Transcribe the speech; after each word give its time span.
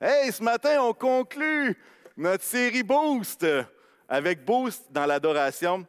Hey, 0.00 0.32
ce 0.32 0.42
matin, 0.42 0.82
on 0.82 0.92
conclut 0.92 1.76
notre 2.16 2.42
série 2.42 2.82
Boost 2.82 3.46
avec 4.08 4.44
Boost 4.44 4.86
dans 4.90 5.06
l'adoration. 5.06 5.86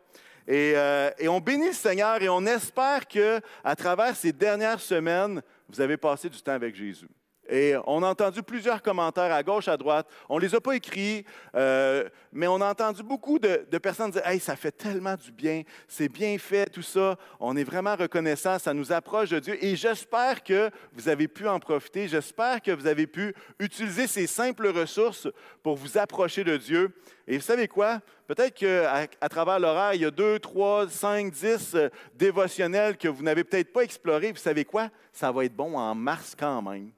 Et, 0.47 0.74
euh, 0.75 1.09
et, 1.17 1.28
on 1.28 1.39
bénit 1.39 1.70
le 1.70 1.74
Seigneur 1.74 2.21
et 2.21 2.29
on 2.29 2.46
espère 2.46 3.07
que 3.07 3.41
à 3.63 3.76
travers 3.76 4.15
ces 4.15 4.31
dernières 4.31 4.79
semaines, 4.79 5.41
vous 5.68 5.81
avez 5.81 5.97
passé 5.97 6.29
du 6.29 6.39
temps 6.39 6.52
avec 6.52 6.76
Jésus. 6.76 7.07
Et 7.47 7.76
on 7.86 8.02
a 8.02 8.08
entendu 8.08 8.42
plusieurs 8.42 8.82
commentaires 8.82 9.32
à 9.32 9.44
gauche, 9.44 9.68
à 9.68 9.77
droite. 9.77 10.07
On 10.30 10.38
ne 10.38 10.41
les 10.41 10.55
a 10.55 10.62
pas 10.62 10.75
écrits, 10.75 11.25
euh, 11.55 12.09
mais 12.32 12.48
on 12.48 12.59
a 12.62 12.71
entendu 12.71 13.04
beaucoup 13.04 13.38
de, 13.38 13.77
personnes 13.77 14.12
dire 14.12 14.25
Hey, 14.25 14.39
ça 14.39 14.55
fait 14.55 14.71
tellement 14.71 15.16
du 15.16 15.32
bien, 15.32 15.62
c'est 15.88 16.09
bien 16.09 16.38
fait, 16.38 16.66
tout 16.68 16.81
ça. 16.81 17.18
On 17.39 17.55
est 17.55 17.63
vraiment 17.63 17.95
reconnaissant, 17.95 18.58
ça 18.58 18.73
nous 18.73 18.91
approche 18.91 19.30
de 19.30 19.39
Dieu. 19.39 19.63
Et 19.63 19.76
j'espère 19.76 20.44
que 20.44 20.71
vous 20.94 21.08
avez 21.08 21.27
pu 21.27 21.48
en 21.48 21.59
profiter. 21.59 22.08
J'espère 22.08 22.62
que 22.62 22.71
vous 22.71 22.88
avez 22.88 23.08
pu 23.08 23.34
utiliser 23.59 24.07
ces 24.07 24.27
simples 24.27 24.68
ressources 24.68 25.27
pour 25.62 25.76
vous 25.76 25.98
approcher 25.98 26.43
de 26.43 26.57
Dieu. 26.57 26.96
Et 27.27 27.38
vous 27.38 27.43
savez 27.43 27.68
quoi? 27.68 28.02
Peut-être 28.27 28.55
qu'à 28.55 29.30
travers 29.30 29.59
l'horaire, 29.59 29.93
il 29.93 30.02
y 30.02 30.05
a 30.05 30.12
deux, 30.12 30.40
trois, 30.40 30.90
cinq, 30.90 31.32
dix 31.32 31.76
euh, 31.76 31.90
dévotionnels 32.16 32.98
que 32.98 33.07
vous 33.07 33.23
n'avez 33.23 33.43
peut-être 33.43 33.71
pas 33.71 33.82
explorés. 33.82 34.32
Vous 34.32 34.38
savez 34.38 34.66
quoi? 34.66 34.90
Ça 35.13 35.32
va 35.32 35.46
être 35.46 35.55
bon 35.55 35.77
en 35.77 35.93
mars 35.93 36.35
quand 36.38 36.62
même. 36.63 36.90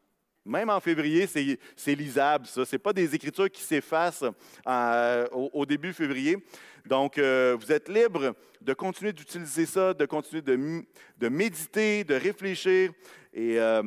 Même 0.48 0.70
en 0.70 0.80
février, 0.80 1.28
c'est 1.28 1.96
lisable, 1.96 2.48
ça. 2.48 2.66
Ce 2.66 2.78
pas 2.78 2.94
des 2.94 3.14
écritures 3.14 3.52
qui 3.52 3.62
s'effacent 3.62 4.24
euh, 4.66 5.28
au, 5.32 5.66
début 5.66 5.92
février. 5.92 6.38
Donc, 6.86 7.18
euh, 7.18 7.58
vous 7.60 7.70
êtes 7.70 7.90
libre 7.90 8.34
de 8.62 8.74
continuer 8.74 9.12
d'utiliser 9.12 9.66
ça, 9.66 9.94
de 9.94 10.06
continuer 10.06 10.42
de, 10.42 11.28
méditer, 11.28 12.06
de 12.06 12.16
réfléchir. 12.16 12.92
Et, 13.34 13.60
euh, 13.60 13.84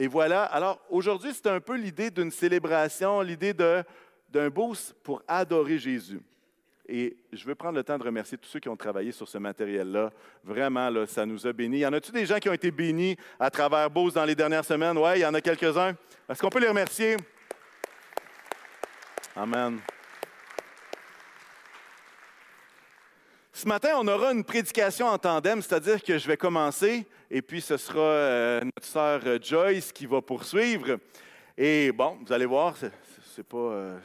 et 0.00 0.08
voilà. 0.08 0.44
Alors, 0.44 0.80
aujourd'hui, 0.90 1.30
c'est 1.32 1.46
un 1.46 1.60
peu 1.60 1.76
l'idée 1.76 2.10
d'une 2.10 2.32
célébration, 2.32 3.20
l'idée 3.20 3.54
d'un 3.54 4.50
boost 4.50 4.94
pour 5.04 5.22
adorer 5.28 5.78
Jésus. 5.78 6.20
Et 6.92 7.16
je 7.32 7.44
veux 7.44 7.54
prendre 7.54 7.76
le 7.76 7.84
temps 7.84 7.96
de 7.96 8.02
remercier 8.02 8.36
tous 8.36 8.48
ceux 8.48 8.58
qui 8.58 8.68
ont 8.68 8.76
travaillé 8.76 9.12
sur 9.12 9.28
ce 9.28 9.38
matériel-là. 9.38 10.10
Vraiment, 10.42 10.90
là, 10.90 11.06
ça 11.06 11.24
nous 11.24 11.46
a 11.46 11.52
bénis. 11.52 11.78
Y 11.78 11.86
en 11.86 11.92
a-tu 11.92 12.10
des 12.10 12.26
gens 12.26 12.38
qui 12.40 12.48
ont 12.48 12.52
été 12.52 12.72
bénis 12.72 13.16
à 13.38 13.48
travers 13.48 13.88
Beauce 13.88 14.14
dans 14.14 14.24
les 14.24 14.34
dernières 14.34 14.64
semaines? 14.64 14.98
Oui, 14.98 15.10
il 15.14 15.20
y 15.20 15.24
en 15.24 15.32
a 15.32 15.40
quelques-uns. 15.40 15.94
Est-ce 16.28 16.42
qu'on 16.42 16.50
peut 16.50 16.58
les 16.58 16.66
remercier? 16.66 17.16
Amen. 19.36 19.78
Ce 23.52 23.68
matin, 23.68 23.90
on 23.98 24.08
aura 24.08 24.32
une 24.32 24.42
prédication 24.42 25.06
en 25.06 25.18
tandem, 25.18 25.62
c'est-à-dire 25.62 26.02
que 26.02 26.18
je 26.18 26.26
vais 26.26 26.36
commencer 26.36 27.06
et 27.30 27.40
puis 27.40 27.60
ce 27.60 27.76
sera 27.76 28.00
euh, 28.00 28.60
notre 28.62 28.86
sœur 28.86 29.20
Joyce 29.40 29.92
qui 29.92 30.06
va 30.06 30.20
poursuivre. 30.20 30.98
Et 31.56 31.92
bon, 31.92 32.18
vous 32.26 32.32
allez 32.32 32.46
voir, 32.46 32.74
c'est 32.76 33.46
pas. 33.46 33.56
Euh, 33.56 33.98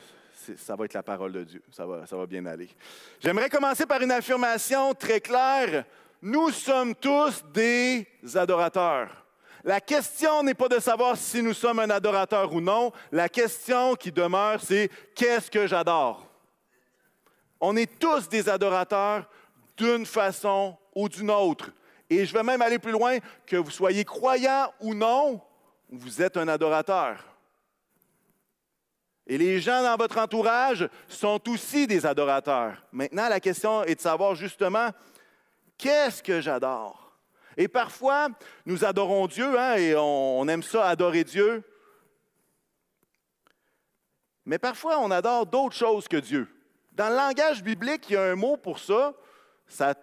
ça 0.57 0.75
va 0.75 0.85
être 0.85 0.93
la 0.93 1.03
parole 1.03 1.31
de 1.31 1.43
Dieu. 1.43 1.61
Ça 1.71 1.85
va, 1.85 2.05
ça 2.05 2.15
va 2.15 2.25
bien 2.25 2.45
aller. 2.45 2.69
J'aimerais 3.19 3.49
commencer 3.49 3.85
par 3.85 4.01
une 4.01 4.11
affirmation 4.11 4.93
très 4.93 5.19
claire. 5.19 5.85
Nous 6.21 6.49
sommes 6.51 6.95
tous 6.95 7.43
des 7.53 8.07
adorateurs. 8.35 9.25
La 9.63 9.81
question 9.81 10.43
n'est 10.43 10.53
pas 10.53 10.67
de 10.67 10.79
savoir 10.79 11.17
si 11.17 11.41
nous 11.41 11.53
sommes 11.53 11.79
un 11.79 11.89
adorateur 11.89 12.53
ou 12.53 12.61
non. 12.61 12.91
La 13.11 13.29
question 13.29 13.95
qui 13.95 14.11
demeure, 14.11 14.61
c'est 14.61 14.89
qu'est-ce 15.15 15.49
que 15.49 15.65
j'adore? 15.65 16.27
On 17.59 17.75
est 17.75 17.97
tous 17.99 18.29
des 18.29 18.47
adorateurs 18.47 19.27
d'une 19.75 20.05
façon 20.05 20.77
ou 20.93 21.09
d'une 21.09 21.31
autre. 21.31 21.71
Et 22.09 22.25
je 22.25 22.33
vais 22.33 22.43
même 22.43 22.61
aller 22.61 22.77
plus 22.77 22.91
loin, 22.91 23.17
que 23.47 23.55
vous 23.55 23.71
soyez 23.71 24.05
croyant 24.05 24.71
ou 24.79 24.93
non, 24.93 25.41
vous 25.89 26.21
êtes 26.21 26.37
un 26.37 26.47
adorateur. 26.47 27.34
Et 29.27 29.37
les 29.37 29.59
gens 29.59 29.81
dans 29.81 29.95
votre 29.95 30.19
entourage 30.19 30.87
sont 31.07 31.41
aussi 31.49 31.87
des 31.87 32.05
adorateurs. 32.05 32.85
Maintenant, 32.91 33.27
la 33.27 33.39
question 33.39 33.83
est 33.83 33.95
de 33.95 34.01
savoir 34.01 34.35
justement, 34.35 34.89
qu'est-ce 35.77 36.21
que 36.21 36.41
j'adore? 36.41 37.17
Et 37.57 37.67
parfois, 37.67 38.27
nous 38.65 38.85
adorons 38.85 39.27
Dieu, 39.27 39.57
hein, 39.59 39.75
et 39.75 39.95
on, 39.95 40.47
aime 40.47 40.61
ça, 40.61 40.87
adorer 40.87 41.23
Dieu. 41.23 41.63
Mais 44.45 44.59
parfois, 44.59 44.99
on 44.99 45.09
adore 45.09 45.45
d'autres 45.45 45.75
choses 45.75 46.07
que 46.07 46.17
Dieu. 46.17 46.47
Dans 46.91 47.09
le 47.09 47.15
langage 47.15 47.63
biblique, 47.63 48.05
il 48.09 48.13
y 48.13 48.17
a 48.17 48.23
un 48.23 48.35
mot 48.35 48.57
pour 48.57 48.77
ça. 48.77 49.13
Ça, 49.67 49.95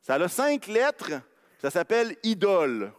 ça 0.00 0.14
a 0.14 0.28
cinq 0.28 0.68
lettres. 0.68 1.12
Ça 1.60 1.70
s'appelle 1.70 2.16
idole. 2.22 2.92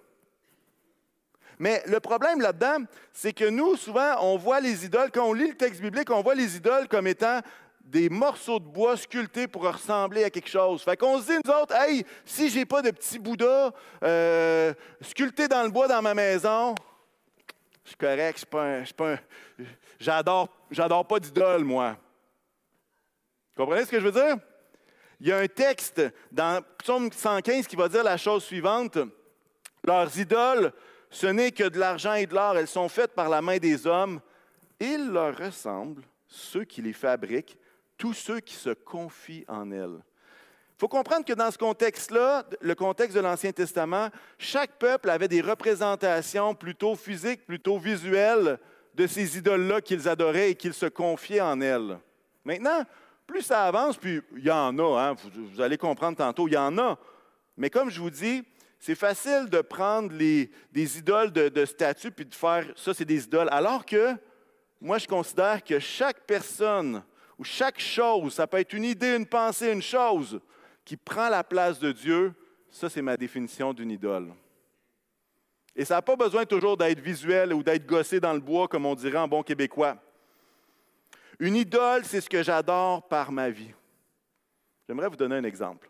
Mais 1.59 1.81
le 1.88 1.99
problème 1.99 2.41
là-dedans, 2.41 2.85
c'est 3.13 3.33
que 3.33 3.45
nous, 3.45 3.75
souvent, 3.75 4.16
on 4.21 4.38
voit 4.38 4.59
les 4.59 4.85
idoles, 4.85 5.11
quand 5.11 5.25
on 5.25 5.33
lit 5.33 5.49
le 5.49 5.55
texte 5.55 5.81
biblique, 5.81 6.09
on 6.09 6.21
voit 6.21 6.35
les 6.35 6.57
idoles 6.57 6.88
comme 6.88 7.07
étant 7.07 7.41
des 7.85 8.09
morceaux 8.09 8.59
de 8.59 8.66
bois 8.66 8.97
sculptés 8.97 9.47
pour 9.47 9.63
ressembler 9.63 10.23
à 10.23 10.29
quelque 10.29 10.49
chose. 10.49 10.81
Fait 10.81 10.97
qu'on 10.97 11.19
se 11.19 11.27
dit, 11.27 11.39
nous 11.45 11.51
autres, 11.51 11.75
hey, 11.75 12.03
si 12.25 12.49
j'ai 12.49 12.65
pas 12.65 12.81
de 12.81 12.89
petit 12.91 13.19
Bouddha 13.19 13.71
euh, 14.03 14.73
sculpté 15.01 15.47
dans 15.47 15.63
le 15.63 15.69
bois 15.69 15.88
dans 15.88 16.01
ma 16.01 16.15
maison, 16.15 16.73
je 17.83 17.89
suis 17.89 17.97
correct, 17.97 18.39
je 18.39 18.45
pas, 18.45 18.81
pas 18.97 19.19
j'adore, 19.99 20.49
j'adore 20.71 21.07
pas 21.07 21.19
d'idole, 21.19 21.63
moi. 21.63 21.95
Vous 23.55 23.63
comprenez 23.63 23.85
ce 23.85 23.91
que 23.91 23.99
je 23.99 24.05
veux 24.05 24.11
dire? 24.11 24.38
Il 25.21 25.27
y 25.27 25.31
a 25.31 25.38
un 25.38 25.47
texte 25.47 26.01
dans 26.31 26.61
Psaume 26.79 27.11
115 27.11 27.67
qui 27.67 27.75
va 27.75 27.88
dire 27.88 28.03
la 28.03 28.17
chose 28.17 28.44
suivante. 28.44 28.97
Leurs 29.83 30.17
idoles 30.17 30.73
ce 31.09 31.27
n'est 31.27 31.51
que 31.51 31.67
de 31.67 31.79
l'argent 31.79 32.13
et 32.13 32.25
de 32.25 32.33
l'or. 32.33 32.57
Elles 32.57 32.67
sont 32.67 32.89
faites 32.89 33.13
par 33.13 33.29
la 33.29 33.41
main 33.41 33.57
des 33.57 33.88
hommes. 33.88 34.19
Ils 34.79 35.09
leur 35.09 35.38
ressemblent, 35.38 36.03
ceux 36.27 36.66
qui 36.66 36.81
les 36.81 36.93
fabriquent, 36.93 37.57
tous 37.97 38.13
ceux 38.13 38.39
qui 38.39 38.55
se 38.55 38.71
confient 38.71 39.45
en 39.47 39.71
elles. 39.71 39.99
Il 40.75 40.79
faut 40.79 40.89
comprendre 40.89 41.23
que 41.23 41.33
dans 41.33 41.51
ce 41.51 41.57
contexte-là, 41.57 42.44
le 42.59 42.75
contexte 42.75 43.15
de 43.15 43.21
l'Ancien 43.21 43.53
Testament, 43.53 44.09
chaque 44.38 44.71
peuple 44.77 45.09
avait 45.09 45.29
des 45.29 45.39
représentations 45.39 46.53
plutôt 46.53 46.95
physiques, 46.95 47.45
plutôt 47.45 47.77
visuelles 47.77 48.59
de 48.94 49.07
ces 49.07 49.38
idoles-là 49.38 49.79
qu'ils 49.79 50.09
adoraient 50.09 50.51
et 50.51 50.55
qu'ils 50.55 50.73
se 50.73 50.88
confiaient 50.88 51.39
en 51.39 51.61
elles. 51.61 51.97
Maintenant, 52.44 52.83
plus 53.25 53.41
ça 53.41 53.63
avance, 53.63 53.97
puis 53.97 54.21
il 54.35 54.44
y 54.44 54.51
en 54.51 54.77
a, 54.77 55.01
hein, 55.01 55.13
vous, 55.13 55.29
vous 55.53 55.61
allez 55.61 55.77
comprendre 55.77 56.17
tantôt, 56.17 56.47
il 56.47 56.53
y 56.53 56.57
en 56.57 56.77
a. 56.77 56.97
Mais 57.55 57.69
comme 57.69 57.89
je 57.89 58.01
vous 58.01 58.09
dis, 58.09 58.44
c'est 58.85 58.94
facile 58.94 59.50
de 59.50 59.62
prendre 59.62 60.16
des 60.16 60.47
idoles 61.00 61.31
de, 61.31 61.50
de 61.50 61.66
statut 61.66 62.12
puis 62.12 62.23
de 62.23 62.35
faire 62.35 62.72
ça, 62.75 62.94
c'est 62.94 63.03
des 63.03 63.23
idoles. 63.23 63.50
Alors 63.51 63.84
que 63.84 64.16
moi, 64.79 65.00
je 65.00 65.07
considère 65.07 65.63
que 65.63 65.79
chaque 65.79 66.19
personne 66.28 67.03
ou 67.40 67.44
chaque 67.44 67.79
chose, 67.79 68.35
ça 68.35 68.45
peut 68.45 68.59
être 68.59 68.74
une 68.74 68.84
idée, 68.84 69.16
une 69.16 69.25
pensée, 69.25 69.72
une 69.72 69.81
chose 69.81 70.40
qui 70.84 70.97
prend 70.97 71.29
la 71.29 71.44
place 71.44 71.79
de 71.79 71.91
Dieu, 71.91 72.35
ça, 72.69 72.88
c'est 72.88 73.01
ma 73.01 73.18
définition 73.18 73.74
d'une 73.74 73.90
idole. 73.90 74.31
Et 75.75 75.84
ça 75.84 75.95
n'a 75.95 76.03
pas 76.03 76.16
besoin 76.16 76.45
toujours 76.45 76.78
d'être 76.78 77.00
visuel 77.00 77.56
ou 77.56 77.63
d'être 77.63 77.88
gossé 77.88 78.19
dans 78.19 78.34
le 78.34 78.40
bois, 78.40 78.68
comme 78.68 78.85
on 78.85 78.94
dirait 78.94 79.18
en 79.18 79.28
bon 79.28 79.41
québécois. 79.41 79.97
Une 81.40 81.56
idole, 81.56 82.06
c'est 82.06 82.22
ce 82.22 82.29
que 82.29 82.44
j'adore 82.44 83.07
par 83.07 83.31
ma 83.31 83.50
vie. 83.50 83.74
J'aimerais 84.88 85.09
vous 85.09 85.16
donner 85.16 85.38
un 85.38 85.44
exemple. 85.44 85.90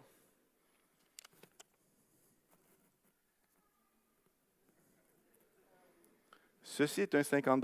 Ceci 6.75 6.99
est 6.99 7.15
un 7.15 7.23
50 7.23 7.63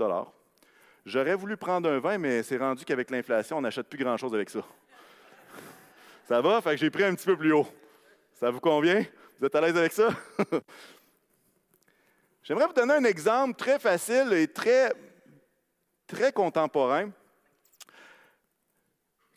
J'aurais 1.04 1.34
voulu 1.34 1.58
prendre 1.58 1.86
un 1.86 1.98
20, 1.98 2.16
mais 2.16 2.42
c'est 2.42 2.56
rendu 2.56 2.82
qu'avec 2.82 3.10
l'inflation, 3.10 3.58
on 3.58 3.60
n'achète 3.60 3.86
plus 3.86 4.02
grand-chose 4.02 4.32
avec 4.34 4.48
ça. 4.48 4.60
Ça 6.26 6.40
va? 6.40 6.62
Fait 6.62 6.70
que 6.70 6.76
j'ai 6.78 6.88
pris 6.88 7.04
un 7.04 7.14
petit 7.14 7.26
peu 7.26 7.36
plus 7.36 7.52
haut. 7.52 7.66
Ça 8.32 8.50
vous 8.50 8.58
convient? 8.58 9.04
Vous 9.38 9.44
êtes 9.44 9.54
à 9.54 9.60
l'aise 9.60 9.76
avec 9.76 9.92
ça? 9.92 10.08
J'aimerais 12.42 12.66
vous 12.66 12.72
donner 12.72 12.94
un 12.94 13.04
exemple 13.04 13.54
très 13.54 13.78
facile 13.78 14.32
et 14.32 14.48
très, 14.48 14.94
contemporain 16.32 17.10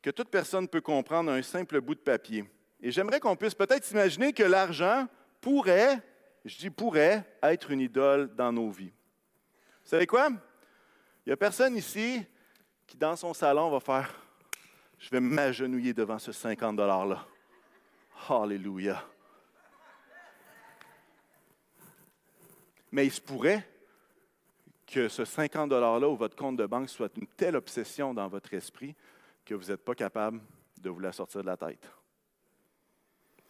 que 0.01 0.09
toute 0.09 0.29
personne 0.29 0.69
peut 0.69 0.79
comprendre 0.79 1.31
un 1.31 1.41
simple 1.41 1.81
bout 1.81 1.95
de 1.95 1.99
papier. 1.99 2.45
Et 2.81 2.91
j'aimerais 2.91 3.19
qu'on 3.19 3.35
puisse 3.35 3.55
peut-être 3.55 3.91
imaginer 3.91 4.31
que 4.31 4.43
l'argent 4.43 5.05
pourrait, 5.41 5.99
je 6.45 6.57
dis 6.59 6.69
pourrait, 6.69 7.25
être 7.43 7.71
une 7.71 7.81
idole 7.81 8.33
dans 8.35 8.53
nos 8.53 8.69
vies. 8.69 8.93
Vous 9.85 9.91
savez 9.91 10.07
quoi? 10.07 10.29
Il 10.29 11.29
n'y 11.29 11.33
a 11.33 11.37
personne 11.37 11.77
ici 11.77 12.25
qui, 12.87 12.97
dans 12.97 13.15
son 13.15 13.35
salon, 13.35 13.69
va 13.69 13.79
faire 13.79 14.11
Je 14.97 15.11
vais 15.11 15.19
m'agenouiller 15.19 15.93
devant 15.93 16.17
ce 16.17 16.31
50 16.31 16.75
$-là. 16.75 17.23
Alléluia. 18.27 19.05
Mais 22.91 23.05
il 23.05 23.11
se 23.11 23.21
pourrait 23.21 23.69
que 24.87 25.07
ce 25.07 25.23
50 25.23 25.69
$-là 25.69 26.09
ou 26.09 26.15
votre 26.15 26.35
compte 26.35 26.57
de 26.57 26.65
banque 26.65 26.89
soit 26.89 27.15
une 27.17 27.27
telle 27.27 27.55
obsession 27.55 28.11
dans 28.11 28.27
votre 28.27 28.51
esprit 28.55 28.95
que 29.45 29.53
vous 29.53 29.65
n'êtes 29.69 29.85
pas 29.85 29.93
capable 29.93 30.41
de 30.79 30.89
vous 30.89 30.99
la 30.99 31.11
sortir 31.11 31.41
de 31.41 31.45
la 31.45 31.57
tête. 31.57 31.87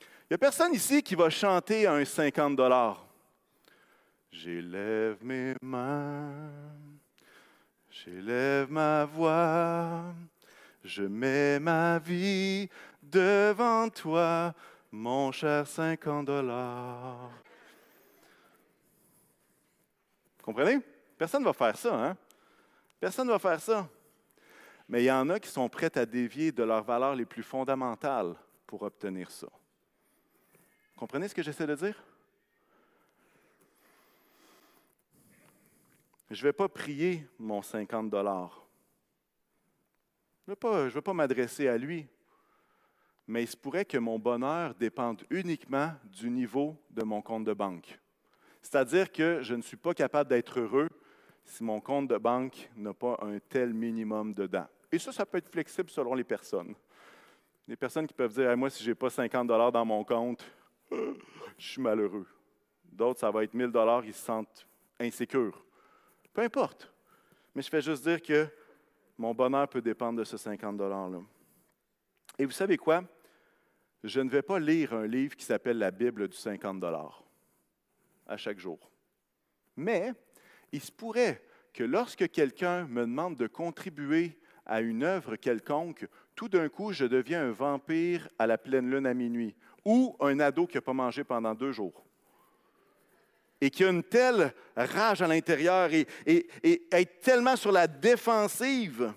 Il 0.01 0.31
n'y 0.31 0.35
a 0.35 0.37
personne 0.37 0.73
ici 0.73 1.01
qui 1.01 1.15
va 1.15 1.29
chanter 1.29 1.87
un 1.87 2.03
50 2.03 2.57
J'élève 4.37 5.23
mes 5.23 5.55
mains, 5.61 6.51
J'élève 7.89 8.69
ma 8.69 9.05
voix, 9.05 10.13
je 10.83 11.03
mets 11.03 11.57
ma 11.57 11.97
vie 11.99 12.69
devant 13.01 13.89
toi, 13.89 14.53
mon 14.91 15.31
cher 15.31 15.65
50 15.65 16.25
dollars. 16.25 17.31
Comprenez? 20.41 20.81
Personne 21.17 21.41
ne 21.41 21.47
va 21.47 21.53
faire 21.53 21.77
ça, 21.77 21.95
hein? 21.95 22.17
Personne 22.99 23.27
ne 23.27 23.31
va 23.31 23.39
faire 23.39 23.61
ça. 23.61 23.87
Mais 24.89 25.03
il 25.03 25.05
y 25.05 25.11
en 25.11 25.29
a 25.29 25.39
qui 25.39 25.49
sont 25.49 25.69
prêts 25.69 25.97
à 25.97 26.05
dévier 26.05 26.51
de 26.51 26.63
leurs 26.63 26.83
valeurs 26.83 27.15
les 27.15 27.25
plus 27.25 27.43
fondamentales 27.43 28.35
pour 28.67 28.83
obtenir 28.83 29.31
ça. 29.31 29.47
Comprenez 30.97 31.29
ce 31.29 31.35
que 31.35 31.41
j'essaie 31.41 31.65
de 31.65 31.75
dire? 31.75 32.03
Je 36.35 36.41
ne 36.41 36.49
vais 36.49 36.53
pas 36.53 36.67
prier 36.67 37.25
mon 37.39 37.61
50 37.61 38.09
dollars. 38.09 38.67
Je 40.45 40.51
ne 40.51 40.89
veux 40.89 41.01
pas, 41.01 41.13
m'adresser 41.13 41.69
à 41.69 41.77
lui. 41.77 42.05
Mais 43.25 43.43
il 43.43 43.47
se 43.47 43.55
pourrait 43.55 43.85
que 43.85 43.97
mon 43.97 44.19
bonheur 44.19 44.75
dépende 44.75 45.23
uniquement 45.29 45.93
du 46.03 46.29
niveau 46.29 46.75
de 46.91 47.03
mon 47.03 47.21
compte 47.21 47.45
de 47.45 47.53
banque. 47.53 47.97
C'est-à-dire 48.61 49.13
que 49.13 49.41
je 49.43 49.55
ne 49.55 49.61
suis 49.61 49.77
pas 49.77 49.93
capable 49.93 50.29
d'être 50.29 50.59
heureux 50.59 50.89
si 51.45 51.63
mon 51.63 51.79
compte 51.79 52.09
de 52.09 52.17
banque 52.17 52.69
n'a 52.75 52.93
pas 52.93 53.17
un 53.21 53.39
tel 53.39 53.73
minimum 53.73 54.33
dedans. 54.33 54.67
Et 54.91 54.99
ça, 54.99 55.13
ça 55.13 55.25
peut 55.25 55.37
être 55.37 55.49
flexible 55.49 55.89
selon 55.89 56.15
les 56.15 56.25
personnes. 56.25 56.75
Les 57.65 57.77
personnes 57.77 58.07
qui 58.07 58.13
peuvent 58.13 58.33
dire 58.33 58.57
Moi, 58.57 58.69
si 58.69 58.83
je 58.83 58.89
n'ai 58.89 58.95
pas 58.95 59.09
50 59.09 59.47
dollars 59.47 59.71
dans 59.71 59.85
mon 59.85 60.03
compte, 60.03 60.45
je 60.91 61.65
suis 61.65 61.81
malheureux. 61.81 62.27
D'autres, 62.83 63.21
ça 63.21 63.31
va 63.31 63.45
être 63.45 63.53
1000 63.53 63.67
dollars, 63.71 64.03
ils 64.03 64.13
se 64.13 64.25
sentent 64.25 64.67
insécures. 64.99 65.64
Peu 66.35 66.41
importe. 66.41 66.91
Mais 67.55 67.61
je 67.61 67.69
fais 67.69 67.81
juste 67.81 68.03
dire 68.03 68.21
que 68.21 68.47
mon 69.17 69.33
bonheur 69.33 69.69
peut 69.69 69.81
dépendre 69.81 70.19
de 70.19 70.25
ce 70.25 70.35
50 70.35 70.77
$-là. 70.77 71.09
Et 72.37 72.45
vous 72.45 72.51
savez 72.51 72.75
quoi? 72.75 73.05
Je 74.03 74.19
ne 74.19 74.29
vais 74.29 74.41
pas 74.41 74.59
lire 74.59 74.93
un 74.93 75.07
livre 75.07 75.37
qui 75.37 75.45
s'appelle 75.45 75.77
la 75.77 75.91
Bible 75.91 76.27
du 76.27 76.35
50 76.35 76.83
à 78.27 78.35
chaque 78.35 78.59
jour. 78.59 78.91
Mais 79.77 80.11
il 80.73 80.81
se 80.81 80.91
pourrait 80.91 81.41
que 81.73 81.85
lorsque 81.85 82.29
quelqu'un 82.29 82.85
me 82.85 83.01
demande 83.01 83.37
de 83.37 83.47
contribuer 83.47 84.37
à 84.65 84.81
une 84.81 85.03
œuvre 85.03 85.37
quelconque, 85.37 86.05
tout 86.35 86.49
d'un 86.49 86.67
coup, 86.67 86.91
je 86.91 87.05
deviens 87.05 87.47
un 87.47 87.51
vampire 87.51 88.27
à 88.37 88.45
la 88.45 88.57
pleine 88.57 88.91
lune 88.91 89.07
à 89.07 89.13
minuit 89.13 89.55
ou 89.85 90.17
un 90.19 90.39
ado 90.41 90.67
qui 90.67 90.75
n'a 90.75 90.81
pas 90.81 90.93
mangé 90.93 91.23
pendant 91.23 91.55
deux 91.55 91.71
jours 91.71 92.04
et 93.61 93.69
qui 93.69 93.83
a 93.83 93.89
une 93.89 94.03
telle 94.03 94.53
rage 94.75 95.21
à 95.21 95.27
l'intérieur 95.27 95.89
et, 95.93 96.07
être 96.91 97.19
tellement 97.21 97.55
sur 97.55 97.71
la 97.71 97.87
défensive, 97.87 99.13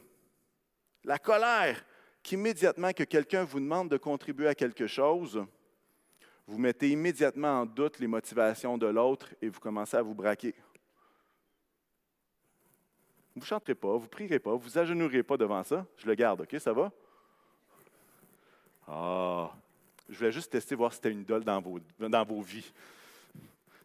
la 1.05 1.19
colère, 1.19 1.85
qu'immédiatement 2.23 2.93
que 2.93 3.05
quelqu'un 3.05 3.45
vous 3.45 3.61
demande 3.61 3.91
de 3.91 3.97
contribuer 3.97 4.49
à 4.49 4.55
quelque 4.55 4.87
chose, 4.87 5.45
vous 6.47 6.59
mettez 6.59 6.91
immédiatement 6.91 7.61
en 7.61 7.67
doute 7.67 7.99
les 7.99 8.07
motivations 8.07 8.79
de 8.79 8.87
l'autre 8.87 9.35
et 9.43 9.49
vous 9.49 9.61
commencez 9.61 9.97
à 9.97 10.03
vous 10.03 10.15
braquer. 10.15 10.55
Vous 13.35 13.41
ne 13.43 13.47
chanterez 13.47 13.75
pas, 13.75 13.97
vous 13.97 14.05
ne 14.05 14.09
prierez 14.09 14.39
pas, 14.39 14.55
vous 14.55 14.79
agenouillerez 14.79 15.23
pas 15.23 15.37
devant 15.37 15.63
ça. 15.63 15.87
Je 15.97 16.07
le 16.07 16.15
garde, 16.15 16.41
OK? 16.41 16.57
Ça 16.59 16.73
va? 16.73 16.91
Ah, 18.87 19.53
je 20.09 20.17
voulais 20.17 20.33
juste 20.33 20.51
tester, 20.51 20.75
voir 20.75 20.91
si 20.91 20.97
c'était 20.97 21.11
une 21.11 21.21
idole 21.21 21.45
dans 21.45 21.61
vos, 21.61 21.79
dans 21.99 22.25
vos 22.25 22.41
vies. 22.41 22.73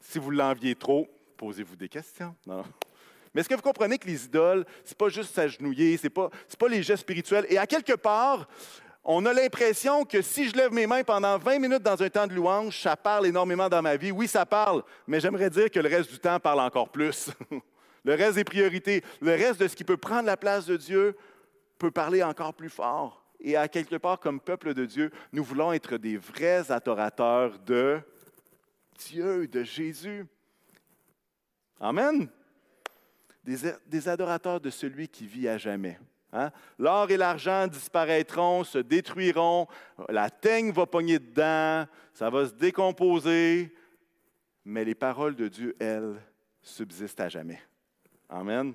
Si 0.04 0.20
vous 0.20 0.32
l'enviez 0.32 0.76
trop, 0.76 1.08
posez-vous 1.38 1.76
des 1.76 1.90
questions. 1.90 2.36
Mais 2.46 3.42
est-ce 3.42 3.50
que 3.50 3.56
vous 3.56 3.62
comprenez 3.62 3.98
que 3.98 4.06
les 4.06 4.26
idoles, 4.26 4.66
ce 4.84 4.92
n'est 4.92 4.96
pas 4.96 5.10
juste 5.10 5.34
s'agenouiller, 5.34 5.98
ce 5.98 6.04
n'est 6.04 6.10
pas, 6.10 6.30
pas 6.60 6.68
les 6.68 6.84
gestes 6.84 7.02
spirituels. 7.02 7.46
Et 7.50 7.58
à 7.58 7.66
quelque 7.66 7.94
part, 7.94 8.48
on 9.04 9.26
a 9.26 9.34
l'impression 9.34 10.06
que 10.06 10.22
si 10.22 10.50
je 10.50 10.56
lève 10.56 10.72
mes 10.72 10.86
mains 10.86 11.04
pendant 11.04 11.38
20 11.38 11.60
minutes 11.60 11.82
dans 11.82 12.02
un 12.02 12.10
temps 12.10 12.28
de 12.28 12.34
louange, 12.34 12.80
ça 12.80 12.96
parle 12.96 13.28
énormément 13.28 13.70
dans 13.70 13.82
ma 13.82 13.96
vie. 13.96 14.12
Oui, 14.12 14.28
ça 14.28 14.46
parle, 14.46 14.84
mais 15.08 15.20
j'aimerais 15.20 15.50
dire 15.50 15.72
que 15.72 15.80
le 15.80 15.90
reste 15.90 16.12
du 16.12 16.20
temps 16.20 16.40
parle 16.40 16.60
encore 16.60 16.90
plus. 16.90 17.32
le 18.04 18.14
reste 18.14 18.36
des 18.36 18.44
priorités, 18.44 19.04
le 19.22 19.32
reste 19.32 19.60
de 19.60 19.68
ce 19.68 19.76
qui 19.76 19.84
peut 19.84 19.98
prendre 19.98 20.26
la 20.26 20.38
place 20.38 20.66
de 20.66 20.78
Dieu 20.78 21.18
peut 21.80 21.92
parler 21.92 22.22
encore 22.22 22.54
plus 22.54 22.70
fort. 22.70 23.26
Et 23.40 23.58
à 23.58 23.68
quelque 23.68 23.96
part, 23.96 24.20
comme 24.20 24.40
peuple 24.40 24.74
de 24.74 24.86
Dieu, 24.86 25.12
nous 25.34 25.44
voulons 25.44 25.74
être 25.74 25.98
des 25.98 26.18
vrais 26.18 26.72
adorateurs 26.72 27.60
de 27.60 28.00
Dieu, 28.98 29.48
de 29.48 29.64
Jésus. 29.64 30.26
Amen. 31.80 32.30
Des, 33.44 34.08
adorateurs 34.08 34.62
de 34.62 34.70
celui 34.70 35.08
qui 35.08 35.28
vit 35.28 35.48
à 35.48 35.58
jamais. 35.58 36.00
Hein? 36.32 36.52
L'or 36.80 37.12
et 37.12 37.18
l'argent 37.18 37.68
disparaîtront, 37.68 38.64
se 38.64 38.78
détruiront, 38.78 39.68
la 40.08 40.30
teigne 40.30 40.72
va 40.72 40.86
pogner 40.86 41.20
dedans, 41.20 41.86
ça 42.14 42.30
va 42.30 42.48
se 42.48 42.54
décomposer, 42.54 43.76
mais 44.64 44.86
les 44.86 44.96
paroles 44.96 45.36
de 45.36 45.48
Dieu, 45.50 45.76
elles, 45.80 46.16
subsistent 46.62 47.20
à 47.20 47.30
jamais. 47.30 47.62
Amen. 48.30 48.74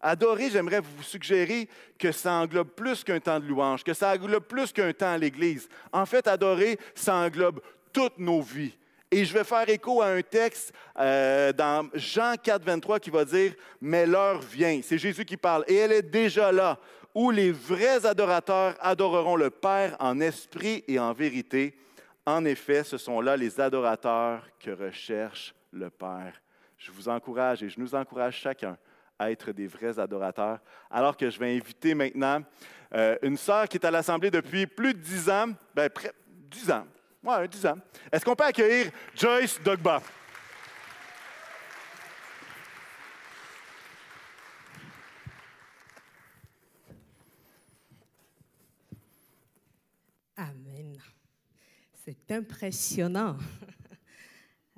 Adorer, 0.00 0.48
j'aimerais 0.50 0.80
vous 0.80 1.02
suggérer 1.02 1.68
que 1.98 2.12
ça 2.12 2.34
englobe 2.34 2.68
plus 2.68 3.02
qu'un 3.02 3.18
temps 3.18 3.40
de 3.40 3.46
louange, 3.46 3.82
que 3.82 3.94
ça 3.94 4.14
englobe 4.14 4.44
plus 4.44 4.72
qu'un 4.72 4.92
temps 4.92 5.12
à 5.12 5.18
l'Église. 5.18 5.68
En 5.92 6.06
fait, 6.06 6.28
adorer, 6.28 6.78
ça 6.94 7.16
englobe 7.16 7.60
toutes 7.92 8.18
nos 8.18 8.40
vies. 8.40 8.77
Et 9.10 9.24
je 9.24 9.32
vais 9.32 9.44
faire 9.44 9.68
écho 9.68 10.02
à 10.02 10.08
un 10.08 10.20
texte 10.20 10.72
euh, 10.98 11.52
dans 11.52 11.88
Jean 11.94 12.34
4, 12.42 12.62
23 12.62 13.00
qui 13.00 13.10
va 13.10 13.24
dire 13.24 13.54
Mais 13.80 14.06
l'heure 14.06 14.40
vient. 14.40 14.80
C'est 14.82 14.98
Jésus 14.98 15.24
qui 15.24 15.36
parle. 15.36 15.64
Et 15.66 15.76
elle 15.76 15.92
est 15.92 16.02
déjà 16.02 16.52
là, 16.52 16.78
où 17.14 17.30
les 17.30 17.50
vrais 17.50 18.04
adorateurs 18.04 18.74
adoreront 18.80 19.36
le 19.36 19.48
Père 19.48 19.96
en 19.98 20.20
esprit 20.20 20.84
et 20.86 20.98
en 20.98 21.14
vérité. 21.14 21.78
En 22.26 22.44
effet, 22.44 22.84
ce 22.84 22.98
sont 22.98 23.22
là 23.22 23.36
les 23.36 23.58
adorateurs 23.58 24.46
que 24.60 24.70
recherche 24.70 25.54
le 25.72 25.88
Père. 25.88 26.34
Je 26.76 26.92
vous 26.92 27.08
encourage 27.08 27.62
et 27.62 27.70
je 27.70 27.80
nous 27.80 27.94
encourage 27.94 28.36
chacun 28.36 28.76
à 29.18 29.30
être 29.30 29.52
des 29.52 29.66
vrais 29.66 29.98
adorateurs. 29.98 30.58
Alors 30.90 31.16
que 31.16 31.30
je 31.30 31.38
vais 31.38 31.56
inviter 31.56 31.94
maintenant 31.94 32.42
euh, 32.94 33.16
une 33.22 33.38
sœur 33.38 33.68
qui 33.68 33.78
est 33.78 33.86
à 33.86 33.90
l'Assemblée 33.90 34.30
depuis 34.30 34.66
plus 34.66 34.92
de 34.92 35.00
dix 35.00 35.28
ans, 35.30 35.46
ben, 35.74 35.88
près, 35.88 36.12
dix 36.28 36.70
ans, 36.70 36.86
Ouais, 37.22 37.48
10 37.48 37.66
ans. 37.66 37.78
Est-ce 38.12 38.24
qu'on 38.24 38.36
peut 38.36 38.44
accueillir 38.44 38.92
Joyce 39.14 39.60
Dogba? 39.62 40.00
Amen. 50.36 50.96
C'est 51.92 52.30
impressionnant. 52.32 53.36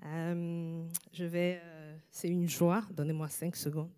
Euh, 0.02 0.88
je 1.12 1.24
vais. 1.26 1.60
Euh, 1.62 1.94
c'est 2.10 2.28
une 2.28 2.48
joie. 2.48 2.82
Donnez-moi 2.90 3.28
cinq 3.28 3.54
secondes. 3.54 3.90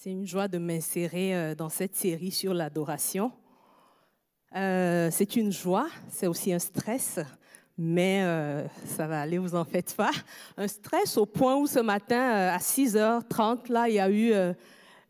C'est 0.00 0.12
une 0.12 0.28
joie 0.28 0.46
de 0.46 0.58
m'insérer 0.58 1.34
euh, 1.34 1.54
dans 1.56 1.68
cette 1.68 1.96
série 1.96 2.30
sur 2.30 2.54
l'adoration. 2.54 3.32
Euh, 4.54 5.08
c'est 5.10 5.34
une 5.34 5.50
joie, 5.50 5.88
c'est 6.08 6.28
aussi 6.28 6.52
un 6.52 6.60
stress, 6.60 7.18
mais 7.76 8.20
euh, 8.22 8.64
ça 8.84 9.08
va 9.08 9.22
aller, 9.22 9.38
vous 9.38 9.56
en 9.56 9.64
faites 9.64 9.96
pas. 9.96 10.12
Un 10.56 10.68
stress 10.68 11.16
au 11.16 11.26
point 11.26 11.56
où 11.56 11.66
ce 11.66 11.80
matin, 11.80 12.30
à 12.30 12.58
6h30, 12.58 13.72
là, 13.72 13.88
il 13.88 13.96
y 13.96 13.98
a 13.98 14.08
eu 14.08 14.32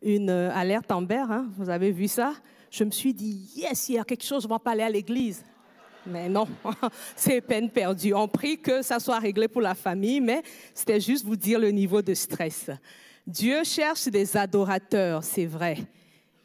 une 0.01 0.31
alerte 0.31 0.91
Amber, 0.91 1.23
hein, 1.29 1.45
vous 1.55 1.69
avez 1.69 1.91
vu 1.91 2.07
ça? 2.07 2.33
Je 2.71 2.83
me 2.83 2.89
suis 2.89 3.13
dit, 3.13 3.47
yes, 3.57 3.89
il 3.89 3.95
y 3.95 3.99
a 3.99 4.03
quelque 4.03 4.25
chose, 4.25 4.41
je 4.41 4.47
ne 4.47 4.53
vais 4.53 4.59
pas 4.59 4.71
aller 4.71 4.81
à 4.81 4.89
l'église. 4.89 5.45
Mais 6.07 6.29
non, 6.29 6.47
c'est 7.15 7.41
peine 7.41 7.69
perdue. 7.69 8.15
On 8.15 8.27
prie 8.27 8.59
que 8.59 8.81
ça 8.81 8.99
soit 8.99 9.19
réglé 9.19 9.47
pour 9.47 9.61
la 9.61 9.75
famille, 9.75 10.19
mais 10.19 10.41
c'était 10.73 10.99
juste 10.99 11.25
vous 11.25 11.35
dire 11.35 11.59
le 11.59 11.69
niveau 11.69 12.01
de 12.01 12.15
stress. 12.15 12.71
Dieu 13.29 13.63
cherche 13.63 14.07
des 14.07 14.35
adorateurs, 14.35 15.23
c'est 15.23 15.45
vrai. 15.45 15.77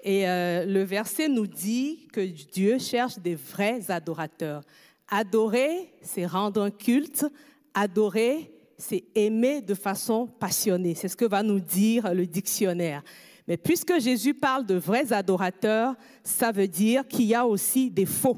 Et 0.03 0.29
euh, 0.29 0.67
le 0.67 0.83
verset 0.83 1.29
nous 1.29 1.47
dit 1.47 2.07
que 2.12 2.21
Dieu 2.21 2.79
cherche 2.79 3.19
des 3.19 3.37
vrais 3.37 3.91
adorateurs. 3.91 4.62
Adorer, 5.09 5.91
c'est 6.03 6.26
rendre 6.26 6.61
un 6.61 6.71
culte. 6.71 7.25
Adorer, 7.73 8.53
c'est 8.76 9.03
aimer 9.14 9.62
de 9.62 9.73
façon 9.73 10.26
passionnée. 10.26 10.95
C'est 10.95 11.09
ce 11.09 11.17
que 11.17 11.25
va 11.25 11.43
nous 11.43 11.59
dire 11.59 12.12
le 12.12 12.26
dictionnaire. 12.26 13.03
Mais 13.49 13.57
puisque 13.57 13.99
Jésus 13.99 14.35
parle 14.35 14.67
de 14.67 14.75
vrais 14.75 15.11
adorateurs, 15.11 15.95
ça 16.23 16.53
veut 16.53 16.69
dire 16.69 17.09
qu'il 17.09 17.25
y 17.25 17.35
a 17.35 17.47
aussi 17.47 17.91
des 17.91 18.05
faux. 18.05 18.37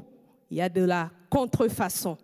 Il 0.49 0.55
y 0.55 0.61
a 0.61 0.69
de 0.69 0.83
la 0.83 1.11
contrefaçon. 1.29 2.17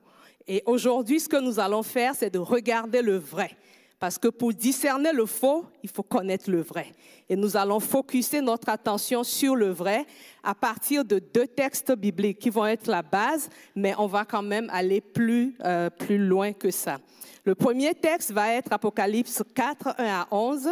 Et 0.47 0.63
aujourd'hui, 0.67 1.19
ce 1.19 1.27
que 1.27 1.41
nous 1.41 1.59
allons 1.59 1.83
faire, 1.83 2.15
c'est 2.15 2.29
de 2.29 2.39
regarder 2.39 3.01
le 3.01 3.17
vrai. 3.17 3.57
Parce 4.03 4.17
que 4.17 4.27
pour 4.27 4.53
discerner 4.53 5.13
le 5.13 5.25
faux, 5.25 5.63
il 5.81 5.89
faut 5.89 6.03
connaître 6.03 6.51
le 6.51 6.59
vrai. 6.59 6.87
Et 7.29 7.37
nous 7.37 7.55
allons 7.55 7.79
focuser 7.79 8.41
notre 8.41 8.67
attention 8.67 9.23
sur 9.23 9.55
le 9.55 9.69
vrai 9.69 10.05
à 10.43 10.53
partir 10.53 11.05
de 11.05 11.19
deux 11.19 11.47
textes 11.47 11.95
bibliques 11.95 12.39
qui 12.39 12.49
vont 12.49 12.65
être 12.65 12.87
la 12.87 13.01
base, 13.01 13.49
mais 13.73 13.93
on 13.97 14.07
va 14.07 14.25
quand 14.25 14.41
même 14.41 14.69
aller 14.73 14.99
plus, 14.99 15.55
euh, 15.63 15.89
plus 15.89 16.17
loin 16.17 16.51
que 16.51 16.69
ça. 16.69 16.97
Le 17.45 17.55
premier 17.55 17.95
texte 17.95 18.31
va 18.31 18.53
être 18.53 18.73
Apocalypse 18.73 19.41
4, 19.55 19.95
1 19.97 20.03
à 20.03 20.27
11. 20.31 20.71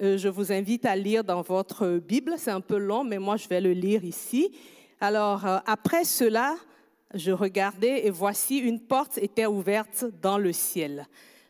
Euh, 0.00 0.16
je 0.16 0.28
vous 0.28 0.52
invite 0.52 0.86
à 0.86 0.94
lire 0.94 1.24
dans 1.24 1.42
votre 1.42 1.98
Bible. 1.98 2.34
C'est 2.36 2.52
un 2.52 2.60
peu 2.60 2.78
long, 2.78 3.02
mais 3.02 3.18
moi, 3.18 3.36
je 3.36 3.48
vais 3.48 3.60
le 3.60 3.72
lire 3.72 4.04
ici. 4.04 4.52
Alors, 5.00 5.44
euh, 5.44 5.58
après 5.66 6.04
cela, 6.04 6.54
je 7.12 7.32
regardais 7.32 8.06
et 8.06 8.10
voici 8.10 8.58
une 8.58 8.78
porte 8.78 9.18
était 9.18 9.46
ouverte 9.46 10.04
dans 10.22 10.38
le 10.38 10.52
ciel. 10.52 11.08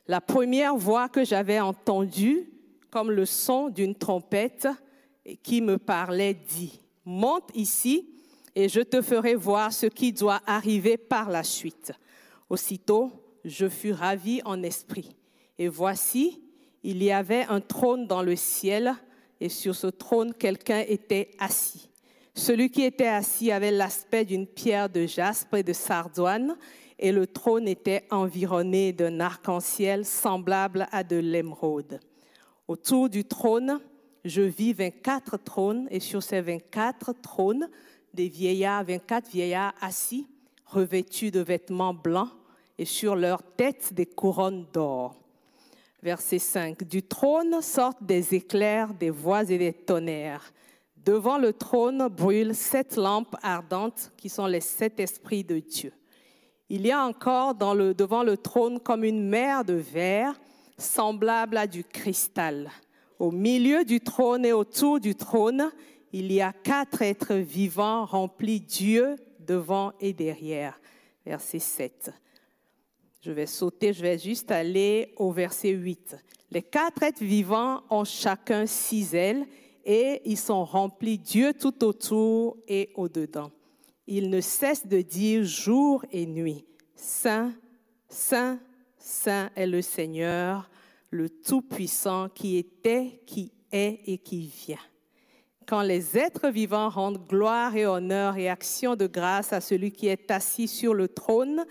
La 0.09 0.23
première 0.23 0.75
voix 0.75 1.09
que 1.09 1.25
j'avais 1.25 1.61
entendue, 1.61 2.51
comme 2.91 3.11
le 3.11 3.27
son 3.27 3.69
d'une 3.69 3.95
trompette 3.95 4.67
qui 5.43 5.61
me 5.61 5.77
parlait, 5.77 6.35
dit, 6.35 6.81
monte 7.05 7.51
ici 7.55 8.09
et 8.55 8.69
je 8.69 8.81
te 8.81 9.03
ferai 9.03 9.35
voir 9.35 9.73
ce 9.73 9.87
qui 9.87 10.13
doit 10.13 10.41
arriver 10.47 10.97
par 10.97 11.31
la 11.31 11.45
suite. 11.45 11.93
Aussitôt, 12.51 13.13
je 13.45 13.69
fus 13.69 13.93
ravi 13.93 14.41
en 14.45 14.63
esprit. 14.63 15.15
Et 15.59 15.69
voici, 15.69 16.43
il 16.83 17.03
y 17.03 17.13
avait 17.13 17.45
un 17.45 17.61
trône 17.61 18.07
dans 18.07 18.23
le 18.23 18.35
ciel, 18.35 18.95
et 19.41 19.49
sur 19.49 19.77
ce 19.77 19.87
trône, 19.87 20.35
quelqu'un 20.35 20.85
était 20.89 21.31
assis. 21.39 21.89
Celui 22.35 22.71
qui 22.71 22.83
était 22.83 23.07
assis 23.07 23.53
avait 23.53 23.71
l'aspect 23.71 24.25
d'une 24.25 24.47
pierre 24.47 24.89
de 24.89 25.07
jaspe 25.07 25.55
et 25.55 25.63
de 25.63 25.73
sardoine, 25.73 26.57
et 26.99 27.13
le 27.13 27.27
trône 27.27 27.69
était 27.69 28.05
environné 28.11 28.93
d'un 28.93 29.21
arc-en-ciel 29.21 30.05
semblable 30.05 30.87
à 30.91 31.05
de 31.05 31.17
l'émeraude. 31.17 32.01
Autour 32.67 33.09
du 33.09 33.25
trône, 33.25 33.81
je 34.25 34.43
vis 34.43 34.73
24 34.73 35.37
trônes, 35.39 35.87
et 35.91 36.01
sur 36.01 36.23
ces 36.23 36.41
24 36.41 37.15
trônes, 37.23 37.69
des 38.13 38.29
vieillards, 38.29 38.85
24 38.85 39.31
vieillards 39.31 39.75
assis, 39.81 40.27
revêtus 40.67 41.31
de 41.31 41.41
vêtements 41.41 41.95
blancs, 41.95 42.31
et 42.79 42.85
sur 42.85 43.17
leurs 43.17 43.43
têtes 43.43 43.93
des 43.95 44.07
couronnes 44.07 44.67
d'or. 44.73 45.17
Verset 46.03 46.39
5. 46.39 46.85
Du 46.85 47.03
trône 47.03 47.61
sortent 47.61 48.05
des 48.05 48.35
éclairs, 48.35 48.95
des 48.95 49.11
voix 49.11 49.43
et 49.51 49.59
des 49.59 49.73
tonnerres. 49.73 50.53
Devant 50.97 51.39
le 51.39 51.53
trône 51.53 52.07
brûlent 52.09 52.55
sept 52.55 52.97
lampes 52.97 53.35
ardentes 53.43 54.13
qui 54.17 54.29
sont 54.29 54.47
les 54.47 54.61
sept 54.61 55.01
esprits 55.01 55.43
de 55.43 55.59
Dieu. 55.59 55.93
Il 56.71 56.87
y 56.87 56.91
a 56.91 57.03
encore 57.03 57.55
devant 57.55 58.23
le 58.23 58.37
trône 58.37 58.79
comme 58.79 59.03
une 59.03 59.27
mer 59.27 59.65
de 59.65 59.75
verre 59.75 60.39
semblable 60.77 61.57
à 61.57 61.67
du 61.67 61.83
cristal. 61.83 62.71
Au 63.19 63.31
milieu 63.31 63.85
du 63.85 64.01
trône 64.01 64.45
et 64.45 64.53
autour 64.53 65.01
du 65.01 65.15
trône, 65.15 65.71
il 66.13 66.31
y 66.31 66.43
a 66.43 66.53
quatre 66.53 67.01
êtres 67.03 67.35
vivants 67.35 68.05
remplis 68.05 68.61
Dieu 68.61 69.17
devant 69.41 69.93
et 69.99 70.13
derrière. 70.13 70.79
Verset 71.25 71.59
7. 71.59 72.13
Je 73.23 73.33
vais 73.33 73.47
sauter, 73.47 73.93
je 73.93 74.03
vais 74.03 74.19
juste 74.19 74.51
aller 74.51 75.15
au 75.17 75.33
verset 75.33 75.71
8. 75.71 76.17
Les 76.51 76.63
quatre 76.63 77.03
êtres 77.03 77.25
vivants 77.25 77.83
ont 77.91 78.05
chacun 78.05 78.67
six 78.67 79.15
ailes 79.15 79.47
et 79.85 80.21
ils 80.27 80.39
sont 80.39 80.65
remplis 80.65 81.19
Dieu 81.19 81.55
tout 81.55 81.83
autour 81.83 82.59
et 82.69 82.91
au-dedans 82.95 83.51
il 84.09 84.31
ne 84.31 84.41
cesse 84.41 84.87
de 84.87 85.03
dire 85.03 85.45
jour 85.45 86.05
et 86.11 86.27
nuit, 86.27 86.65
Saint, 86.97 87.53
Saint, 88.09 88.59
Saint 88.97 89.51
est 89.55 89.67
le 89.67 89.83
Seigneur, 89.83 90.71
le 91.11 91.29
Tout-Puissant 91.29 92.31
qui 92.31 92.57
était, 92.57 93.21
qui 93.27 93.53
est 93.71 94.01
et 94.07 94.19
qui 94.19 94.51
vient. 94.67 94.77
Quand 95.67 95.83
les 95.83 96.17
êtres 96.17 96.49
vivants 96.49 96.89
rendent 96.89 97.23
gloire 97.29 97.77
et 97.77 97.85
honneur 97.85 98.39
et 98.39 98.49
action 98.49 98.97
de 98.97 99.07
grâce 99.07 99.53
à 99.53 99.61
celui 99.61 99.93
qui 99.93 100.09
est 100.09 100.31
assis 100.31 100.69
sur 100.69 100.95
le 100.95 101.09
trône, 101.09 101.67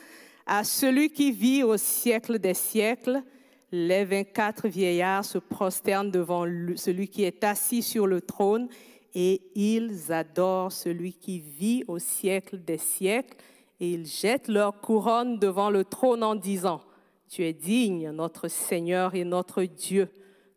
à 0.46 0.64
celui 0.64 1.10
qui 1.10 1.32
vit 1.32 1.64
au 1.64 1.76
siècle 1.78 2.38
des 2.38 2.54
siècles, 2.54 3.24
les 3.72 4.06
24 4.06 4.68
vieillards 4.68 5.26
se 5.26 5.40
prosternent 5.40 6.12
devant 6.12 6.46
celui 6.76 7.08
qui 7.08 7.24
est 7.24 7.44
assis 7.44 7.82
sur 7.82 8.06
le 8.06 8.22
trône 8.22 8.70
et 9.14 9.42
ils 9.56 10.12
adorent 10.12 10.72
celui 10.72 11.14
qui 11.14 11.40
vit 11.40 11.84
au 11.88 12.00
siècle 12.00 12.60
des 12.64 12.78
siècles 12.78 13.38
et 13.80 13.92
ils 13.92 14.08
jettent 14.08 14.48
leur 14.48 14.82
couronne 14.82 15.38
devant 15.40 15.70
le 15.70 15.86
trône 15.86 16.24
en 16.24 16.36
disant, 16.36 16.82
Tu 17.30 17.44
es 17.44 17.54
digne, 17.54 18.10
notre 18.12 18.48
Seigneur 18.48 19.16
et 19.16 19.24
notre 19.24 19.64
Dieu, 19.64 20.10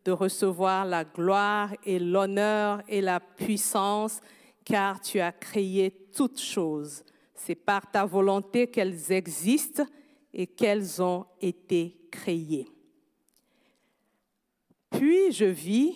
de 0.04 0.12
recevoir 0.12 0.86
la 0.86 1.04
gloire 1.04 1.74
et 1.84 1.98
l'honneur 1.98 2.82
et 2.88 3.00
la 3.00 3.20
puissance, 3.20 4.20
car 4.64 5.00
tu 5.00 5.20
as 5.20 5.32
créé 5.32 5.90
toutes 6.14 6.40
choses. 6.40 7.02
C'est 7.34 7.54
par 7.54 7.90
ta 7.90 8.04
volonté 8.04 8.66
qu'elles 8.66 9.12
existent 9.12 9.84
et 10.32 10.46
qu'elles 10.46 11.02
ont 11.02 11.26
été 11.40 11.96
créées. 12.10 12.68
Puis 14.90 15.32
je 15.32 15.44
vis 15.44 15.94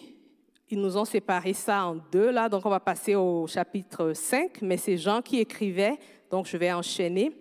ils 0.71 0.81
nous 0.81 0.97
ont 0.97 1.05
séparé 1.05 1.53
ça 1.53 1.87
en 1.87 1.97
deux, 2.11 2.31
là, 2.31 2.49
donc 2.49 2.65
on 2.67 2.71
va 2.71 2.81
passer 2.81 3.15
au 3.15 3.47
chapitre 3.47 4.13
5, 4.13 4.63
mais 4.63 4.77
c'est 4.77 4.97
Jean 4.97 5.23
qui 5.23 5.39
écrivait, 5.39 5.99
donc 6.31 6.47
je 6.47 6.57
vais 6.57 6.73
enchaîner. 6.73 7.33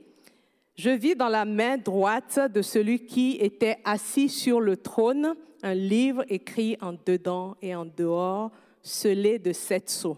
Je 0.75 0.89
vis 0.89 1.15
dans 1.15 1.29
la 1.29 1.45
main 1.45 1.77
droite 1.77 2.39
de 2.51 2.61
celui 2.61 3.05
qui 3.05 3.37
était 3.39 3.77
assis 3.85 4.29
sur 4.29 4.59
le 4.59 4.77
trône 4.77 5.35
un 5.63 5.73
livre 5.73 6.25
écrit 6.27 6.77
en 6.81 6.93
dedans 7.05 7.55
et 7.61 7.73
en 7.73 7.85
dehors, 7.85 8.51
scellé 8.81 9.39
de 9.39 9.53
sept 9.53 9.89
sceaux. 9.89 10.17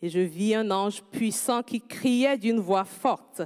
Et 0.00 0.08
je 0.08 0.20
vis 0.20 0.54
un 0.54 0.70
ange 0.70 1.02
puissant 1.02 1.62
qui 1.62 1.80
criait 1.80 2.38
d'une 2.38 2.60
voix 2.60 2.84
forte, 2.84 3.42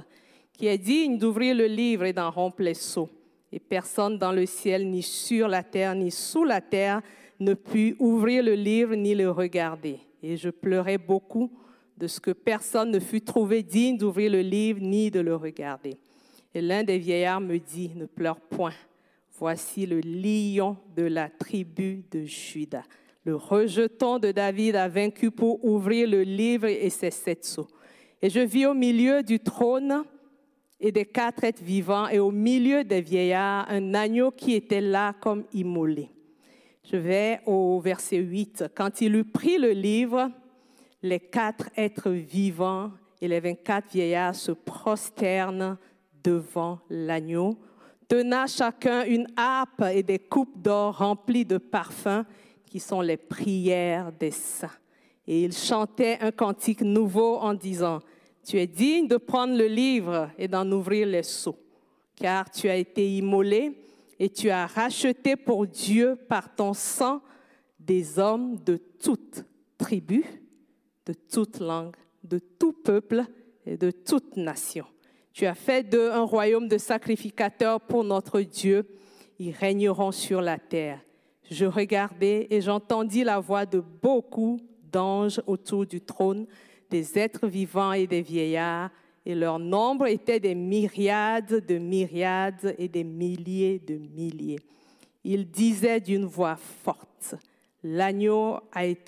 qui 0.53 0.67
est 0.67 0.77
digne 0.77 1.17
d'ouvrir 1.17 1.55
le 1.55 1.65
livre 1.65 2.05
et 2.05 2.13
d'en 2.13 2.29
rompre 2.29 2.61
les 2.61 2.75
sceaux. 2.75 3.09
Et 3.51 3.59
personne 3.59 4.19
dans 4.19 4.31
le 4.31 4.45
ciel, 4.45 4.87
ni 4.87 5.01
sur 5.01 5.47
la 5.47 5.63
terre, 5.63 5.95
ni 5.95 6.11
sous 6.11 6.43
la 6.43 6.61
terre, 6.61 7.01
ne 7.39 7.53
put 7.53 7.95
ouvrir 7.99 8.43
le 8.43 8.53
livre 8.53 8.95
ni 8.95 9.15
le 9.15 9.29
regarder. 9.31 9.99
Et 10.21 10.35
je 10.35 10.49
pleurais 10.49 10.97
beaucoup 10.97 11.51
de 11.97 12.07
ce 12.07 12.19
que 12.19 12.31
personne 12.31 12.91
ne 12.91 12.99
fut 12.99 13.21
trouvé 13.21 13.63
digne 13.63 13.97
d'ouvrir 13.97 14.31
le 14.31 14.41
livre 14.41 14.79
ni 14.81 15.11
de 15.11 15.19
le 15.19 15.35
regarder. 15.35 15.97
Et 16.53 16.61
l'un 16.61 16.83
des 16.83 16.97
vieillards 16.97 17.41
me 17.41 17.57
dit, 17.57 17.91
ne 17.95 18.05
pleure 18.05 18.39
point. 18.39 18.73
Voici 19.37 19.85
le 19.85 19.99
lion 19.99 20.77
de 20.95 21.03
la 21.03 21.29
tribu 21.29 22.03
de 22.11 22.23
Juda. 22.25 22.83
Le 23.23 23.35
rejeton 23.35 24.19
de 24.19 24.31
David 24.31 24.75
a 24.75 24.87
vaincu 24.87 25.31
pour 25.31 25.63
ouvrir 25.63 26.09
le 26.09 26.23
livre 26.23 26.67
et 26.67 26.89
ses 26.89 27.11
sept 27.11 27.45
sceaux. 27.45 27.67
Et 28.21 28.29
je 28.29 28.39
vis 28.39 28.65
au 28.65 28.73
milieu 28.73 29.23
du 29.23 29.39
trône 29.39 30.03
et 30.79 30.91
des 30.91 31.05
quatre 31.05 31.43
êtres 31.43 31.63
vivants 31.63 32.07
et 32.07 32.19
au 32.19 32.31
milieu 32.31 32.83
des 32.83 33.01
vieillards 33.01 33.69
un 33.69 33.93
agneau 33.93 34.31
qui 34.31 34.55
était 34.55 34.81
là 34.81 35.13
comme 35.21 35.43
immolé. 35.53 36.09
Je 36.91 36.97
vais 36.97 37.39
au 37.45 37.79
verset 37.79 38.17
8. 38.17 38.65
Quand 38.73 39.01
il 39.01 39.15
eut 39.15 39.23
pris 39.23 39.59
le 39.59 39.69
livre, 39.69 40.31
les 41.03 41.19
quatre 41.19 41.69
êtres 41.75 42.09
vivants 42.09 42.89
et 43.21 43.27
les 43.27 43.39
24 43.39 43.91
vieillards 43.91 44.33
se 44.33 44.51
prosternent 44.51 45.77
devant 46.23 46.79
l'agneau, 46.89 47.59
tenant 48.07 48.47
chacun 48.47 49.03
une 49.03 49.27
harpe 49.37 49.83
et 49.93 50.01
des 50.01 50.17
coupes 50.17 50.59
d'or 50.59 50.97
remplies 50.97 51.45
de 51.45 51.59
parfums 51.59 52.25
qui 52.65 52.79
sont 52.79 53.01
les 53.01 53.17
prières 53.17 54.11
des 54.11 54.31
saints. 54.31 54.71
Et 55.27 55.43
ils 55.43 55.55
chantaient 55.55 56.17
un 56.21 56.31
cantique 56.31 56.81
nouveau 56.81 57.37
en 57.37 57.53
disant, 57.53 57.99
Tu 58.43 58.57
es 58.57 58.65
digne 58.65 59.07
de 59.07 59.17
prendre 59.17 59.55
le 59.55 59.67
livre 59.67 60.31
et 60.39 60.47
d'en 60.47 60.69
ouvrir 60.71 61.05
les 61.05 61.21
sceaux, 61.21 61.59
car 62.15 62.49
tu 62.49 62.67
as 62.67 62.77
été 62.77 63.15
immolé 63.15 63.88
et 64.19 64.29
tu 64.29 64.49
as 64.49 64.67
racheté 64.67 65.35
pour 65.35 65.65
Dieu 65.65 66.17
par 66.27 66.53
ton 66.53 66.73
sang 66.73 67.21
des 67.79 68.19
hommes 68.19 68.57
de 68.57 68.77
toute 68.77 69.45
tribu, 69.77 70.25
de 71.05 71.13
toute 71.13 71.59
langue, 71.59 71.95
de 72.23 72.37
tout 72.37 72.73
peuple 72.73 73.23
et 73.65 73.77
de 73.77 73.91
toute 73.91 74.35
nation. 74.35 74.85
Tu 75.31 75.45
as 75.45 75.55
fait 75.55 75.83
d'eux 75.83 76.11
un 76.11 76.23
royaume 76.23 76.67
de 76.67 76.77
sacrificateurs 76.77 77.79
pour 77.79 78.03
notre 78.03 78.41
Dieu. 78.41 78.85
Ils 79.39 79.51
régneront 79.51 80.11
sur 80.11 80.41
la 80.41 80.57
terre. 80.59 80.99
Je 81.49 81.65
regardai 81.65 82.47
et 82.49 82.61
j'entendis 82.61 83.23
la 83.23 83.39
voix 83.39 83.65
de 83.65 83.79
beaucoup 83.79 84.59
d'anges 84.91 85.41
autour 85.47 85.85
du 85.85 86.01
trône, 86.01 86.45
des 86.89 87.17
êtres 87.17 87.47
vivants 87.47 87.93
et 87.93 88.05
des 88.05 88.21
vieillards 88.21 88.91
et 89.25 89.35
leur 89.35 89.59
nombre 89.59 90.07
était 90.07 90.39
des 90.39 90.55
myriades 90.55 91.65
de 91.65 91.77
myriades 91.77 92.75
et 92.77 92.87
des 92.87 93.03
milliers 93.03 93.79
de 93.79 93.95
milliers. 93.95 94.59
Ils 95.23 95.49
disaient 95.49 95.99
d'une 95.99 96.25
voix 96.25 96.55
forte, 96.55 97.35
l'agneau 97.83 98.59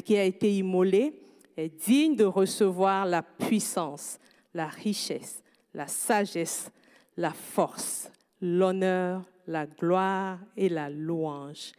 qui 0.04 0.18
a 0.18 0.24
été 0.24 0.56
immolé 0.56 1.14
est 1.58 1.70
digne 1.86 2.16
de 2.16 2.26
recevoir 2.26 3.06
la 3.06 3.22
puissance, 3.22 4.20
la 4.54 4.68
richesse, 4.68 5.42
la 5.74 5.88
sagesse, 5.88 6.72
la 7.18 7.32
force, 7.32 8.12
l'honneur, 8.42 9.24
la 9.48 9.66
gloire 9.66 10.40
et 10.58 10.70
la 10.70 10.90
louange. 10.90 11.72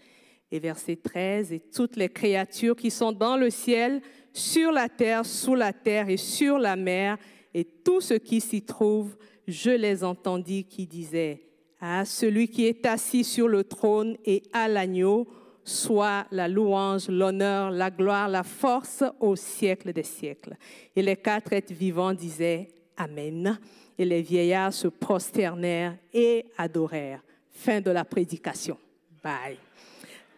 Et 0.50 0.58
verset 0.58 0.96
13, 0.96 1.52
et 1.52 1.60
toutes 1.60 1.96
les 1.96 2.10
créatures 2.10 2.76
qui 2.76 2.90
sont 2.90 3.12
dans 3.12 3.36
le 3.36 3.48
ciel, 3.48 4.02
sur 4.34 4.70
la 4.72 4.88
terre, 4.88 5.24
sous 5.24 5.54
la 5.54 5.72
terre 5.72 6.08
et 6.08 6.16
sur 6.18 6.58
la 6.58 6.76
mer, 6.76 7.16
et 7.54 7.64
tout 7.64 8.00
ce 8.00 8.14
qui 8.14 8.40
s'y 8.40 8.62
trouve, 8.62 9.16
je 9.46 9.70
les 9.70 10.04
entendis 10.04 10.64
qui 10.64 10.86
disaient, 10.86 11.42
à 11.80 12.04
celui 12.04 12.48
qui 12.48 12.66
est 12.66 12.86
assis 12.86 13.24
sur 13.24 13.48
le 13.48 13.64
trône 13.64 14.16
et 14.24 14.42
à 14.52 14.68
l'agneau, 14.68 15.26
soit 15.64 16.26
la 16.30 16.48
louange, 16.48 17.08
l'honneur, 17.08 17.70
la 17.70 17.90
gloire, 17.90 18.28
la 18.28 18.42
force 18.42 19.02
au 19.20 19.36
siècle 19.36 19.92
des 19.92 20.02
siècles. 20.02 20.56
Et 20.94 21.02
les 21.02 21.16
quatre 21.16 21.52
êtres 21.52 21.74
vivants 21.74 22.12
disaient 22.12 22.68
Amen. 22.96 23.58
Et 23.98 24.04
les 24.04 24.22
vieillards 24.22 24.72
se 24.72 24.88
prosternèrent 24.88 25.96
et 26.12 26.46
adorèrent. 26.56 27.22
Fin 27.50 27.80
de 27.80 27.90
la 27.90 28.04
prédication. 28.04 28.78
Bye. 29.22 29.58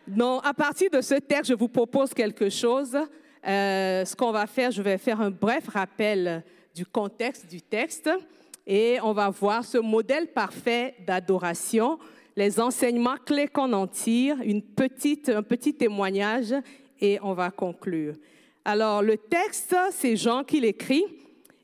Non, 0.09 0.41
à 0.41 0.53
partir 0.53 0.91
de 0.91 1.01
ce 1.01 1.15
texte, 1.15 1.51
je 1.51 1.55
vous 1.55 1.69
propose 1.69 2.13
quelque 2.13 2.51
chose. 2.51 2.97
Euh, 3.47 4.05
ce 4.05 4.17
qu'on 4.17 4.33
va 4.33 4.47
faire, 4.47 4.71
je 4.71 4.83
vais 4.83 4.99
faire 4.99 5.21
un 5.21 5.31
bref 5.31 5.69
rappel 5.69 6.43
du 6.75 6.85
contexte 6.85 7.49
du 7.49 7.63
texte 7.63 8.11
et 8.67 8.99
on 9.03 9.13
va 9.13 9.31
voir 9.31 9.65
ce 9.65 9.79
modèle 9.79 10.29
parfait 10.29 10.95
d'adoration 11.07 11.99
les 12.37 12.61
enseignements 12.61 13.17
clés 13.25 13.49
qu'on 13.49 13.73
en 13.73 13.87
tire, 13.87 14.37
une 14.43 14.63
petite, 14.63 15.29
un 15.29 15.43
petit 15.43 15.75
témoignage 15.75 16.55
et 17.01 17.19
on 17.23 17.33
va 17.33 17.51
conclure. 17.51 18.15
Alors, 18.65 19.03
le 19.03 19.17
texte, 19.17 19.77
c'est 19.93 20.17
Jean 20.17 20.43
qui 20.43 20.61
l'écrit 20.61 21.05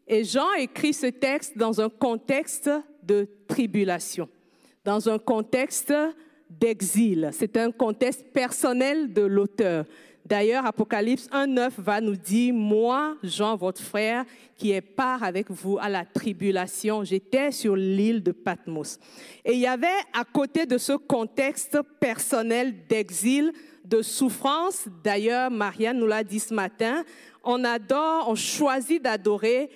et 0.06 0.24
Jean 0.24 0.52
écrit 0.58 0.92
ce 0.92 1.06
texte 1.06 1.56
dans 1.56 1.80
un 1.80 1.88
contexte 1.88 2.70
de 3.02 3.28
tribulation, 3.48 4.28
dans 4.84 5.08
un 5.08 5.18
contexte 5.18 5.92
d'exil. 6.48 7.30
C'est 7.32 7.56
un 7.56 7.70
contexte 7.70 8.24
personnel 8.32 9.12
de 9.12 9.22
l'auteur. 9.22 9.86
D'ailleurs, 10.30 10.64
Apocalypse 10.64 11.28
1.9 11.30 11.72
va 11.78 12.00
nous 12.00 12.14
dire, 12.14 12.54
moi, 12.54 13.16
Jean, 13.20 13.56
votre 13.56 13.82
frère, 13.82 14.24
qui 14.56 14.70
est 14.70 14.80
part 14.80 15.24
avec 15.24 15.50
vous 15.50 15.76
à 15.80 15.88
la 15.88 16.04
tribulation, 16.04 17.02
j'étais 17.02 17.50
sur 17.50 17.74
l'île 17.74 18.22
de 18.22 18.30
Patmos. 18.30 19.00
Et 19.44 19.54
il 19.54 19.58
y 19.58 19.66
avait 19.66 19.88
à 20.12 20.22
côté 20.22 20.66
de 20.66 20.78
ce 20.78 20.92
contexte 20.92 21.80
personnel 21.98 22.86
d'exil, 22.88 23.52
de 23.84 24.02
souffrance, 24.02 24.86
d'ailleurs, 25.02 25.50
Marianne 25.50 25.98
nous 25.98 26.06
l'a 26.06 26.22
dit 26.22 26.38
ce 26.38 26.54
matin, 26.54 27.02
on 27.42 27.64
adore, 27.64 28.26
on 28.28 28.36
choisit 28.36 29.02
d'adorer 29.02 29.68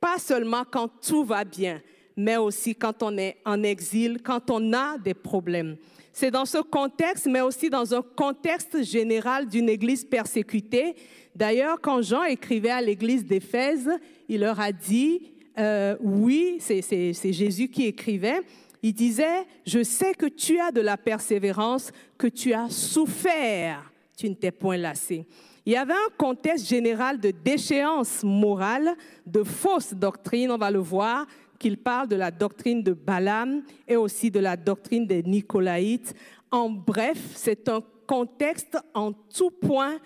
pas 0.00 0.18
seulement 0.18 0.64
quand 0.68 0.88
tout 1.06 1.22
va 1.22 1.44
bien, 1.44 1.80
mais 2.16 2.36
aussi 2.36 2.74
quand 2.74 3.04
on 3.04 3.16
est 3.16 3.36
en 3.44 3.62
exil, 3.62 4.22
quand 4.24 4.50
on 4.50 4.72
a 4.72 4.98
des 4.98 5.14
problèmes. 5.14 5.76
C'est 6.12 6.30
dans 6.30 6.44
ce 6.44 6.58
contexte, 6.58 7.26
mais 7.26 7.40
aussi 7.40 7.70
dans 7.70 7.94
un 7.94 8.02
contexte 8.02 8.82
général 8.82 9.48
d'une 9.48 9.68
église 9.68 10.04
persécutée. 10.04 10.96
D'ailleurs, 11.34 11.80
quand 11.80 12.02
Jean 12.02 12.24
écrivait 12.24 12.70
à 12.70 12.80
l'église 12.80 13.24
d'Éphèse, 13.24 13.88
il 14.28 14.40
leur 14.40 14.58
a 14.60 14.72
dit, 14.72 15.32
euh, 15.58 15.96
oui, 16.00 16.58
c'est 16.60 17.32
Jésus 17.32 17.68
qui 17.68 17.86
écrivait, 17.86 18.40
il 18.82 18.94
disait, 18.94 19.46
je 19.66 19.82
sais 19.82 20.14
que 20.14 20.26
tu 20.26 20.58
as 20.58 20.72
de 20.72 20.80
la 20.80 20.96
persévérance, 20.96 21.92
que 22.16 22.26
tu 22.26 22.52
as 22.52 22.70
souffert, 22.70 23.92
tu 24.16 24.28
ne 24.28 24.34
t'es 24.34 24.50
point 24.50 24.78
lassé. 24.78 25.26
Il 25.66 25.74
y 25.74 25.76
avait 25.76 25.92
un 25.92 26.16
contexte 26.16 26.66
général 26.66 27.20
de 27.20 27.30
déchéance 27.30 28.24
morale, 28.24 28.96
de 29.26 29.42
fausses 29.42 29.92
doctrines, 29.92 30.50
on 30.50 30.56
va 30.56 30.70
le 30.70 30.78
voir, 30.78 31.26
qu'il 31.60 31.76
parle 31.76 32.08
de 32.08 32.16
la 32.16 32.32
doctrine 32.32 32.82
de 32.82 32.94
Balaam 32.94 33.62
et 33.86 33.94
aussi 33.94 34.30
de 34.30 34.40
la 34.40 34.56
doctrine 34.56 35.06
des 35.06 35.22
Nicolaïtes. 35.22 36.14
En 36.50 36.70
bref, 36.70 37.18
c'est 37.36 37.68
un 37.68 37.82
contexte 38.06 38.76
en 38.94 39.12
tout 39.12 39.50
point 39.50 39.98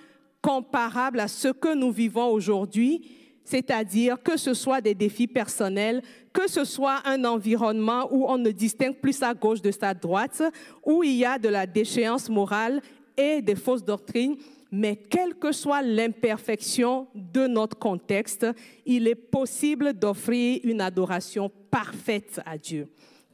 comparable 0.43 1.21
à 1.21 1.29
ce 1.29 1.49
que 1.49 1.75
nous 1.75 1.91
vivons 1.91 2.27
aujourd'hui, 2.27 3.09
c'est-à-dire 3.45 4.23
que 4.23 4.37
ce 4.37 4.53
soit 4.53 4.81
des 4.81 4.95
défis 4.95 5.29
personnels, 5.29 6.03
que 6.33 6.51
ce 6.51 6.65
soit 6.65 7.01
un 7.07 7.25
environnement 7.25 8.09
où 8.11 8.27
on 8.29 8.37
ne 8.37 8.51
distingue 8.51 8.97
plus 8.97 9.15
sa 9.15 9.33
gauche 9.33 9.63
de 9.63 9.71
sa 9.71 9.95
droite, 9.95 10.43
où 10.85 11.03
il 11.03 11.13
y 11.15 11.25
a 11.25 11.39
de 11.39 11.49
la 11.49 11.67
déchéance 11.67 12.29
morale 12.29 12.83
et 13.17 13.41
des 13.41 13.55
fausses 13.55 13.85
doctrines, 13.85 14.37
mais 14.77 14.97
quelle 14.97 15.37
que 15.37 15.53
soit 15.53 15.83
l'imperfection 15.83 17.07
de 17.15 17.47
notre 17.47 17.79
contexte, 17.79 18.45
il 18.85 19.07
est 19.07 19.15
possible 19.15 19.93
d'offrir 19.93 20.59
une 20.65 20.81
adoration 20.81 21.49
parfaite 21.71 22.41
à 22.45 22.59
Dieu. 22.59 22.89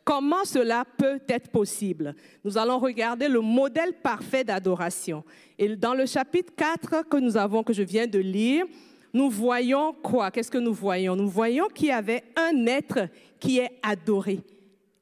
Comment 0.05 0.45
cela 0.45 0.85
peut 0.99 1.19
être 1.27 1.49
possible? 1.49 2.15
Nous 2.45 2.59
allons 2.59 2.79
regarder 2.79 3.27
le 3.27 3.41
modèle 3.41 3.95
parfait 4.03 4.45
d'adoration. 4.45 5.25
Et 5.59 5.77
dans 5.77 5.95
le 5.95 6.05
chapitre 6.05 6.53
4 6.55 7.09
que 7.09 7.17
nous 7.17 7.39
avons, 7.39 7.63
que 7.63 7.73
je 7.73 7.85
viens 7.85 8.07
de 8.07 8.19
lire, 8.19 8.67
nous 9.15 9.31
voyons 9.31 9.95
quoi? 9.95 10.31
Qu'est-ce 10.31 10.51
que 10.51 10.59
nous 10.59 10.75
voyons? 10.75 11.17
Nous 11.17 11.29
voyons 11.29 11.69
qu'il 11.69 11.89
y 11.89 11.93
avait 11.93 12.25
un 12.37 12.67
être 12.67 13.09
qui 13.39 13.61
est 13.61 13.79
adoré. 13.83 14.41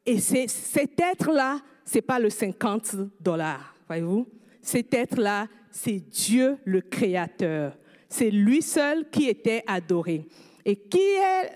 Et 0.07 0.21
cet 0.21 1.01
être-là, 1.01 1.59
ce 1.85 1.97
n'est 1.97 2.03
pas 2.03 2.21
le 2.21 2.31
50 2.31 2.95
dollars, 3.21 3.75
voyez-vous? 3.89 4.29
Cet 4.63 4.95
être-là, 4.95 5.49
c'est 5.71 6.01
Dieu 6.11 6.59
le 6.65 6.81
Créateur. 6.81 7.77
C'est 8.09 8.31
lui 8.31 8.63
seul 8.63 9.09
qui 9.11 9.29
était 9.29 9.63
adoré. 9.67 10.27
Et 10.65 10.79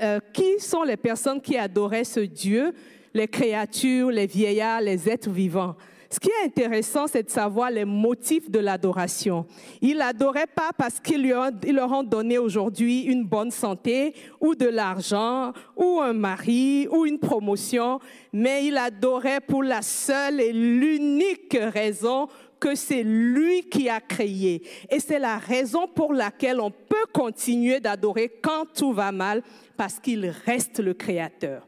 euh, 0.03 0.21
qui 0.33 0.59
sont 0.59 0.83
les 0.83 0.97
personnes 0.97 1.41
qui 1.41 1.57
adoraient 1.57 2.05
ce 2.05 2.21
Dieu? 2.21 2.73
Les 3.15 3.29
créatures, 3.29 4.11
les 4.11 4.27
vieillards, 4.27 4.81
les 4.81 5.09
êtres 5.09 5.31
vivants. 5.31 5.77
Ce 6.13 6.21
qui 6.21 6.29
est 6.29 6.47
intéressant, 6.47 7.07
c'est 7.07 7.23
de 7.23 7.31
savoir 7.31 7.71
les 7.71 7.87
motifs 7.87 8.51
de 8.51 8.59
l'adoration. 8.59 9.47
Ils 9.81 9.97
n'adoraient 9.97 10.47
pas 10.47 10.71
parce 10.77 11.01
qu'ils 11.01 11.27
leur 11.27 11.93
ont 11.93 12.03
donné 12.03 12.37
aujourd'hui 12.37 13.05
une 13.05 13.25
bonne 13.25 13.51
santé 13.51 14.15
ou 14.39 14.55
de 14.55 14.67
l'argent 14.67 15.53
ou 15.75 16.01
un 16.01 16.13
mari 16.13 16.87
ou 16.91 17.07
une 17.07 17.19
promotion, 17.19 17.99
mais 18.31 18.67
ils 18.67 18.77
adoraient 18.77 19.41
pour 19.41 19.63
la 19.63 19.81
seule 19.81 20.39
et 20.41 20.53
l'unique 20.53 21.57
raison 21.59 22.29
que 22.63 22.77
c'est 22.77 23.03
lui 23.03 23.65
qui 23.65 23.89
a 23.89 24.01
créé. 24.01 24.63
Et 24.89 25.01
c'est 25.01 25.19
la 25.19 25.37
raison 25.37 25.89
pour 25.89 26.13
laquelle 26.13 26.61
on 26.61 26.71
peut 26.71 27.07
continuer 27.13 27.81
d'adorer 27.81 28.29
quand 28.41 28.67
tout 28.73 28.93
va 28.93 29.11
mal, 29.11 29.43
parce 29.77 29.99
qu'il 29.99 30.27
reste 30.47 30.79
le 30.79 30.95
Créateur. 30.95 31.67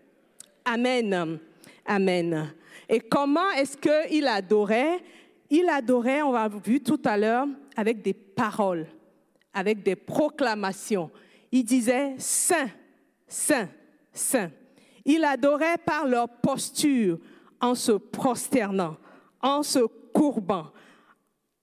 Amen. 0.65 1.41
Amen. 1.85 2.55
Et 2.89 3.01
comment 3.01 3.51
est-ce 3.57 3.77
qu'il 3.77 4.29
adorait? 4.29 5.01
Il 5.51 5.69
adorait, 5.69 6.23
on 6.23 6.31
l'a 6.31 6.49
vu 6.49 6.81
tout 6.81 7.01
à 7.05 7.19
l'heure, 7.19 7.49
avec 7.77 8.01
des 8.01 8.15
paroles, 8.15 8.87
avec 9.53 9.83
des 9.83 9.97
proclamations. 9.97 11.11
Il 11.51 11.65
disait 11.65 12.15
Saint, 12.19 12.71
Saint, 13.27 13.69
Saint. 14.13 14.51
Il 15.05 15.25
adorait 15.25 15.79
par 15.85 16.07
leur 16.07 16.29
posture, 16.29 17.19
en 17.61 17.75
se 17.75 17.93
prosternant, 17.93 18.97
en 19.45 19.63
se 19.63 19.81
courbant, 20.13 20.69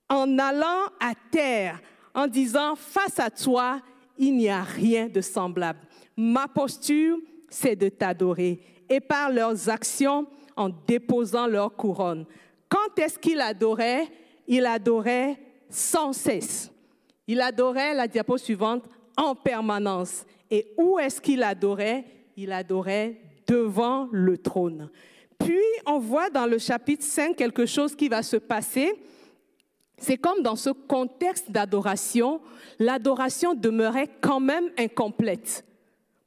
en 0.08 0.38
allant 0.38 0.86
à 1.00 1.14
terre, 1.32 1.82
en 2.14 2.28
disant, 2.28 2.76
face 2.76 3.18
à 3.18 3.28
toi, 3.28 3.82
il 4.16 4.36
n'y 4.36 4.48
a 4.48 4.62
rien 4.62 5.08
de 5.08 5.20
semblable. 5.20 5.80
Ma 6.16 6.46
posture, 6.46 7.18
c'est 7.50 7.74
de 7.74 7.88
t'adorer. 7.88 8.60
Et 8.88 9.00
par 9.00 9.30
leurs 9.30 9.68
actions, 9.68 10.26
en 10.56 10.70
déposant 10.86 11.46
leur 11.46 11.74
couronne. 11.74 12.24
Quand 12.68 12.98
est-ce 12.98 13.18
qu'il 13.18 13.40
adorait? 13.40 14.06
Il 14.46 14.66
adorait 14.66 15.38
sans 15.68 16.12
cesse. 16.12 16.70
Il 17.26 17.40
adorait, 17.40 17.94
la 17.94 18.06
diapo 18.06 18.36
suivante, 18.36 18.84
en 19.16 19.34
permanence. 19.34 20.24
Et 20.50 20.72
où 20.76 20.98
est-ce 20.98 21.20
qu'il 21.20 21.42
adorait? 21.42 22.04
Il 22.36 22.52
adorait 22.52 23.18
devant 23.46 24.08
le 24.12 24.38
trône. 24.38 24.90
Puis 25.44 25.58
on 25.86 25.98
voit 25.98 26.30
dans 26.30 26.46
le 26.46 26.58
chapitre 26.58 27.04
5 27.04 27.36
quelque 27.36 27.66
chose 27.66 27.94
qui 27.94 28.08
va 28.08 28.22
se 28.22 28.36
passer 28.36 28.92
c'est 30.02 30.16
comme 30.16 30.42
dans 30.42 30.56
ce 30.56 30.70
contexte 30.70 31.50
d'adoration, 31.50 32.40
l'adoration 32.80 33.54
demeurait 33.54 34.08
quand 34.20 34.40
même 34.40 34.68
incomplète. 34.76 35.64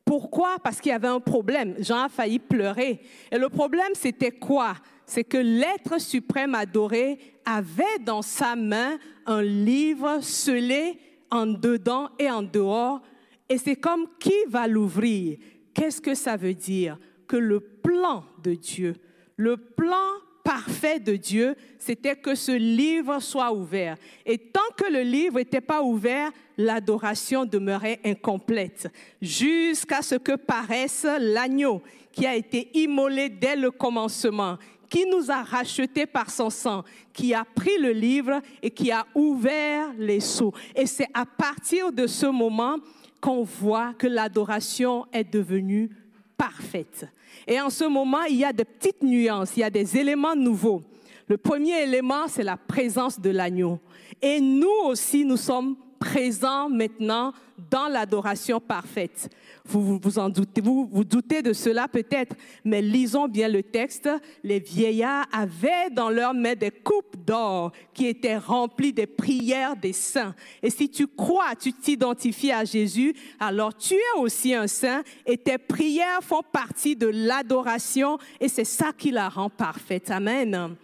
Pourquoi? 0.06 0.56
Parce 0.64 0.80
qu'il 0.80 0.92
y 0.92 0.96
avait 0.96 1.10
un 1.10 1.20
problème. 1.20 1.76
Jean 1.80 2.04
a 2.04 2.10
failli 2.10 2.40
pleurer. 2.40 3.02
Et 3.32 3.38
le 3.38 3.50
problème, 3.50 3.92
c'était 3.94 4.32
quoi? 4.32 4.76
C'est 5.06 5.26
que 5.26 5.38
l'être 5.38 6.00
suprême 6.00 6.56
adoré 6.56 7.20
avait 7.44 8.00
dans 8.00 8.22
sa 8.22 8.56
main 8.56 8.98
un 9.26 9.42
livre 9.42 10.20
scellé 10.22 10.98
en 11.30 11.46
dedans 11.46 12.10
et 12.18 12.32
en 12.32 12.44
dehors. 12.44 13.02
Et 13.50 13.58
c'est 13.58 13.76
comme 13.76 14.08
qui 14.20 14.46
va 14.48 14.68
l'ouvrir? 14.68 15.38
Qu'est-ce 15.74 16.00
que 16.00 16.16
ça 16.16 16.38
veut 16.38 16.54
dire? 16.54 16.98
Que 17.28 17.36
le 17.36 17.60
plan 17.60 18.24
de 18.42 18.54
Dieu, 18.54 18.96
le 19.38 19.58
plan 19.58 19.96
parfait 20.44 21.00
de 21.00 21.16
Dieu, 21.16 21.56
c'était 21.80 22.16
que 22.16 22.36
ce 22.36 22.52
livre 22.52 23.20
soit 23.20 23.52
ouvert. 23.52 23.98
Et 24.26 24.38
tant 24.38 24.62
que 24.78 24.92
le 24.92 25.02
livre 25.02 25.38
n'était 25.38 25.60
pas 25.60 25.82
ouvert, 25.82 26.32
l'adoration 26.58 27.46
demeurait 27.46 28.00
incomplète, 28.06 28.88
jusqu'à 29.22 30.04
ce 30.04 30.16
que 30.16 30.36
paraisse 30.36 31.08
l'agneau 31.20 31.82
qui 32.12 32.26
a 32.26 32.36
été 32.36 32.70
immolé 32.78 33.28
dès 33.28 33.56
le 33.56 33.72
commencement, 33.72 34.58
qui 34.88 35.06
nous 35.08 35.32
a 35.32 35.42
rachetés 35.42 36.06
par 36.06 36.30
son 36.30 36.52
sang, 36.52 36.84
qui 37.12 37.34
a 37.34 37.44
pris 37.44 37.78
le 37.80 37.92
livre 37.92 38.40
et 38.62 38.70
qui 38.70 38.92
a 38.92 39.06
ouvert 39.16 39.90
les 39.98 40.20
sceaux. 40.20 40.54
Et 40.76 40.86
c'est 40.86 41.10
à 41.14 41.26
partir 41.26 41.92
de 41.92 42.06
ce 42.08 42.28
moment 42.28 42.78
qu'on 43.20 43.44
voit 43.44 43.94
que 43.96 44.08
l'adoration 44.08 45.08
est 45.12 45.24
devenue 45.24 45.90
parfaite. 46.38 47.08
Et 47.48 47.60
en 47.60 47.70
ce 47.70 47.86
moment, 47.86 48.24
il 48.24 48.38
y 48.38 48.46
a 48.46 48.54
des 48.54 48.66
petites 48.66 49.04
nuances, 49.04 49.52
il 49.56 49.62
y 49.62 49.64
a 49.64 49.70
des 49.70 49.98
éléments 49.98 50.36
nouveaux. 50.36 50.82
Le 51.28 51.38
premier 51.38 51.84
élément, 51.84 52.28
c'est 52.28 52.44
la 52.44 52.58
présence 52.58 53.20
de 53.20 53.30
l'agneau. 53.30 53.80
Et 54.22 54.40
nous 54.40 54.86
aussi, 54.86 55.26
nous 55.26 55.38
sommes 55.38 55.76
présents 56.00 56.70
maintenant 56.70 57.34
dans 57.58 57.88
l'adoration 57.88 58.60
parfaite. 58.60 59.30
Vous 59.66 59.82
vous, 59.82 60.30
doutez, 60.30 60.62
doutez 60.62 61.42
de 61.42 61.54
cela 61.54 61.88
peut-être, 61.88 62.36
mais 62.64 62.82
lisons 62.82 63.28
bien 63.28 63.48
le 63.48 63.64
texte. 63.64 64.10
Les 64.44 64.60
vieillards 64.60 65.26
avaient 65.32 65.90
dans 65.92 66.10
leurs 66.10 66.34
mains 66.34 66.56
des 66.56 66.72
coupes 66.72 67.16
d'or 67.26 67.72
qui 67.94 68.08
étaient 68.08 68.38
remplies 68.38 68.94
des 68.94 69.08
prières 69.08 69.76
des 69.76 69.94
saints. 69.94 70.36
Et 70.62 70.70
si 70.70 70.90
tu 70.90 71.08
crois, 71.08 71.56
tu 71.60 71.74
t'identifies 71.74 72.52
à 72.52 72.66
Jésus, 72.66 73.16
alors 73.40 73.76
tu 73.76 73.94
es 73.94 74.20
aussi 74.20 74.54
un 74.54 74.68
saint 74.68 75.04
et 75.26 75.38
tes 75.38 75.58
prières 75.58 76.22
font 76.22 76.44
partie 76.52 76.96
de 76.96 77.08
l'adoration 77.08 78.18
et 78.40 78.50
c'est 78.50 78.66
ça 78.66 78.92
qui 78.96 79.12
la 79.12 79.30
rend 79.30 79.50
parfaite. 79.50 80.12
Amen. 80.12 80.76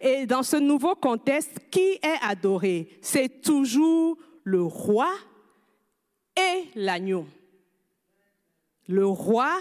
Et 0.00 0.26
dans 0.26 0.42
ce 0.42 0.56
nouveau 0.56 0.94
contexte, 0.94 1.58
qui 1.70 1.80
est 1.80 2.18
adoré? 2.22 2.88
C'est 3.00 3.42
toujours 3.42 4.16
le 4.44 4.62
roi 4.62 5.08
et 6.36 6.64
l'agneau. 6.74 7.26
Le 8.88 9.06
roi 9.06 9.58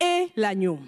et 0.00 0.28
l'agneau. 0.36 0.78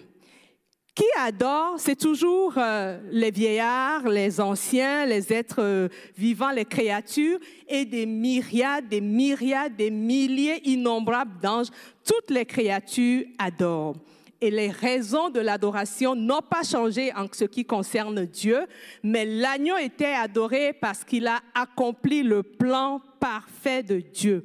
Qui 0.94 1.06
adore, 1.18 1.76
c'est 1.78 1.98
toujours 1.98 2.54
euh, 2.56 2.98
les 3.10 3.30
vieillards, 3.30 4.08
les 4.08 4.40
anciens, 4.40 5.06
les 5.06 5.32
êtres 5.32 5.62
euh, 5.62 5.88
vivants, 6.18 6.50
les 6.50 6.64
créatures, 6.64 7.38
et 7.68 7.84
des 7.84 8.06
myriades, 8.06 8.88
des 8.88 9.00
myriades, 9.00 9.76
des 9.76 9.90
milliers 9.90 10.60
innombrables 10.68 11.40
d'anges. 11.40 11.68
Toutes 12.04 12.30
les 12.30 12.44
créatures 12.44 13.24
adorent 13.38 13.96
et 14.40 14.50
les 14.50 14.70
raisons 14.70 15.30
de 15.30 15.40
l'adoration 15.40 16.14
n'ont 16.14 16.40
pas 16.40 16.62
changé 16.62 17.12
en 17.14 17.26
ce 17.30 17.44
qui 17.44 17.64
concerne 17.64 18.24
Dieu, 18.24 18.66
mais 19.02 19.24
l'agneau 19.24 19.76
était 19.76 20.14
adoré 20.14 20.72
parce 20.72 21.04
qu'il 21.04 21.26
a 21.26 21.40
accompli 21.54 22.22
le 22.22 22.42
plan 22.42 23.00
parfait 23.20 23.82
de 23.82 24.00
Dieu. 24.00 24.44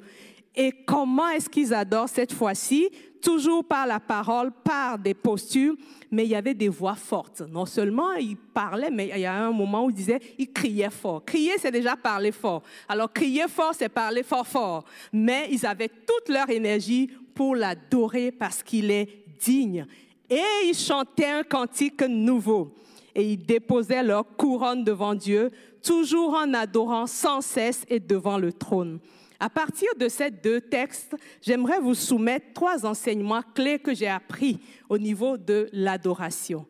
Et 0.55 0.71
comment 0.85 1.29
est-ce 1.29 1.49
qu'ils 1.49 1.73
adorent 1.73 2.09
cette 2.09 2.31
fois-ci? 2.31 2.89
Toujours 3.21 3.65
par 3.65 3.87
la 3.87 3.99
parole, 3.99 4.51
par 4.63 4.99
des 4.99 5.13
postures, 5.13 5.75
mais 6.11 6.25
il 6.25 6.29
y 6.29 6.35
avait 6.35 6.53
des 6.53 6.69
voix 6.69 6.95
fortes. 6.95 7.41
Non 7.41 7.65
seulement 7.65 8.13
ils 8.13 8.37
parlaient, 8.37 8.91
mais 8.91 9.09
il 9.13 9.21
y 9.21 9.25
a 9.25 9.33
un 9.33 9.51
moment 9.51 9.85
où 9.85 9.89
ils 9.89 9.95
disaient, 9.95 10.21
ils 10.37 10.51
criaient 10.51 10.91
fort. 10.91 11.25
Crier, 11.25 11.53
c'est 11.57 11.71
déjà 11.71 11.95
parler 11.95 12.31
fort. 12.31 12.61
Alors 12.87 13.11
crier 13.11 13.47
fort, 13.47 13.73
c'est 13.73 13.89
parler 13.89 14.23
fort 14.23 14.47
fort. 14.47 14.85
Mais 15.11 15.47
ils 15.51 15.65
avaient 15.65 15.89
toute 15.89 16.29
leur 16.29 16.49
énergie 16.49 17.09
pour 17.33 17.55
l'adorer 17.55 18.31
parce 18.31 18.61
qu'il 18.63 18.91
est 18.91 19.09
digne. 19.39 19.85
Et 20.29 20.41
ils 20.65 20.77
chantaient 20.77 21.29
un 21.29 21.43
cantique 21.43 22.03
nouveau. 22.03 22.75
Et 23.13 23.31
ils 23.31 23.43
déposaient 23.43 24.03
leur 24.03 24.35
couronne 24.35 24.83
devant 24.83 25.15
Dieu, 25.15 25.51
toujours 25.81 26.33
en 26.35 26.53
adorant 26.53 27.07
sans 27.07 27.41
cesse 27.41 27.85
et 27.87 27.99
devant 27.99 28.37
le 28.37 28.51
trône. 28.53 28.99
À 29.39 29.49
partir 29.49 29.89
de 29.97 30.07
ces 30.07 30.31
deux 30.31 30.61
textes, 30.61 31.15
j'aimerais 31.41 31.79
vous 31.79 31.93
soumettre 31.93 32.53
trois 32.53 32.85
enseignements 32.85 33.43
clés 33.53 33.79
que 33.79 33.93
j'ai 33.93 34.07
appris 34.07 34.59
au 34.89 34.97
niveau 34.97 35.37
de 35.37 35.69
l'adoration. 35.73 36.65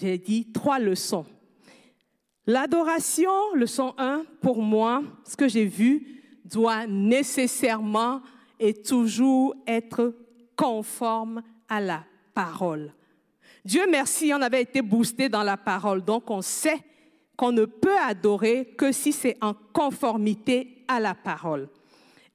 J'ai 0.00 0.18
dit 0.18 0.52
trois 0.52 0.78
leçons. 0.78 1.26
L'adoration, 2.46 3.30
leçon 3.54 3.94
1, 3.98 4.24
pour 4.40 4.62
moi, 4.62 5.02
ce 5.24 5.36
que 5.36 5.48
j'ai 5.48 5.64
vu, 5.64 6.22
doit 6.44 6.86
nécessairement 6.86 8.20
et 8.60 8.72
toujours 8.72 9.54
être 9.66 10.14
conforme 10.54 11.42
à 11.68 11.80
la 11.80 12.04
parole. 12.34 12.92
Dieu 13.64 13.82
merci, 13.90 14.32
on 14.32 14.40
avait 14.40 14.62
été 14.62 14.80
boosté 14.80 15.28
dans 15.28 15.42
la 15.42 15.56
parole, 15.56 16.04
donc 16.04 16.30
on 16.30 16.40
sait 16.40 16.78
qu'on 17.36 17.52
ne 17.52 17.64
peut 17.64 17.98
adorer 17.98 18.74
que 18.78 18.92
si 18.92 19.12
c'est 19.12 19.36
en 19.40 19.54
conformité 19.72 20.84
à 20.86 21.00
la 21.00 21.14
parole. 21.14 21.68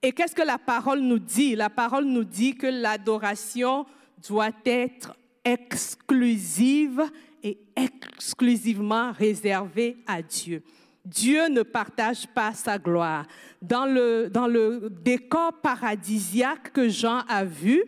Et 0.03 0.11
qu'est-ce 0.11 0.35
que 0.35 0.41
la 0.41 0.57
parole 0.57 1.01
nous 1.01 1.19
dit? 1.19 1.55
La 1.55 1.69
parole 1.69 2.05
nous 2.05 2.23
dit 2.23 2.55
que 2.55 2.67
l'adoration 2.67 3.85
doit 4.27 4.51
être 4.65 5.15
exclusive 5.45 7.03
et 7.43 7.59
exclusivement 7.75 9.11
réservée 9.11 9.97
à 10.07 10.21
Dieu. 10.21 10.63
Dieu 11.05 11.47
ne 11.49 11.63
partage 11.63 12.27
pas 12.27 12.53
sa 12.53 12.77
gloire. 12.77 13.25
Dans 13.61 13.85
le, 13.85 14.29
dans 14.29 14.47
le 14.47 14.89
décor 14.89 15.53
paradisiaque 15.61 16.71
que 16.73 16.89
Jean 16.89 17.19
a 17.27 17.43
vu, 17.43 17.83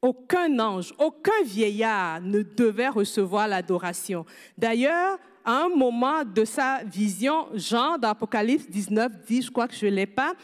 aucun 0.00 0.58
ange, 0.58 0.92
aucun 0.98 1.42
vieillard 1.44 2.20
ne 2.20 2.42
devait 2.42 2.88
recevoir 2.88 3.46
l'adoration. 3.46 4.24
D'ailleurs, 4.58 5.18
à 5.44 5.64
un 5.64 5.68
moment 5.68 6.24
de 6.24 6.44
sa 6.44 6.82
vision, 6.84 7.46
Jean, 7.54 7.98
dans 7.98 8.10
Apocalypse 8.10 8.68
19, 8.68 9.12
dit, 9.26 9.42
je 9.42 9.50
crois 9.50 9.66
que 9.68 9.74
je 9.74 9.86
ne 9.86 9.92
l'ai 9.92 10.06
pas, 10.06 10.34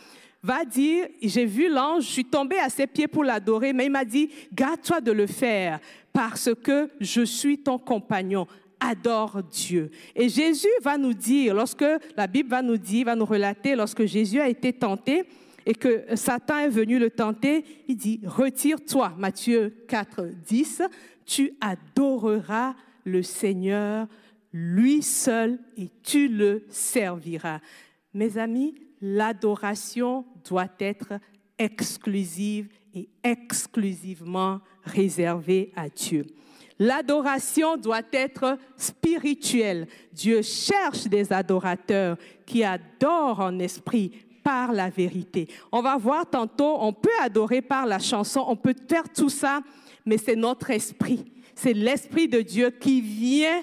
va 0.48 0.64
dire, 0.64 1.06
j'ai 1.20 1.44
vu 1.44 1.68
l'ange, 1.68 2.04
je 2.04 2.08
suis 2.08 2.24
tombé 2.24 2.58
à 2.58 2.70
ses 2.70 2.86
pieds 2.86 3.06
pour 3.06 3.22
l'adorer, 3.22 3.74
mais 3.74 3.84
il 3.84 3.90
m'a 3.90 4.06
dit, 4.06 4.30
garde-toi 4.50 5.02
de 5.02 5.12
le 5.12 5.26
faire 5.26 5.78
parce 6.10 6.50
que 6.54 6.88
je 7.00 7.20
suis 7.20 7.58
ton 7.58 7.78
compagnon. 7.78 8.46
Adore 8.80 9.42
Dieu. 9.42 9.90
Et 10.16 10.28
Jésus 10.28 10.68
va 10.82 10.96
nous 10.96 11.12
dire, 11.12 11.54
lorsque 11.54 11.84
la 12.16 12.26
Bible 12.26 12.48
va 12.48 12.62
nous 12.62 12.78
dire, 12.78 13.06
va 13.06 13.14
nous 13.14 13.26
relater, 13.26 13.74
lorsque 13.74 14.06
Jésus 14.06 14.40
a 14.40 14.48
été 14.48 14.72
tenté, 14.72 15.24
et 15.66 15.74
que 15.74 16.04
Satan 16.14 16.60
est 16.60 16.70
venu 16.70 16.98
le 16.98 17.10
tenter, 17.10 17.64
il 17.86 17.96
dit, 17.96 18.20
retire-toi, 18.24 19.14
Matthieu 19.18 19.84
4, 19.88 20.28
10, 20.46 20.82
tu 21.26 21.52
adoreras 21.60 22.74
le 23.04 23.22
Seigneur, 23.22 24.06
lui 24.52 25.02
seul, 25.02 25.58
et 25.76 25.90
tu 26.02 26.28
le 26.28 26.64
serviras. 26.70 27.58
Mes 28.14 28.38
amis, 28.38 28.74
l'adoration 29.00 30.24
doit 30.48 30.68
être 30.80 31.20
exclusive 31.58 32.68
et 32.94 33.08
exclusivement 33.22 34.60
réservée 34.84 35.72
à 35.76 35.88
Dieu. 35.88 36.26
L'adoration 36.78 37.76
doit 37.76 38.02
être 38.12 38.56
spirituelle. 38.76 39.88
Dieu 40.12 40.42
cherche 40.42 41.04
des 41.04 41.32
adorateurs 41.32 42.16
qui 42.46 42.62
adorent 42.62 43.40
en 43.40 43.58
esprit, 43.58 44.12
par 44.48 44.72
la 44.72 44.88
vérité. 44.88 45.46
On 45.70 45.82
va 45.82 45.98
voir 45.98 46.24
tantôt, 46.24 46.78
on 46.80 46.94
peut 46.94 47.10
adorer 47.20 47.60
par 47.60 47.84
la 47.84 47.98
chanson, 47.98 48.42
on 48.48 48.56
peut 48.56 48.74
faire 48.88 49.06
tout 49.12 49.28
ça, 49.28 49.60
mais 50.06 50.16
c'est 50.16 50.36
notre 50.36 50.70
esprit. 50.70 51.30
C'est 51.54 51.74
l'esprit 51.74 52.28
de 52.28 52.40
Dieu 52.40 52.70
qui 52.70 53.02
vient, 53.02 53.62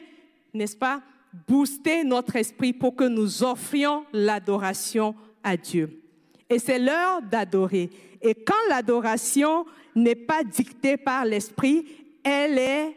n'est-ce 0.54 0.78
pas, 0.78 1.02
booster 1.48 2.04
notre 2.04 2.36
esprit 2.36 2.72
pour 2.72 2.96
que 2.96 3.04
nous 3.04 3.42
offrions 3.42 4.06
l'adoration 4.14 5.16
à 5.44 5.58
Dieu. 5.58 6.05
Et 6.50 6.60
c'est 6.60 6.80
l'heure 6.80 7.22
d'adorer. 7.22 7.90
Et 8.22 8.36
quand 8.36 8.54
l'adoration 8.70 9.66
n'est 9.96 10.16
pas 10.16 10.44
dictée 10.44 10.98
par 10.98 11.26
l'esprit, 11.26 11.86
elle 12.24 12.58
est, 12.58 12.96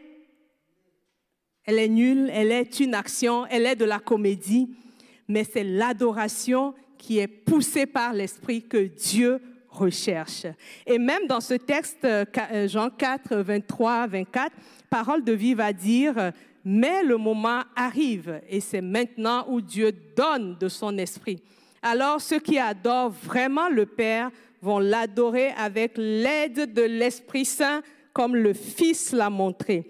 elle 1.65 1.79
est 1.79 1.87
nulle, 1.87 2.29
elle 2.33 2.51
est 2.51 2.79
une 2.79 2.95
action, 2.95 3.45
elle 3.47 3.65
est 3.65 3.75
de 3.75 3.85
la 3.85 3.99
comédie, 3.99 4.69
mais 5.27 5.43
c'est 5.43 5.63
l'adoration 5.63 6.73
qui 6.97 7.19
est 7.19 7.27
poussé 7.27 7.85
par 7.85 8.13
l'Esprit 8.13 8.63
que 8.63 8.77
Dieu 8.77 9.39
recherche. 9.69 10.45
Et 10.85 10.99
même 10.99 11.27
dans 11.27 11.39
ce 11.39 11.53
texte, 11.53 12.03
euh, 12.03 12.25
euh, 12.51 12.67
Jean 12.67 12.89
4, 12.89 13.37
23, 13.37 14.07
24, 14.07 14.51
parole 14.89 15.23
de 15.23 15.31
vie 15.31 15.53
va 15.53 15.71
dire, 15.71 16.33
mais 16.65 17.03
le 17.03 17.17
moment 17.17 17.61
arrive 17.75 18.41
et 18.49 18.59
c'est 18.59 18.81
maintenant 18.81 19.45
où 19.47 19.61
Dieu 19.61 19.91
donne 20.15 20.57
de 20.59 20.67
son 20.67 20.97
esprit. 20.97 21.41
Alors 21.81 22.21
ceux 22.21 22.39
qui 22.39 22.57
adorent 22.57 23.09
vraiment 23.09 23.69
le 23.69 23.85
Père 23.85 24.31
vont 24.61 24.79
l'adorer 24.79 25.49
avec 25.57 25.93
l'aide 25.97 26.73
de 26.73 26.81
l'Esprit 26.81 27.45
Saint 27.45 27.81
comme 28.13 28.35
le 28.35 28.53
Fils 28.53 29.11
l'a 29.13 29.29
montré. 29.29 29.89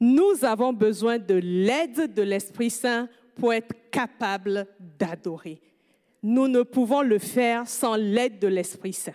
Nous 0.00 0.44
avons 0.44 0.72
besoin 0.72 1.18
de 1.18 1.34
l'aide 1.34 2.14
de 2.14 2.22
l'Esprit 2.22 2.70
Saint 2.70 3.08
pour 3.36 3.52
être 3.52 3.90
capables 3.90 4.66
d'adorer 4.98 5.60
nous 6.22 6.48
ne 6.48 6.62
pouvons 6.62 7.02
le 7.02 7.18
faire 7.18 7.66
sans 7.66 7.96
l'aide 7.96 8.38
de 8.38 8.48
l'Esprit 8.48 8.92
Saint. 8.92 9.12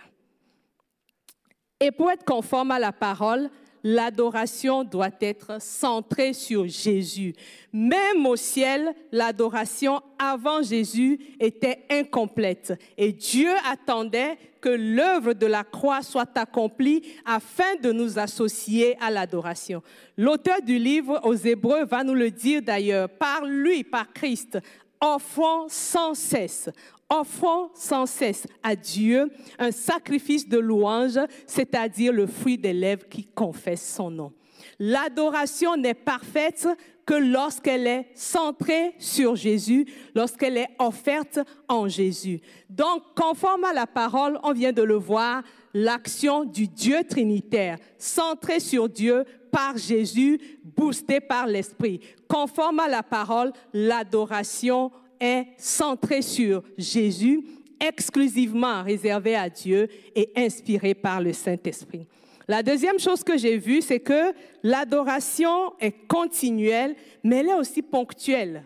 Et 1.78 1.90
pour 1.90 2.10
être 2.10 2.24
conforme 2.24 2.70
à 2.70 2.78
la 2.78 2.92
parole, 2.92 3.50
l'adoration 3.84 4.84
doit 4.84 5.10
être 5.20 5.60
centrée 5.60 6.32
sur 6.32 6.66
Jésus. 6.66 7.34
Même 7.72 8.26
au 8.26 8.36
ciel, 8.36 8.94
l'adoration 9.12 10.00
avant 10.18 10.62
Jésus 10.62 11.18
était 11.40 11.84
incomplète 11.90 12.72
et 12.96 13.12
Dieu 13.12 13.50
attendait 13.70 14.36
que 14.60 14.68
l'œuvre 14.68 15.32
de 15.32 15.46
la 15.46 15.62
croix 15.62 16.02
soit 16.02 16.36
accomplie 16.36 17.02
afin 17.24 17.76
de 17.82 17.92
nous 17.92 18.18
associer 18.18 18.96
à 19.00 19.10
l'adoration. 19.10 19.82
L'auteur 20.16 20.62
du 20.62 20.78
livre 20.78 21.20
aux 21.24 21.34
Hébreux 21.34 21.84
va 21.84 22.02
nous 22.02 22.14
le 22.14 22.30
dire 22.30 22.62
d'ailleurs, 22.62 23.08
par 23.08 23.44
lui, 23.44 23.84
par 23.84 24.12
Christ, 24.12 24.58
offrant 25.00 25.66
sans 25.68 26.14
cesse, 26.14 26.70
offrons 27.08 27.70
sans 27.74 28.06
cesse 28.06 28.46
à 28.62 28.76
Dieu 28.76 29.30
un 29.58 29.70
sacrifice 29.70 30.48
de 30.48 30.58
louange, 30.58 31.18
c'est-à-dire 31.46 32.12
le 32.12 32.26
fruit 32.26 32.58
des 32.58 32.72
lèvres 32.72 33.08
qui 33.08 33.24
confessent 33.24 33.94
son 33.94 34.10
nom. 34.10 34.32
L'adoration 34.78 35.76
n'est 35.76 35.94
parfaite 35.94 36.68
que 37.06 37.14
lorsqu'elle 37.14 37.86
est 37.86 38.08
centrée 38.14 38.94
sur 38.98 39.36
Jésus, 39.36 39.86
lorsqu'elle 40.14 40.58
est 40.58 40.70
offerte 40.78 41.38
en 41.68 41.88
Jésus. 41.88 42.40
Donc, 42.68 43.02
conforme 43.14 43.64
à 43.64 43.72
la 43.72 43.86
parole, 43.86 44.38
on 44.42 44.52
vient 44.52 44.72
de 44.72 44.82
le 44.82 44.96
voir, 44.96 45.42
l'action 45.72 46.44
du 46.44 46.66
Dieu 46.66 47.04
trinitaire, 47.08 47.78
centrée 47.96 48.60
sur 48.60 48.88
Dieu 48.88 49.24
par 49.52 49.78
Jésus, 49.78 50.40
boostée 50.64 51.20
par 51.20 51.46
l'Esprit. 51.46 52.00
Conforme 52.28 52.80
à 52.80 52.88
la 52.88 53.04
parole, 53.04 53.52
l'adoration 53.72 54.90
est 55.20 55.46
centré 55.58 56.22
sur 56.22 56.62
Jésus, 56.78 57.44
exclusivement 57.80 58.82
réservé 58.82 59.34
à 59.36 59.48
Dieu 59.48 59.88
et 60.14 60.30
inspiré 60.36 60.94
par 60.94 61.20
le 61.20 61.32
Saint-Esprit. 61.32 62.06
La 62.48 62.62
deuxième 62.62 62.98
chose 62.98 63.24
que 63.24 63.36
j'ai 63.36 63.58
vue, 63.58 63.82
c'est 63.82 64.00
que 64.00 64.32
l'adoration 64.62 65.72
est 65.80 66.06
continuelle, 66.06 66.94
mais 67.24 67.38
elle 67.38 67.48
est 67.48 67.54
aussi 67.54 67.82
ponctuelle. 67.82 68.64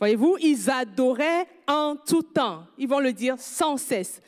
Voyez-vous, 0.00 0.36
ils 0.40 0.68
adoraient 0.68 1.46
en 1.68 1.94
tout 1.94 2.22
temps. 2.22 2.64
Ils 2.76 2.88
vont 2.88 2.98
le 2.98 3.12
dire 3.12 3.36
sans 3.38 3.76
cesse. 3.76 4.20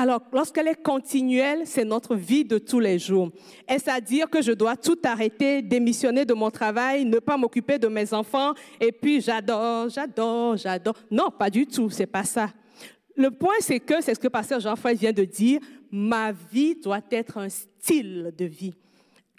Alors, 0.00 0.22
lorsqu'elle 0.32 0.68
est 0.68 0.80
continuelle, 0.80 1.62
c'est 1.64 1.84
notre 1.84 2.14
vie 2.14 2.44
de 2.44 2.58
tous 2.58 2.78
les 2.78 3.00
jours. 3.00 3.32
Est-ce 3.66 3.90
à 3.90 4.00
dire 4.00 4.30
que 4.30 4.40
je 4.40 4.52
dois 4.52 4.76
tout 4.76 4.96
arrêter, 5.02 5.60
démissionner 5.60 6.24
de 6.24 6.34
mon 6.34 6.52
travail, 6.52 7.04
ne 7.04 7.18
pas 7.18 7.36
m'occuper 7.36 7.80
de 7.80 7.88
mes 7.88 8.14
enfants, 8.14 8.52
et 8.80 8.92
puis 8.92 9.20
j'adore, 9.20 9.88
j'adore, 9.88 10.56
j'adore? 10.56 10.94
Non, 11.10 11.32
pas 11.36 11.50
du 11.50 11.66
tout, 11.66 11.90
c'est 11.90 12.06
pas 12.06 12.22
ça. 12.22 12.50
Le 13.16 13.32
point, 13.32 13.56
c'est 13.58 13.80
que, 13.80 14.00
c'est 14.00 14.14
ce 14.14 14.20
que 14.20 14.28
Pasteur 14.28 14.60
Jean-François 14.60 14.92
vient 14.92 15.12
de 15.12 15.24
dire, 15.24 15.58
ma 15.90 16.30
vie 16.30 16.76
doit 16.76 17.02
être 17.10 17.36
un 17.36 17.48
style 17.48 18.32
de 18.38 18.44
vie 18.44 18.74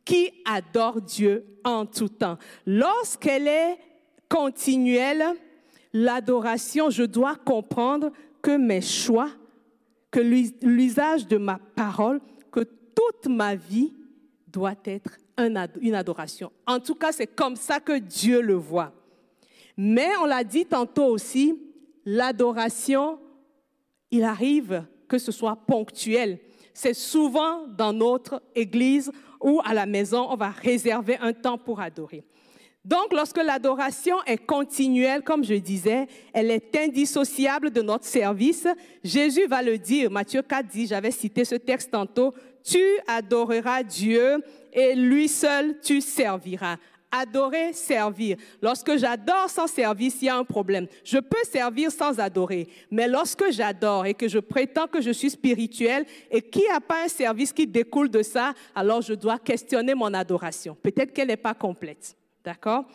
qui 0.04 0.30
adore 0.44 1.00
Dieu 1.00 1.46
en 1.64 1.86
tout 1.86 2.10
temps? 2.10 2.38
Lorsqu'elle 2.66 3.48
est 3.48 3.78
continuelle, 4.28 5.24
l'adoration, 5.94 6.90
je 6.90 7.04
dois 7.04 7.36
comprendre 7.38 8.12
que 8.42 8.58
mes 8.58 8.82
choix, 8.82 9.30
que 10.12 10.20
l'usage 10.20 11.28
de 11.28 11.38
ma 11.38 11.60
parole, 11.76 12.20
que 12.52 12.62
toute 12.62 13.28
ma 13.28 13.56
vie 13.56 13.94
doit 14.48 14.76
être 14.86 15.18
une 15.38 15.96
adoration. 15.96 16.52
En 16.66 16.80
tout 16.80 16.96
cas, 16.96 17.12
c'est 17.12 17.28
comme 17.28 17.56
ça 17.56 17.80
que 17.80 17.98
Dieu 17.98 18.42
le 18.42 18.56
voit. 18.56 18.94
Mais 19.78 20.10
on 20.22 20.26
l'a 20.26 20.44
dit 20.44 20.66
tantôt 20.66 21.06
aussi, 21.06 21.58
l'adoration, 22.06 23.20
il 24.12 24.24
arrive 24.24 24.84
que 25.08 25.18
ce 25.18 25.32
soit 25.32 25.56
ponctuel. 25.56 26.40
C'est 26.74 26.94
souvent 26.94 27.68
dans 27.68 27.94
notre 27.94 28.42
église 28.56 29.12
ou 29.42 29.62
à 29.64 29.74
la 29.74 29.86
maison, 29.86 30.28
on 30.30 30.36
va 30.36 30.50
réserver 30.50 31.18
un 31.22 31.34
temps 31.34 31.58
pour 31.58 31.80
adorer. 31.80 32.26
Donc, 32.86 33.12
lorsque 33.12 33.38
l'adoration 33.38 34.16
est 34.26 34.38
continuelle, 34.38 35.22
comme 35.22 35.44
je 35.44 35.56
disais, 35.56 36.08
elle 36.34 36.50
est 36.50 36.76
indissociable 36.78 37.72
de 37.72 37.82
notre 37.82 38.06
service. 38.06 38.68
Jésus 39.04 39.48
va 39.48 39.62
le 39.62 39.78
dire. 39.78 40.10
Matthieu 40.10 40.42
4 40.42 40.68
dit, 40.68 40.88
j'avais 40.88 41.12
cité 41.12 41.44
ce 41.44 41.56
texte 41.56 41.92
tantôt, 41.92 42.34
tu 42.64 42.84
adoreras 43.08 43.84
Dieu 43.84 44.38
et 44.72 44.96
lui 44.96 45.28
seul 45.28 45.80
tu 45.82 46.00
serviras. 46.00 46.78
Adorer, 47.12 47.74
servir. 47.74 48.38
Lorsque 48.62 48.96
j'adore 48.96 49.50
sans 49.50 49.66
service, 49.66 50.22
il 50.22 50.26
y 50.26 50.30
a 50.30 50.38
un 50.38 50.44
problème. 50.44 50.86
Je 51.04 51.18
peux 51.18 51.44
servir 51.44 51.92
sans 51.92 52.20
adorer, 52.20 52.68
mais 52.92 53.08
lorsque 53.08 53.52
j'adore 53.52 54.06
et 54.06 54.14
que 54.14 54.28
je 54.28 54.38
prétends 54.38 54.86
que 54.86 55.02
je 55.02 55.10
suis 55.10 55.32
spirituel 55.32 56.06
et 56.30 56.42
qu'il 56.42 56.62
n'y 56.62 56.70
a 56.70 56.80
pas 56.80 57.06
un 57.06 57.08
service 57.08 57.52
qui 57.52 57.66
découle 57.66 58.10
de 58.10 58.22
ça, 58.22 58.54
alors 58.76 59.02
je 59.02 59.16
dois 59.16 59.40
questionner 59.40 59.96
mon 59.96 60.14
adoration. 60.14 60.78
Peut-être 60.82 61.12
qu'elle 61.12 61.30
n'est 61.30 61.36
pas 61.36 61.56
complète. 61.56 62.16
D'accord? 62.44 62.86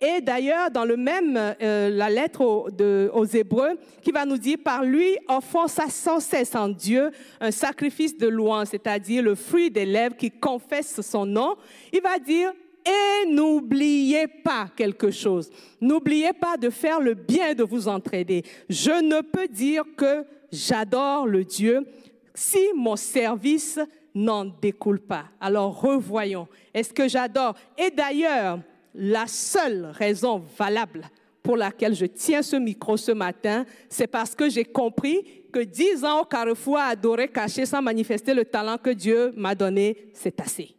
Et 0.00 0.20
d'ailleurs, 0.20 0.70
dans 0.70 0.84
le 0.84 0.96
même, 0.96 1.36
euh, 1.36 1.88
la 1.88 2.10
lettre 2.10 2.40
aux, 2.42 2.68
aux, 2.68 3.24
Hébreux, 3.24 3.78
qui 4.02 4.10
va 4.10 4.26
nous 4.26 4.36
dire, 4.36 4.58
par 4.62 4.84
lui, 4.84 5.16
offrons 5.28 5.68
sans 5.68 6.20
cesse 6.20 6.54
en 6.54 6.68
Dieu 6.68 7.10
un 7.40 7.50
sacrifice 7.50 8.16
de 8.16 8.26
louange, 8.26 8.68
c'est-à-dire 8.70 9.22
le 9.22 9.34
fruit 9.34 9.70
des 9.70 9.86
lèvres 9.86 10.16
qui 10.16 10.30
confesse 10.30 11.00
son 11.00 11.24
nom. 11.24 11.54
Il 11.92 12.02
va 12.02 12.18
dire, 12.18 12.52
et 12.84 13.26
n'oubliez 13.30 14.26
pas 14.26 14.68
quelque 14.76 15.10
chose. 15.10 15.50
N'oubliez 15.80 16.32
pas 16.32 16.56
de 16.56 16.68
faire 16.68 17.00
le 17.00 17.14
bien 17.14 17.54
de 17.54 17.62
vous 17.62 17.88
entraider. 17.88 18.42
Je 18.68 18.90
ne 18.90 19.22
peux 19.22 19.48
dire 19.48 19.84
que 19.96 20.24
j'adore 20.52 21.26
le 21.26 21.44
Dieu 21.44 21.86
si 22.34 22.58
mon 22.76 22.96
service 22.96 23.78
n'en 24.14 24.44
découle 24.44 25.00
pas. 25.00 25.24
Alors 25.40 25.80
revoyons. 25.80 26.46
Est-ce 26.74 26.92
que 26.92 27.08
j'adore? 27.08 27.54
Et 27.78 27.90
d'ailleurs, 27.90 28.58
la 28.94 29.26
seule 29.26 29.86
raison 29.86 30.42
valable 30.56 31.02
pour 31.42 31.56
laquelle 31.56 31.94
je 31.94 32.06
tiens 32.06 32.42
ce 32.42 32.56
micro 32.56 32.96
ce 32.96 33.12
matin, 33.12 33.66
c'est 33.88 34.06
parce 34.06 34.34
que 34.34 34.48
j'ai 34.48 34.64
compris 34.64 35.44
que 35.52 35.60
dix 35.60 36.04
ans 36.04 36.22
au 36.22 36.24
carrefour 36.24 36.78
à 36.78 36.86
adorer 36.86 37.28
caché 37.28 37.66
sans 37.66 37.82
manifester 37.82 38.32
le 38.32 38.44
talent 38.44 38.78
que 38.78 38.90
Dieu 38.90 39.32
m'a 39.36 39.54
donné, 39.54 40.10
c'est 40.14 40.40
assez. 40.40 40.74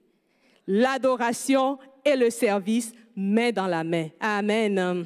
L'adoration 0.66 1.78
et 2.04 2.16
le 2.16 2.30
service, 2.30 2.94
main 3.16 3.52
dans 3.52 3.68
la 3.68 3.84
main. 3.84 4.08
Amen. 4.20 5.06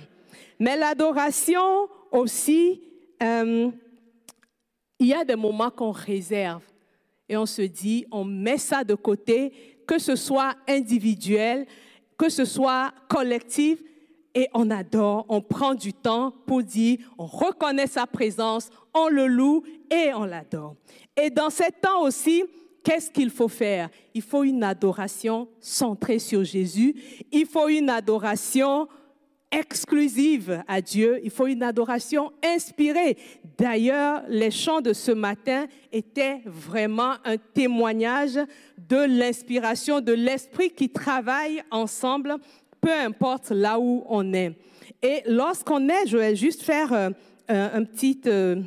Mais 0.58 0.78
l'adoration 0.78 1.90
aussi, 2.12 2.82
euh, 3.22 3.70
il 4.98 5.08
y 5.08 5.14
a 5.14 5.26
des 5.26 5.36
moments 5.36 5.70
qu'on 5.70 5.92
réserve 5.92 6.64
et 7.28 7.38
on 7.38 7.46
se 7.46 7.62
dit, 7.62 8.06
on 8.12 8.24
met 8.24 8.58
ça 8.58 8.84
de 8.84 8.96
côté, 8.96 9.52
que 9.86 10.00
ce 10.00 10.16
soit 10.16 10.56
individuel, 10.68 11.66
que 12.20 12.30
ce 12.30 12.46
soit 12.46 12.92
collectif, 13.08 13.80
et 14.36 14.48
on 14.54 14.70
adore, 14.70 15.26
on 15.30 15.42
prend 15.42 15.74
du 15.74 15.92
temps 15.92 16.32
pour 16.46 16.62
dire, 16.62 17.00
on 17.18 17.26
reconnaît 17.26 17.88
sa 17.88 18.06
présence, 18.06 18.70
on 18.94 19.08
le 19.08 19.26
loue 19.26 19.64
et 19.90 20.14
on 20.14 20.26
l'adore. 20.26 20.76
Et 21.18 21.32
dans 21.32 21.50
ce 21.50 21.64
temps 21.82 22.04
aussi, 22.04 22.44
qu'est-ce 22.84 23.10
qu'il 23.10 23.32
faut 23.32 23.48
faire? 23.48 23.90
Il 24.14 24.22
faut 24.22 24.44
une 24.44 24.64
adoration 24.64 25.48
centrée 25.60 26.20
sur 26.20 26.44
Jésus, 26.44 26.94
il 27.32 27.48
faut 27.48 27.70
une 27.70 27.90
adoration 27.90 28.88
exclusive 29.52 30.64
à 30.68 30.82
Dieu, 30.82 31.20
il 31.24 31.32
faut 31.32 31.48
une 31.48 31.64
adoration 31.64 32.32
inspirée. 32.44 33.18
D'ailleurs, 33.58 34.22
les 34.28 34.52
chants 34.52 34.82
de 34.82 34.94
ce 34.94 35.12
matin 35.12 35.66
étaient 35.92 36.42
vraiment 36.46 37.16
un 37.26 37.38
témoignage 37.38 38.40
de 38.78 38.98
l'inspiration 38.98 40.02
de 40.02 40.14
l'Esprit 40.14 40.70
qui 40.70 40.90
travaille 40.90 41.64
ensemble, 41.72 42.36
peu 42.80 42.94
importe 42.94 43.50
là 43.52 43.80
où 43.80 44.04
on 44.08 44.34
est. 44.34 44.56
Et 45.02 45.24
lorsqu'on 45.26 45.90
est, 45.90 46.08
je 46.08 46.18
vais 46.18 46.36
juste 46.36 46.62
faire 46.62 46.94
euh, 46.94 47.10
un, 47.48 47.84
petit, 47.84 48.20
euh, 48.28 48.62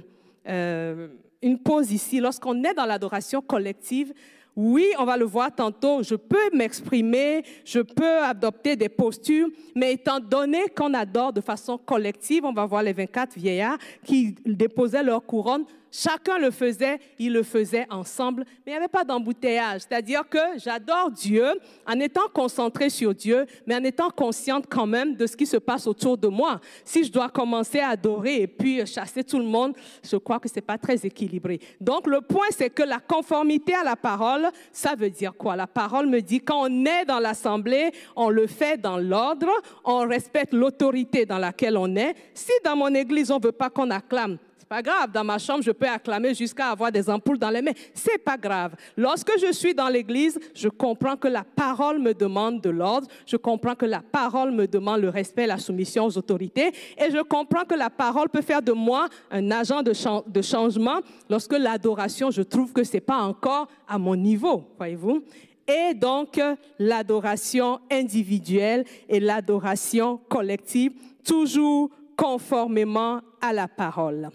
euh, 0.49 1.09
une 1.43 1.59
pause 1.59 1.93
ici, 1.93 2.21
lorsqu'on 2.21 2.65
est 2.65 2.75
dans 2.75 2.87
l'adoration 2.87 3.41
collective, 3.41 4.13
oui, 4.55 4.87
on 4.99 5.05
va 5.05 5.17
le 5.17 5.25
voir 5.25 5.55
tantôt, 5.55 6.03
je 6.03 6.15
peux 6.15 6.51
m'exprimer, 6.55 7.43
je 7.65 7.81
peux 7.81 8.19
adopter 8.19 8.77
des 8.77 8.89
postures, 8.89 9.49
mais 9.75 9.95
étant 9.95 10.21
donné 10.21 10.69
qu'on 10.77 10.93
adore 10.93 11.33
de 11.33 11.41
façon 11.41 11.79
collective, 11.79 12.45
on 12.45 12.53
va 12.53 12.67
voir 12.67 12.83
les 12.83 12.93
24 12.93 13.39
vieillards 13.39 13.79
qui 14.05 14.35
déposaient 14.45 15.03
leur 15.03 15.25
couronne 15.25 15.65
Chacun 15.95 16.39
le 16.39 16.51
faisait, 16.51 16.99
il 17.19 17.35
le 17.35 17.43
faisait 17.43 17.87
ensemble, 17.91 18.45
mais 18.65 18.69
il 18.69 18.71
n'y 18.71 18.79
avait 18.79 18.89
pas 18.89 19.05
d'embouteillage. 19.05 19.83
C'est-à-dire 19.83 20.27
que 20.27 20.39
j'adore 20.57 21.11
Dieu 21.11 21.45
en 21.87 22.01
étant 22.01 22.29
concentré 22.33 22.89
sur 22.89 23.15
Dieu, 23.15 23.45
mais 23.67 23.77
en 23.77 23.85
étant 23.85 24.09
consciente 24.09 24.65
quand 24.71 24.87
même 24.87 25.15
de 25.17 25.27
ce 25.27 25.37
qui 25.37 25.45
se 25.45 25.59
passe 25.59 25.87
autour 25.87 26.17
de 26.17 26.29
moi. 26.29 26.61
Si 26.83 27.05
je 27.05 27.13
dois 27.13 27.29
commencer 27.29 27.79
à 27.79 27.91
adorer 27.91 28.41
et 28.41 28.47
puis 28.47 28.87
chasser 28.87 29.23
tout 29.23 29.39
le 29.39 29.45
monde, 29.45 29.75
je 30.03 30.17
crois 30.17 30.41
que 30.41 30.49
ce 30.49 30.55
n'est 30.55 30.63
pas 30.63 30.79
très 30.79 30.97
équilibré. 31.05 31.61
Donc 31.79 32.07
le 32.07 32.23
point, 32.23 32.47
c'est 32.51 32.71
que 32.71 32.83
la 32.83 32.99
conformité 32.99 33.75
à 33.75 33.85
la 33.85 33.97
parole, 33.97 34.49
ça 34.73 34.95
veut 34.97 35.11
dire 35.11 35.35
quoi? 35.37 35.57
La 35.57 35.67
parole 35.67 36.07
me 36.07 36.21
dit 36.21 36.41
quand 36.41 36.71
on 36.71 36.87
est 36.87 37.05
dans 37.05 37.19
l'assemblée, 37.19 37.93
on 38.17 38.31
le 38.31 38.47
fait 38.47 38.81
dans 38.81 38.97
l'ordre, 38.97 39.51
on 39.85 40.09
respecte 40.09 40.55
l'autorité 40.55 41.27
dans 41.27 41.39
laquelle 41.39 41.77
on 41.77 41.95
est. 41.97 42.15
Si 42.33 42.53
dans 42.65 42.77
mon 42.77 42.95
église, 42.95 43.31
on 43.31 43.39
ne 43.39 43.45
veut 43.45 43.53
pas 43.53 43.69
qu'on 43.69 43.91
acclame, 43.91 44.39
pas 44.73 44.81
grave. 44.81 45.11
Dans 45.13 45.23
ma 45.23 45.37
chambre, 45.37 45.63
je 45.63 45.71
peux 45.71 45.87
acclamer 45.87 46.33
jusqu'à 46.33 46.71
avoir 46.71 46.91
des 46.91 47.11
ampoules 47.11 47.37
dans 47.37 47.51
les 47.51 47.61
mains. 47.61 47.75
C'est 47.93 48.17
pas 48.17 48.39
grave. 48.39 48.75
Lorsque 48.97 49.31
je 49.39 49.53
suis 49.53 49.75
dans 49.75 49.89
l'église, 49.89 50.41
je 50.55 50.71
comprends 50.71 51.15
que 51.15 51.29
la 51.29 51.45
parole 51.45 51.99
me 51.99 52.15
demande 52.15 52.63
de 52.63 52.71
l'ordre. 52.71 53.07
Je 53.27 53.37
comprends 53.37 53.75
que 53.75 53.85
la 53.85 54.01
parole 54.01 54.51
me 54.51 54.67
demande 54.67 55.03
le 55.03 55.11
respect, 55.11 55.47
la 55.47 55.59
soumission 55.59 56.07
aux 56.07 56.17
autorités. 56.17 56.73
Et 56.97 57.11
je 57.11 57.23
comprends 57.23 57.67
que 57.67 57.75
la 57.75 57.91
parole 57.91 58.31
peut 58.31 58.41
faire 58.41 58.63
de 58.63 58.73
moi 58.73 59.11
un 59.31 59.51
agent 59.51 59.83
de, 59.83 59.93
changement 60.41 61.01
lorsque 61.29 61.53
l'adoration, 61.53 62.31
je 62.31 62.41
trouve 62.41 62.73
que 62.73 62.83
c'est 62.83 63.01
pas 63.01 63.19
encore 63.19 63.69
à 63.87 63.99
mon 63.99 64.17
niveau, 64.17 64.65
voyez-vous 64.79 65.23
et 65.69 65.95
donc 65.95 66.41
l'adoration 66.79 67.79
individuelle 67.91 68.85
et 69.09 69.21
l'adoration 69.21 70.19
collective, 70.29 70.93
toujours 71.25 71.89
conformément 72.17 73.21
à 73.41 73.53
la 73.53 73.69
parole. 73.69 74.29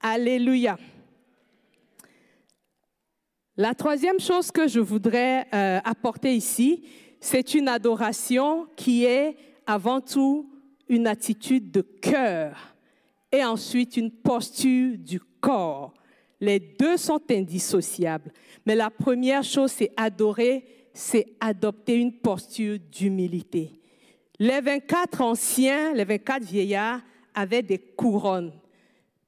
Alléluia. 0.00 0.78
La 3.56 3.74
troisième 3.74 4.20
chose 4.20 4.50
que 4.50 4.68
je 4.68 4.80
voudrais 4.80 5.46
euh, 5.54 5.80
apporter 5.84 6.34
ici, 6.34 6.84
c'est 7.20 7.54
une 7.54 7.68
adoration 7.68 8.66
qui 8.76 9.04
est 9.04 9.36
avant 9.66 10.00
tout 10.00 10.50
une 10.88 11.06
attitude 11.06 11.70
de 11.70 11.80
cœur 11.80 12.76
et 13.32 13.42
ensuite 13.44 13.96
une 13.96 14.10
posture 14.10 14.98
du 14.98 15.20
corps. 15.40 15.94
Les 16.40 16.60
deux 16.60 16.96
sont 16.96 17.20
indissociables. 17.30 18.30
Mais 18.66 18.74
la 18.74 18.90
première 18.90 19.42
chose, 19.42 19.72
c'est 19.72 19.92
adorer, 19.96 20.64
c'est 20.92 21.26
adopter 21.40 21.96
une 21.96 22.12
posture 22.12 22.78
d'humilité. 22.78 23.80
Les 24.38 24.60
24 24.60 25.22
anciens, 25.22 25.94
les 25.94 26.04
24 26.04 26.42
vieillards 26.42 27.00
avaient 27.34 27.62
des 27.62 27.78
couronnes. 27.78 28.52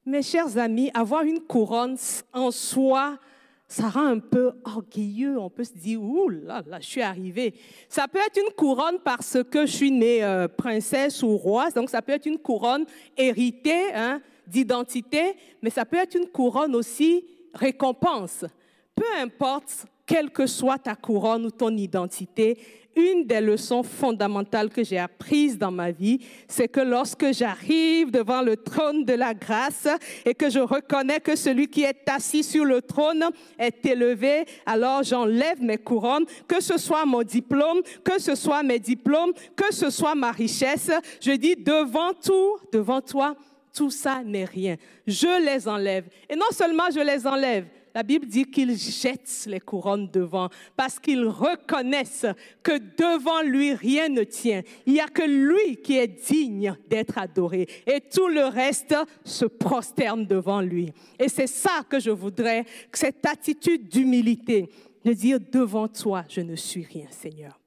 Mes 0.09 0.23
chers 0.23 0.57
amis, 0.57 0.91
avoir 0.95 1.23
une 1.25 1.41
couronne 1.41 1.99
en 2.33 2.51
soi, 2.51 3.19
ça 3.67 3.91
rend 3.91 4.07
un 4.07 4.21
peu 4.21 4.53
orgueilleux. 4.65 5.39
On 5.39 5.51
peut 5.51 5.65
se 5.65 5.75
dire, 5.75 6.03
ouh 6.03 6.31
là 6.31 6.63
là, 6.67 6.81
je 6.81 6.87
suis 6.87 7.03
arrivée. 7.03 7.53
Ça 7.91 8.09
peut 8.09 8.19
être 8.27 8.39
une 8.39 8.55
couronne 8.55 9.01
parce 9.05 9.37
que 9.51 9.67
je 9.67 9.77
suis 9.77 9.91
née 9.91 10.25
euh, 10.25 10.49
princesse 10.49 11.23
ou 11.23 11.37
roi, 11.37 11.69
donc 11.73 11.91
ça 11.91 12.01
peut 12.01 12.13
être 12.13 12.25
une 12.25 12.39
couronne 12.39 12.87
héritée 13.19 13.93
hein, 13.95 14.23
d'identité, 14.47 15.37
mais 15.61 15.69
ça 15.69 15.85
peut 15.85 15.99
être 15.99 16.15
une 16.15 16.29
couronne 16.29 16.75
aussi 16.75 17.27
récompense. 17.53 18.47
Peu 18.95 19.05
importe 19.21 19.85
quelle 20.07 20.31
que 20.31 20.47
soit 20.47 20.79
ta 20.79 20.97
couronne 20.97 21.45
ou 21.45 21.51
ton 21.51 21.77
identité, 21.77 22.57
une 22.99 23.25
des 23.25 23.41
leçons 23.41 23.83
fondamentales 23.83 24.71
que 24.71 24.83
j'ai 24.83 24.99
apprises 24.99 25.57
dans 25.57 25.71
ma 25.71 25.91
vie, 25.91 26.19
c'est 26.49 26.69
que 26.69 26.81
lorsque 26.81 27.33
j'arrive 27.33 28.11
devant 28.11 28.43
le 28.43 28.57
trône 28.57 29.05
de 29.05 29.15
la 29.15 29.35
grâce 29.35 29.89
et 30.25 30.35
que 30.35 30.51
je 30.51 30.59
reconnais 30.59 31.21
que 31.21 31.37
celui 31.37 31.69
qui 31.69 31.83
est 31.83 32.09
assis 32.09 32.43
sur 32.43 32.65
le 32.65 32.83
trône 32.83 33.25
est 33.59 33.87
élevé, 33.87 34.45
alors 34.67 35.03
j'enlève 35.03 35.63
mes 35.63 35.79
couronnes, 35.79 36.27
que 36.47 36.61
ce 36.61 36.77
soit 36.77 37.07
mon 37.07 37.23
diplôme, 37.23 37.81
que 38.05 38.21
ce 38.21 38.35
soit 38.35 38.63
mes 38.63 38.79
diplômes, 38.79 39.33
que 39.55 39.73
ce 39.73 39.91
soit 39.91 40.15
ma 40.15 40.33
richesse. 40.33 40.91
Je 41.21 41.33
dis 41.33 41.57
devant 41.57 42.13
tout, 42.13 42.57
devant 42.73 43.01
toi, 43.01 43.37
tout 43.75 43.91
ça 43.91 44.23
n'est 44.25 44.45
rien. 44.45 44.77
Je 45.07 45.45
les 45.45 45.69
enlève. 45.69 46.07
Et 46.29 46.35
non 46.35 46.51
seulement 46.51 46.91
je 46.93 47.01
les 47.01 47.27
enlève, 47.27 47.67
la 47.99 48.05
Bible 48.05 48.27
dit 48.27 48.45
qu'ils 48.45 48.77
jettent 48.79 49.47
les 49.49 49.59
couronnes 49.59 50.09
devant 50.09 50.51
parce 50.77 51.01
qu'ils 51.01 51.27
reconnaissent 51.27 52.27
que 52.63 52.79
devant 52.79 53.43
lui 53.43 53.75
rien 53.75 54.09
ne 54.09 54.23
tient. 54.23 54.63
Il 54.87 54.93
n'y 54.93 55.01
a 55.01 55.09
que 55.09 55.25
lui 55.25 55.79
qui 55.79 55.99
est 55.99 56.07
digne 56.07 56.77
d'être 56.89 57.19
adoré 57.19 57.67
et 57.89 58.01
tout 58.01 58.29
le 58.29 58.45
reste 58.45 58.95
se 59.25 59.47
prosterne 59.47 60.27
devant 60.27 60.61
lui. 60.61 60.93
Et 61.19 61.29
c'est 61.29 61.49
ça 61.49 61.83
que 61.89 61.99
je 61.99 62.11
voudrais, 62.11 62.65
cette 62.93 63.27
attitude 63.27 63.89
d'humilité, 63.89 64.69
de 65.05 65.13
dire 65.13 65.41
devant 65.41 65.89
toi, 65.89 66.25
je 66.29 66.43
ne 66.43 66.55
suis 66.55 66.85
rien, 66.85 67.07
Seigneur. 67.11 67.58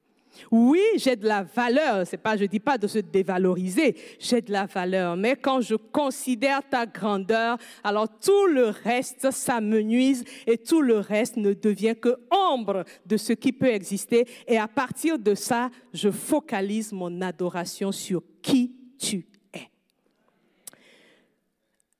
Oui, 0.50 0.82
j'ai 0.96 1.16
de 1.16 1.26
la 1.26 1.42
valeur. 1.42 2.06
C'est 2.06 2.16
pas, 2.16 2.36
dis 2.36 2.60
pas 2.60 2.78
de 2.78 2.86
se 2.86 2.98
dévaloriser. 2.98 3.96
J'ai 4.18 4.40
de 4.40 4.52
la 4.52 4.66
valeur. 4.66 5.16
Mais 5.16 5.36
quand 5.36 5.60
je 5.60 5.74
considère 5.74 6.60
ta 6.68 6.86
grandeur, 6.86 7.58
alors 7.84 8.08
tout 8.20 8.46
le 8.46 8.66
reste 8.66 9.30
s'amenuise 9.30 10.24
et 10.46 10.58
tout 10.58 10.82
le 10.82 10.98
reste 10.98 11.36
ne 11.36 11.52
devient 11.52 11.94
que 12.00 12.16
ombre 12.30 12.84
de 13.06 13.16
ce 13.16 13.32
qui 13.32 13.52
peut 13.52 13.72
exister. 13.72 14.26
Et 14.46 14.58
à 14.58 14.68
partir 14.68 15.18
de 15.18 15.34
ça, 15.34 15.70
je 15.92 16.10
focalise 16.10 16.92
mon 16.92 17.20
adoration 17.20 17.92
sur 17.92 18.22
qui 18.40 18.74
tu 18.98 19.26
es. 19.52 19.68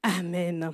Amen. 0.02 0.72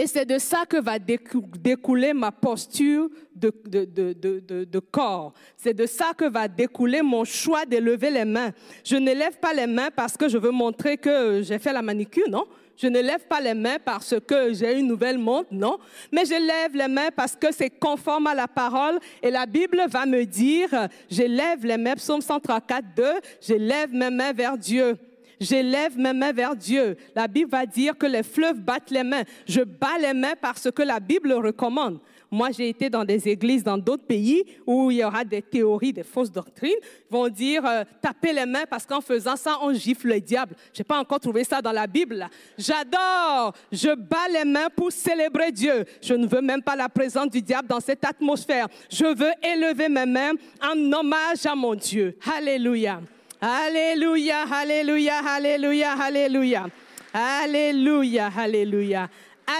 Et 0.00 0.06
c'est 0.06 0.24
de 0.24 0.38
ça 0.38 0.64
que 0.64 0.80
va 0.80 1.00
découler 1.00 2.12
ma 2.12 2.30
posture 2.30 3.10
de, 3.34 3.52
de, 3.66 4.78
corps. 4.78 5.32
C'est 5.56 5.74
de 5.74 5.86
ça 5.86 6.12
que 6.16 6.24
va 6.24 6.46
découler 6.46 7.02
mon 7.02 7.24
choix 7.24 7.66
de 7.66 7.78
lever 7.78 8.12
les 8.12 8.24
mains. 8.24 8.52
Je 8.84 8.94
ne 8.94 9.12
lève 9.12 9.40
pas 9.40 9.52
les 9.52 9.66
mains 9.66 9.88
parce 9.94 10.16
que 10.16 10.28
je 10.28 10.38
veux 10.38 10.52
montrer 10.52 10.98
que 10.98 11.42
j'ai 11.42 11.58
fait 11.58 11.72
la 11.72 11.82
manicure, 11.82 12.30
non? 12.30 12.44
Je 12.76 12.86
ne 12.86 13.00
lève 13.00 13.26
pas 13.26 13.40
les 13.40 13.54
mains 13.54 13.78
parce 13.84 14.14
que 14.24 14.54
j'ai 14.54 14.78
une 14.78 14.86
nouvelle 14.86 15.18
montre, 15.18 15.48
non? 15.50 15.78
Mais 16.12 16.24
je 16.24 16.46
lève 16.46 16.76
les 16.76 16.86
mains 16.86 17.10
parce 17.14 17.34
que 17.34 17.52
c'est 17.52 17.70
conforme 17.70 18.28
à 18.28 18.36
la 18.36 18.46
parole. 18.46 19.00
Et 19.20 19.32
la 19.32 19.46
Bible 19.46 19.82
va 19.88 20.06
me 20.06 20.24
dire, 20.24 20.68
je 21.10 21.22
lève 21.24 21.66
les 21.66 21.76
mains, 21.76 21.96
psaume 21.96 22.20
134, 22.20 22.84
2, 22.94 23.04
je 23.40 23.54
lève 23.54 23.92
mes 23.92 24.10
mains 24.10 24.32
vers 24.32 24.56
Dieu. 24.56 24.96
J'élève 25.40 25.98
mes 25.98 26.12
mains 26.12 26.32
vers 26.32 26.56
Dieu. 26.56 26.96
La 27.14 27.28
Bible 27.28 27.50
va 27.50 27.66
dire 27.66 27.96
que 27.96 28.06
les 28.06 28.22
fleuves 28.22 28.60
battent 28.60 28.90
les 28.90 29.04
mains. 29.04 29.24
Je 29.46 29.60
bats 29.60 29.98
les 30.00 30.14
mains 30.14 30.34
parce 30.40 30.70
que 30.70 30.82
la 30.82 31.00
Bible 31.00 31.32
recommande. 31.32 31.98
Moi, 32.30 32.50
j'ai 32.50 32.68
été 32.68 32.90
dans 32.90 33.04
des 33.04 33.26
églises 33.28 33.64
dans 33.64 33.78
d'autres 33.78 34.04
pays 34.04 34.44
où 34.66 34.90
il 34.90 34.98
y 34.98 35.04
aura 35.04 35.24
des 35.24 35.40
théories, 35.40 35.94
des 35.94 36.02
fausses 36.02 36.30
doctrines. 36.30 36.76
Ils 36.82 37.12
vont 37.12 37.28
dire 37.28 37.64
euh, 37.64 37.84
taper 38.02 38.34
les 38.34 38.44
mains 38.44 38.64
parce 38.68 38.84
qu'en 38.84 39.00
faisant 39.00 39.36
ça, 39.36 39.58
on 39.62 39.72
gifle 39.72 40.08
le 40.08 40.20
diable. 40.20 40.54
Je 40.74 40.80
n'ai 40.80 40.84
pas 40.84 40.98
encore 40.98 41.20
trouvé 41.20 41.44
ça 41.44 41.62
dans 41.62 41.72
la 41.72 41.86
Bible. 41.86 42.28
J'adore. 42.58 43.54
Je 43.72 43.94
bats 43.94 44.28
les 44.30 44.44
mains 44.44 44.68
pour 44.74 44.92
célébrer 44.92 45.52
Dieu. 45.52 45.86
Je 46.02 46.14
ne 46.14 46.26
veux 46.26 46.42
même 46.42 46.62
pas 46.62 46.76
la 46.76 46.90
présence 46.90 47.30
du 47.30 47.40
diable 47.40 47.68
dans 47.68 47.80
cette 47.80 48.04
atmosphère. 48.04 48.68
Je 48.90 49.06
veux 49.06 49.32
élever 49.42 49.88
mes 49.88 50.06
mains 50.06 50.32
en 50.62 50.92
hommage 50.92 51.46
à 51.46 51.54
mon 51.54 51.74
Dieu. 51.74 52.18
Alléluia. 52.36 53.00
Alléluia, 53.40 54.42
alléluia, 54.50 55.18
alléluia, 55.24 55.92
alléluia. 55.92 56.66
Alléluia, 57.12 58.32
alléluia. 58.36 59.08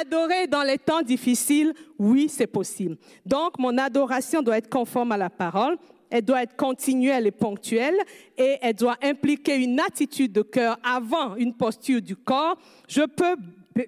Adorer 0.00 0.48
dans 0.48 0.64
les 0.64 0.78
temps 0.78 1.00
difficiles, 1.00 1.72
oui, 1.96 2.28
c'est 2.28 2.48
possible. 2.48 2.96
Donc, 3.24 3.56
mon 3.58 3.78
adoration 3.78 4.42
doit 4.42 4.58
être 4.58 4.68
conforme 4.68 5.12
à 5.12 5.16
la 5.16 5.30
parole, 5.30 5.78
elle 6.10 6.24
doit 6.24 6.42
être 6.42 6.56
continuelle 6.56 7.28
et 7.28 7.30
ponctuelle, 7.30 7.96
et 8.36 8.56
elle 8.60 8.74
doit 8.74 8.96
impliquer 9.00 9.54
une 9.56 9.78
attitude 9.78 10.32
de 10.32 10.42
cœur 10.42 10.76
avant 10.82 11.36
une 11.36 11.54
posture 11.54 12.02
du 12.02 12.16
corps. 12.16 12.58
Je 12.88 13.02
peux 13.02 13.36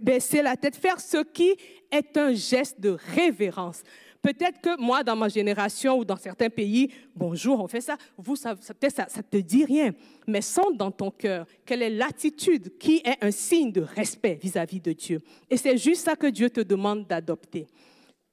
baisser 0.00 0.40
la 0.40 0.56
tête, 0.56 0.76
faire 0.76 1.00
ce 1.00 1.24
qui 1.24 1.56
est 1.90 2.16
un 2.16 2.32
geste 2.32 2.80
de 2.80 2.96
révérence. 3.16 3.82
Peut-être 4.22 4.60
que 4.60 4.80
moi, 4.80 5.02
dans 5.02 5.16
ma 5.16 5.28
génération 5.28 5.98
ou 5.98 6.04
dans 6.04 6.16
certains 6.16 6.50
pays, 6.50 6.90
bonjour, 7.16 7.60
on 7.60 7.68
fait 7.68 7.80
ça. 7.80 7.96
Vous, 8.18 8.36
ça, 8.36 8.54
peut-être 8.54 8.94
ça 8.94 9.06
ne 9.16 9.22
te 9.22 9.36
dit 9.38 9.64
rien. 9.64 9.92
Mais 10.26 10.42
sens 10.42 10.74
dans 10.74 10.90
ton 10.90 11.10
cœur 11.10 11.46
quelle 11.64 11.82
est 11.82 11.90
l'attitude 11.90 12.76
qui 12.78 13.02
est 13.04 13.24
un 13.24 13.30
signe 13.30 13.72
de 13.72 13.80
respect 13.80 14.38
vis-à-vis 14.40 14.80
de 14.80 14.92
Dieu. 14.92 15.20
Et 15.48 15.56
c'est 15.56 15.78
juste 15.78 16.04
ça 16.04 16.16
que 16.16 16.26
Dieu 16.26 16.50
te 16.50 16.60
demande 16.60 17.06
d'adopter. 17.06 17.66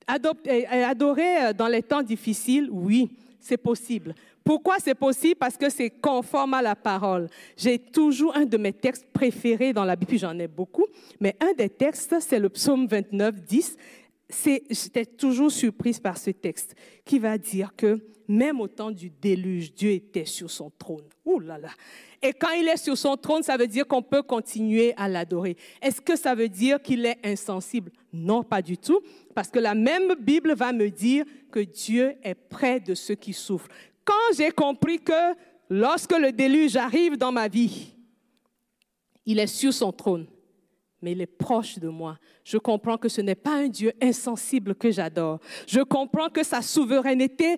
Adopter, 0.05 0.65
adorer 0.67 1.45
euh, 1.45 1.53
dans 1.53 1.67
les 1.67 1.83
temps 1.83 2.03
difficiles, 2.03 2.69
oui, 2.71 3.09
c'est 3.39 3.57
possible. 3.57 4.13
Pourquoi 4.43 4.75
c'est 4.79 4.95
possible? 4.95 5.35
Parce 5.35 5.57
que 5.57 5.69
c'est 5.69 5.89
conforme 5.89 6.53
à 6.53 6.61
la 6.61 6.75
parole. 6.75 7.27
J'ai 7.55 7.79
toujours 7.79 8.35
un 8.35 8.45
de 8.45 8.57
mes 8.57 8.73
textes 8.73 9.05
préférés 9.11 9.73
dans 9.73 9.83
la 9.83 9.95
Bible, 9.95 10.17
j'en 10.17 10.37
ai 10.39 10.47
beaucoup, 10.47 10.85
mais 11.19 11.35
un 11.41 11.53
des 11.53 11.69
textes, 11.69 12.15
c'est 12.19 12.39
le 12.39 12.49
psaume 12.49 12.87
29, 12.87 13.41
10 13.41 13.77
j'étais 14.29 15.05
toujours 15.05 15.51
surprise 15.51 15.99
par 15.99 16.17
ce 16.17 16.31
texte 16.31 16.75
qui 17.05 17.19
va 17.19 17.37
dire 17.37 17.75
que 17.75 18.01
même 18.27 18.59
au 18.59 18.67
temps 18.67 18.91
du 18.91 19.09
déluge, 19.09 19.73
Dieu 19.73 19.91
était 19.91 20.25
sur 20.25 20.51
son 20.51 20.69
trône. 20.69 21.05
Ouh 21.25 21.39
là 21.39 21.57
là. 21.57 21.69
Et 22.21 22.33
quand 22.33 22.51
il 22.51 22.67
est 22.67 22.77
sur 22.77 22.97
son 22.97 23.15
trône, 23.15 23.43
ça 23.43 23.55
veut 23.55 23.67
dire 23.67 23.87
qu'on 23.87 24.01
peut 24.01 24.21
continuer 24.21 24.93
à 24.97 25.07
l'adorer. 25.07 25.55
Est-ce 25.81 26.01
que 26.01 26.17
ça 26.17 26.35
veut 26.35 26.49
dire 26.49 26.81
qu'il 26.81 27.05
est 27.05 27.19
insensible? 27.23 27.91
Non, 28.11 28.43
pas 28.43 28.61
du 28.61 28.77
tout, 28.77 29.01
parce 29.33 29.49
que 29.49 29.59
la 29.59 29.75
même 29.75 30.15
Bible 30.19 30.53
va 30.55 30.73
me 30.73 30.89
dire 30.89 31.25
que 31.51 31.59
Dieu 31.59 32.15
est 32.23 32.35
près 32.35 32.79
de 32.79 32.95
ceux 32.95 33.15
qui 33.15 33.33
souffrent. 33.33 33.69
Quand 34.03 34.35
j'ai 34.35 34.51
compris 34.51 34.99
que 34.99 35.35
lorsque 35.69 36.17
le 36.17 36.31
déluge 36.31 36.75
arrive 36.75 37.17
dans 37.17 37.31
ma 37.31 37.47
vie, 37.47 37.93
il 39.25 39.39
est 39.39 39.47
sur 39.47 39.73
son 39.73 39.91
trône 39.91 40.27
mais 41.01 41.11
il 41.11 41.21
est 41.21 41.25
proche 41.25 41.79
de 41.79 41.89
moi. 41.89 42.17
Je 42.47 42.57
comprends 42.57 42.97
que 42.97 43.09
ce 43.09 43.19
n'est 43.19 43.35
pas 43.35 43.55
un 43.55 43.67
Dieu 43.67 43.91
insensible 44.01 44.73
que 44.73 44.89
j'adore. 44.89 45.39
Je 45.67 45.81
comprends 45.81 46.29
que 46.29 46.43
sa 46.43 46.61
souveraineté 46.61 47.57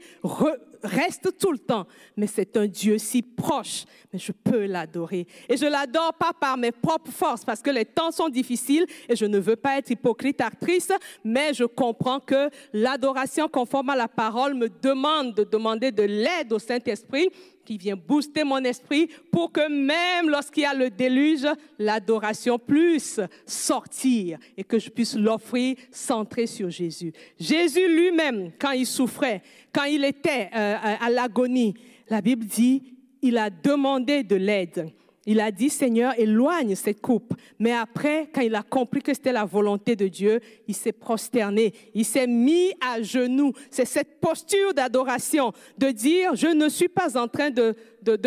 reste 0.81 1.37
tout 1.37 1.51
le 1.51 1.59
temps, 1.59 1.85
mais 2.17 2.25
c'est 2.25 2.57
un 2.57 2.65
Dieu 2.65 2.97
si 2.97 3.21
proche, 3.21 3.85
mais 4.11 4.17
je 4.17 4.31
peux 4.31 4.65
l'adorer. 4.65 5.27
Et 5.47 5.57
je 5.57 5.67
l'adore 5.67 6.15
pas 6.15 6.31
par 6.33 6.57
mes 6.57 6.71
propres 6.71 7.11
forces, 7.11 7.45
parce 7.45 7.61
que 7.61 7.69
les 7.69 7.85
temps 7.85 8.09
sont 8.09 8.29
difficiles 8.29 8.87
et 9.07 9.15
je 9.15 9.25
ne 9.25 9.37
veux 9.37 9.57
pas 9.57 9.77
être 9.77 9.91
hypocrite, 9.91 10.41
actrice, 10.41 10.91
mais 11.23 11.53
je 11.53 11.65
comprends 11.65 12.19
que 12.19 12.49
l'adoration 12.73 13.47
conforme 13.47 13.91
à 13.91 13.95
la 13.95 14.07
parole 14.07 14.55
me 14.55 14.69
demande 14.69 15.35
de 15.35 15.43
demander 15.43 15.91
de 15.91 16.03
l'aide 16.03 16.51
au 16.51 16.57
Saint-Esprit 16.57 17.29
qui 17.69 17.77
vient 17.77 17.95
booster 17.95 18.43
mon 18.43 18.63
esprit 18.63 19.07
pour 19.31 19.51
que 19.51 19.69
même 19.69 20.27
lorsqu'il 20.27 20.63
y 20.63 20.65
a 20.65 20.73
le 20.73 20.89
déluge, 20.89 21.45
l'adoration 21.77 22.57
puisse 22.57 23.21
sortir 23.45 24.39
et 24.57 24.63
que 24.63 24.78
je 24.79 24.89
puisse 24.89 25.15
l'offrir 25.15 25.75
centré 25.91 26.47
sur 26.47 26.69
Jésus. 26.69 27.13
Jésus 27.39 27.87
lui-même, 27.87 28.51
quand 28.59 28.71
il 28.71 28.85
souffrait, 28.85 29.41
quand 29.73 29.83
il 29.83 30.03
était 30.03 30.49
euh, 30.55 30.75
à 30.81 31.09
l'agonie, 31.09 31.73
la 32.09 32.21
Bible 32.21 32.45
dit, 32.45 32.93
il 33.21 33.37
a 33.37 33.49
demandé 33.49 34.23
de 34.23 34.35
l'aide. 34.35 34.91
Il 35.25 35.39
a 35.41 35.51
dit, 35.51 35.69
Seigneur, 35.69 36.17
éloigne 36.17 36.73
cette 36.73 37.01
coupe. 37.01 37.35
Mais 37.59 37.71
après, 37.71 38.29
quand 38.33 38.41
il 38.41 38.55
a 38.55 38.63
compris 38.63 39.01
que 39.01 39.13
c'était 39.13 39.31
la 39.31 39.45
volonté 39.45 39.95
de 39.95 40.07
Dieu, 40.07 40.39
il 40.67 40.73
s'est 40.73 40.91
prosterné, 40.91 41.71
il 41.93 42.03
s'est 42.03 42.25
mis 42.25 42.73
à 42.81 43.01
genoux. 43.01 43.53
C'est 43.69 43.85
cette 43.85 44.19
posture 44.19 44.73
d'adoration, 44.73 45.53
de 45.77 45.91
dire, 45.91 46.35
je 46.35 46.47
ne 46.47 46.67
suis 46.67 46.87
pas 46.87 47.15
en 47.15 47.27
train 47.27 47.51
de, 47.51 47.75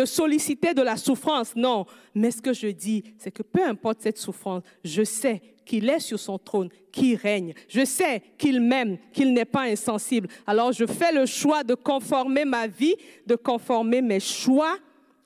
solliciter 0.05 0.73
de 0.73 0.81
la 0.81 0.95
souffrance, 0.95 1.55
non. 1.57 1.85
Mais 2.15 2.31
ce 2.31 2.41
que 2.41 2.53
je 2.53 2.67
dis, 2.67 3.03
c'est 3.17 3.31
que 3.31 3.43
peu 3.43 3.65
importe 3.65 4.01
cette 4.01 4.17
souffrance, 4.17 4.63
je 4.85 5.03
sais 5.03 5.41
qu'il 5.65 5.89
est 5.89 5.99
sur 5.99 6.19
son 6.19 6.37
trône, 6.37 6.69
qu'il 6.91 7.15
règne. 7.15 7.53
Je 7.67 7.85
sais 7.85 8.21
qu'il 8.37 8.61
m'aime, 8.61 8.97
qu'il 9.11 9.33
n'est 9.33 9.45
pas 9.45 9.63
insensible. 9.63 10.27
Alors 10.45 10.71
je 10.71 10.85
fais 10.85 11.11
le 11.11 11.25
choix 11.25 11.63
de 11.63 11.75
conformer 11.75 12.45
ma 12.45 12.67
vie, 12.67 12.95
de 13.25 13.35
conformer 13.35 14.01
mes 14.01 14.19
choix 14.19 14.77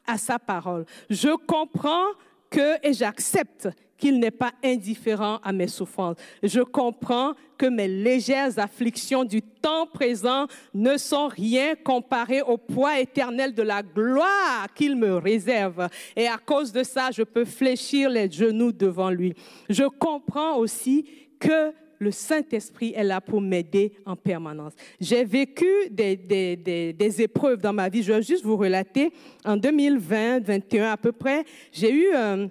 à 0.05 0.17
sa 0.17 0.39
parole. 0.39 0.85
Je 1.09 1.35
comprends 1.35 2.07
que 2.49 2.85
et 2.87 2.93
j'accepte 2.93 3.67
qu'il 3.97 4.19
n'est 4.19 4.31
pas 4.31 4.51
indifférent 4.63 5.39
à 5.43 5.51
mes 5.51 5.67
souffrances. 5.67 6.17
Je 6.43 6.61
comprends 6.61 7.33
que 7.57 7.65
mes 7.65 7.87
légères 7.87 8.57
afflictions 8.59 9.23
du 9.23 9.41
temps 9.41 9.87
présent 9.87 10.47
ne 10.73 10.97
sont 10.97 11.27
rien 11.27 11.75
comparées 11.75 12.41
au 12.41 12.57
poids 12.57 12.99
éternel 12.99 13.53
de 13.53 13.63
la 13.63 13.81
gloire 13.81 14.67
qu'il 14.75 14.95
me 14.95 15.15
réserve. 15.15 15.89
Et 16.15 16.27
à 16.27 16.37
cause 16.37 16.71
de 16.71 16.83
ça, 16.83 17.09
je 17.11 17.23
peux 17.23 17.45
fléchir 17.45 18.09
les 18.09 18.29
genoux 18.29 18.71
devant 18.71 19.09
lui. 19.09 19.33
Je 19.69 19.85
comprends 19.85 20.57
aussi 20.57 21.05
que 21.39 21.73
le 21.99 22.11
Saint-Esprit 22.11 22.93
est 22.95 23.03
là 23.03 23.21
pour 23.21 23.41
m'aider 23.41 23.93
en 24.05 24.15
permanence. 24.15 24.73
J'ai 24.99 25.23
vécu 25.23 25.65
des, 25.89 26.15
des, 26.15 27.21
épreuves 27.21 27.59
dans 27.59 27.73
ma 27.73 27.89
vie. 27.89 28.03
Je 28.03 28.13
vais 28.13 28.21
juste 28.21 28.43
vous 28.43 28.57
relater. 28.57 29.11
En 29.43 29.57
2020, 29.57 30.41
2021 30.41 30.91
à 30.91 30.97
peu 30.97 31.11
près, 31.11 31.43
j'ai 31.71 31.91
eu 31.91 32.07
euh, 32.13 32.47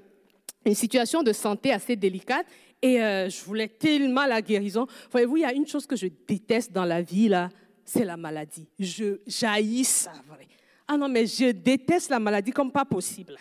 une 0.64 0.74
situation 0.74 1.22
de 1.22 1.32
santé 1.32 1.72
assez 1.72 1.96
délicate 1.96 2.46
et 2.82 3.02
euh, 3.02 3.28
je 3.28 3.44
voulais 3.44 3.68
tellement 3.68 4.26
la 4.26 4.42
guérison. 4.42 4.86
Voyez-vous, 5.10 5.36
il 5.38 5.42
y 5.42 5.44
a 5.44 5.52
une 5.52 5.66
chose 5.66 5.86
que 5.86 5.96
je 5.96 6.08
déteste 6.26 6.72
dans 6.72 6.84
la 6.84 7.02
vie, 7.02 7.28
là, 7.28 7.48
c'est 7.84 8.04
la 8.04 8.16
maladie. 8.16 8.66
Je 8.78 9.18
jaillis 9.26 9.84
ça, 9.84 10.12
vrai. 10.28 10.46
Ah 10.88 10.96
non, 10.96 11.08
mais 11.08 11.26
je 11.26 11.50
déteste 11.50 12.10
la 12.10 12.18
maladie 12.18 12.52
comme 12.52 12.70
pas 12.70 12.84
possible. 12.84 13.36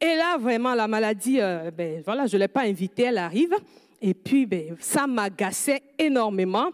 Et 0.00 0.14
là, 0.16 0.36
vraiment, 0.38 0.74
la 0.74 0.88
maladie, 0.88 1.40
euh, 1.40 1.70
ben, 1.70 2.02
voilà, 2.04 2.26
je 2.26 2.36
ne 2.36 2.40
l'ai 2.40 2.48
pas 2.48 2.62
invitée, 2.62 3.04
elle 3.04 3.18
arrive. 3.18 3.54
Et 4.00 4.14
puis, 4.14 4.46
ben, 4.46 4.76
ça 4.80 5.06
m'agaçait 5.06 5.82
énormément. 5.98 6.70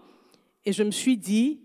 Et 0.65 0.73
je 0.73 0.83
me 0.83 0.91
suis 0.91 1.17
dit, 1.17 1.61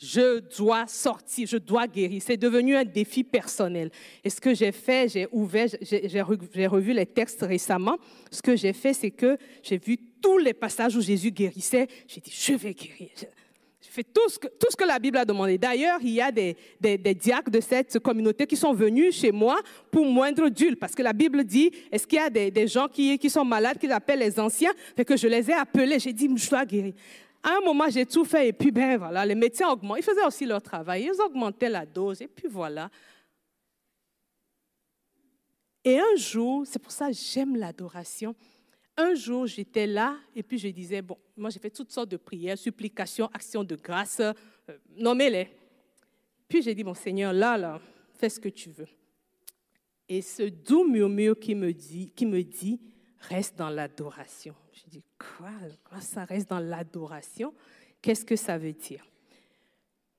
je 0.00 0.40
dois 0.56 0.86
sortir, 0.86 1.46
je 1.46 1.58
dois 1.58 1.86
guérir. 1.86 2.22
C'est 2.24 2.38
devenu 2.38 2.74
un 2.74 2.84
défi 2.84 3.22
personnel. 3.22 3.90
Et 4.24 4.30
ce 4.30 4.40
que 4.40 4.54
j'ai 4.54 4.72
fait, 4.72 5.10
j'ai 5.12 5.28
ouvert, 5.30 5.68
j'ai 5.82 6.66
revu 6.66 6.94
les 6.94 7.06
textes 7.06 7.42
récemment. 7.42 7.98
Ce 8.30 8.40
que 8.40 8.56
j'ai 8.56 8.72
fait, 8.72 8.94
c'est 8.94 9.10
que 9.10 9.36
j'ai 9.62 9.76
vu 9.76 9.98
tous 10.22 10.38
les 10.38 10.54
passages 10.54 10.96
où 10.96 11.02
Jésus 11.02 11.30
guérissait. 11.30 11.86
J'ai 12.08 12.20
dit, 12.20 12.32
je 12.34 12.54
vais 12.54 12.72
guérir. 12.72 13.08
J'ai 13.82 13.90
fait 13.90 14.04
tout 14.04 14.28
ce, 14.28 14.38
que, 14.38 14.84
la 14.84 14.98
Bible 14.98 15.18
a 15.18 15.24
demandé. 15.26 15.58
D'ailleurs, 15.58 15.98
il 16.02 16.10
y 16.10 16.20
a 16.22 16.32
des, 16.32 16.56
des, 16.80 17.14
diacres 17.14 17.50
de 17.50 17.60
cette 17.60 17.98
communauté 17.98 18.46
qui 18.46 18.56
sont 18.56 18.72
venus 18.72 19.14
chez 19.18 19.32
moi 19.32 19.60
pour 19.90 20.06
moindre 20.06 20.48
d'huile. 20.48 20.76
Parce 20.76 20.94
que 20.94 21.02
la 21.02 21.12
Bible 21.12 21.44
dit, 21.44 21.70
est-ce 21.92 22.06
qu'il 22.06 22.18
y 22.18 22.22
a 22.22 22.30
des, 22.30 22.66
gens 22.68 22.88
qui, 22.88 23.18
qui, 23.18 23.28
sont 23.28 23.44
malades, 23.44 23.78
qu'ils 23.78 23.92
appellent 23.92 24.20
les 24.20 24.40
anciens? 24.40 24.72
Fait 24.96 25.04
que 25.04 25.16
je 25.16 25.28
les 25.28 25.50
ai 25.50 25.54
appelés. 25.54 25.98
J'ai 25.98 26.14
dit, 26.14 26.30
je 26.34 26.48
dois 26.48 26.64
guérir. 26.64 26.94
À 27.42 27.56
un 27.56 27.60
moment, 27.60 27.88
j'ai 27.88 28.04
tout 28.04 28.24
fait 28.24 28.48
et 28.48 28.52
puis, 28.52 28.70
ben 28.70 28.98
voilà, 28.98 29.24
les 29.24 29.34
médecins 29.34 29.68
augmentent. 29.70 29.98
Ils 29.98 30.04
faisaient 30.04 30.26
aussi 30.26 30.44
leur 30.44 30.62
travail. 30.62 31.04
Ils 31.12 31.20
augmentaient 31.20 31.70
la 31.70 31.86
dose 31.86 32.20
et 32.20 32.28
puis 32.28 32.48
voilà. 32.48 32.90
Et 35.84 35.98
un 35.98 36.16
jour, 36.16 36.66
c'est 36.66 36.78
pour 36.78 36.92
ça 36.92 37.08
que 37.08 37.14
j'aime 37.14 37.56
l'adoration. 37.56 38.34
Un 38.96 39.14
jour, 39.14 39.46
j'étais 39.46 39.86
là 39.86 40.16
et 40.36 40.42
puis 40.42 40.58
je 40.58 40.68
disais, 40.68 41.00
bon, 41.00 41.16
moi 41.36 41.48
j'ai 41.48 41.58
fait 41.58 41.70
toutes 41.70 41.90
sortes 41.90 42.10
de 42.10 42.18
prières, 42.18 42.58
supplications, 42.58 43.30
actions 43.32 43.64
de 43.64 43.76
grâce, 43.76 44.20
euh, 44.20 44.32
nommez-les. 44.96 45.48
Puis 46.46 46.60
j'ai 46.60 46.74
dit, 46.74 46.84
mon 46.84 46.94
Seigneur, 46.94 47.32
là, 47.32 47.56
là, 47.56 47.80
fais 48.12 48.28
ce 48.28 48.38
que 48.38 48.50
tu 48.50 48.68
veux. 48.70 48.88
Et 50.06 50.20
ce 50.20 50.42
doux 50.42 50.84
murmure 50.86 51.38
qui 51.38 51.54
me 51.54 51.72
dit, 51.72 52.10
qui 52.14 52.26
me 52.26 52.42
dit 52.42 52.80
reste 53.20 53.56
dans 53.56 53.70
l'adoration. 53.70 54.54
Je 54.72 54.90
dis, 54.90 55.02
quoi, 55.18 55.50
quoi 55.84 56.00
ça 56.00 56.24
reste 56.24 56.50
dans 56.50 56.58
l'adoration? 56.58 57.52
Qu'est-ce 58.02 58.24
que 58.24 58.36
ça 58.36 58.58
veut 58.58 58.72
dire? 58.72 59.04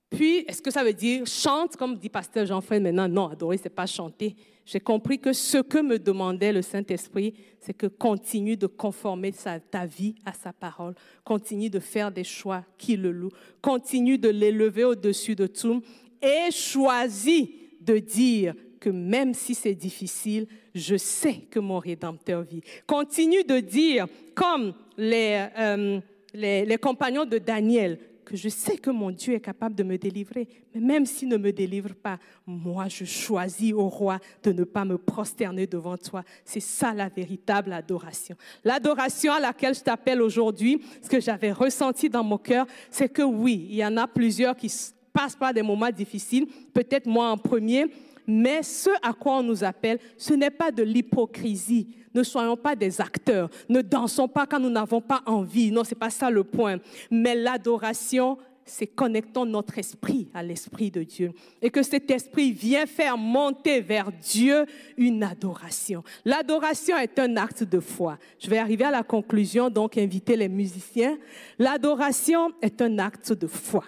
Puis, 0.10 0.40
est-ce 0.40 0.62
que 0.62 0.72
ça 0.72 0.84
veut 0.84 0.94
dire 0.94 1.26
chante, 1.26 1.78
comme 1.78 1.96
dit 1.98 2.10
Pasteur 2.10 2.46
Jean-Fred 2.46 2.84
maintenant 2.84 3.08
Non, 3.08 3.30
adorer, 3.30 3.58
c'est 3.58 3.70
pas 3.70 3.86
chanter. 3.86 4.36
J'ai 4.66 4.82
compris 4.82 5.20
que 5.20 5.32
ce 5.32 5.60
que 5.60 5.82
me 5.82 5.98
demandait 5.98 6.52
le 6.52 6.62
Saint-Esprit, 6.62 7.34
c'est 7.60 7.74
que 7.74 7.88
continue 7.88 8.58
de 8.58 8.68
conformer 8.68 9.32
ta 9.32 9.86
vie 9.86 10.16
à 10.26 10.34
sa 10.34 10.52
parole, 10.52 10.96
continue 11.24 11.70
de 11.70 11.80
faire 11.80 12.12
des 12.12 12.26
choix 12.26 12.64
qui 12.78 12.98
le 12.98 13.12
louent, 13.12 13.32
continue 13.62 14.18
de 14.18 14.30
l'élever 14.30 14.84
au-dessus 14.84 15.36
de 15.36 15.48
tout. 15.48 15.82
Et 16.22 16.52
choisis 16.52 17.48
de 17.80 17.98
dire 17.98 18.54
que 18.82 18.90
même 18.90 19.34
si 19.34 19.56
c'est 19.56 19.76
difficile, 19.76 20.48
je 20.74 20.98
sais 20.98 21.36
que 21.50 21.60
mon 21.60 21.78
Rédempteur 21.80 22.42
vit. 22.42 22.64
Continue 22.88 23.44
de 23.44 23.60
dire, 23.60 24.08
comme 24.36 24.74
les, 24.98 25.48
euh, 25.58 26.02
les, 26.34 26.78
compagnons 26.78 27.26
de 27.26 27.38
Daniel, 27.38 28.00
je 28.34 28.50
sais 28.50 28.78
que 28.78 28.90
mon 28.90 29.12
Dieu 29.12 29.36
est 29.36 29.42
capable 29.42 29.76
de 29.76 29.84
me 29.84 29.98
délivrer. 29.98 30.48
Mais 30.74 30.82
même 30.82 31.06
s'il 31.06 31.28
ne 31.28 31.38
me 31.38 31.52
délivre 31.52 31.94
pas, 31.94 32.18
moi, 32.48 32.88
je 32.88 33.06
choisis 33.06 33.74
au 33.74 33.88
roi 33.88 34.20
de 34.42 34.52
ne 34.52 34.64
pas 34.64 34.86
me 34.86 34.98
prosterner 34.98 35.68
devant 35.68 35.98
toi. 35.98 36.24
C'est 36.44 36.62
ça 36.62 36.94
la 36.94 37.10
véritable 37.10 37.74
adoration. 37.74 38.36
L'adoration 38.64 39.34
à 39.34 39.40
laquelle 39.40 39.76
je 39.76 39.82
t'appelle 39.82 40.22
aujourd'hui, 40.22 40.82
ce 41.04 41.10
que 41.10 41.20
j'avais 41.20 41.52
ressenti 41.52 42.10
dans 42.10 42.24
mon 42.24 42.38
cœur, 42.38 42.66
c'est 42.90 43.10
que 43.10 43.22
oui, 43.22 43.68
il 43.70 43.76
y 43.76 43.86
en 43.86 43.98
a 43.98 44.08
plusieurs 44.08 44.56
qui 44.56 44.72
passent 45.14 45.36
par 45.36 45.54
des 45.54 45.62
moments 45.62 45.92
difficiles, 45.92 46.48
peut-être 46.74 47.06
moi 47.06 47.30
en 47.30 47.38
premier, 47.38 47.88
mais 48.32 48.64
ce 48.64 48.90
à 49.04 49.12
quoi 49.12 49.40
on 49.40 49.44
nous 49.44 49.64
appelle, 49.64 50.00
ce 50.18 50.34
n'est 50.34 50.50
pas 50.50 50.72
de 50.72 50.84
l'hypocrisie. 50.84 51.88
Ne 52.14 52.24
soyons 52.24 52.56
pas 52.56 52.76
des 52.78 53.02
acteurs. 53.02 53.50
Ne 53.68 53.82
dansons 53.82 54.30
pas 54.30 54.46
quand 54.46 54.60
nous 54.60 54.70
n'avons 54.70 55.02
pas 55.02 55.22
envie. 55.26 55.70
Non, 55.70 55.84
ce 55.84 55.90
n'est 55.90 56.00
pas 56.00 56.10
ça 56.10 56.30
le 56.30 56.46
point. 56.46 56.78
Mais 57.10 57.36
l'adoration, 57.36 58.38
c'est 58.64 58.88
connectons 58.88 59.46
notre 59.46 59.78
esprit 59.78 60.30
à 60.34 60.44
l'esprit 60.44 60.92
de 60.92 61.04
Dieu. 61.04 61.34
Et 61.62 61.70
que 61.70 61.84
cet 61.84 62.10
esprit 62.10 62.54
vient 62.54 62.86
faire 62.86 63.18
monter 63.18 63.82
vers 63.82 64.12
Dieu 64.14 64.66
une 64.98 65.24
adoration. 65.24 66.02
L'adoration 66.24 66.98
est 66.98 67.20
un 67.20 67.36
acte 67.36 67.64
de 67.64 67.82
foi. 67.82 68.18
Je 68.40 68.50
vais 68.50 68.60
arriver 68.60 68.86
à 68.86 68.92
la 68.92 69.04
conclusion, 69.04 69.70
donc 69.70 69.98
inviter 69.98 70.38
les 70.38 70.50
musiciens. 70.50 71.18
L'adoration 71.60 72.52
est 72.62 72.82
un 72.82 72.98
acte 72.98 73.34
de 73.34 73.48
foi. 73.48 73.84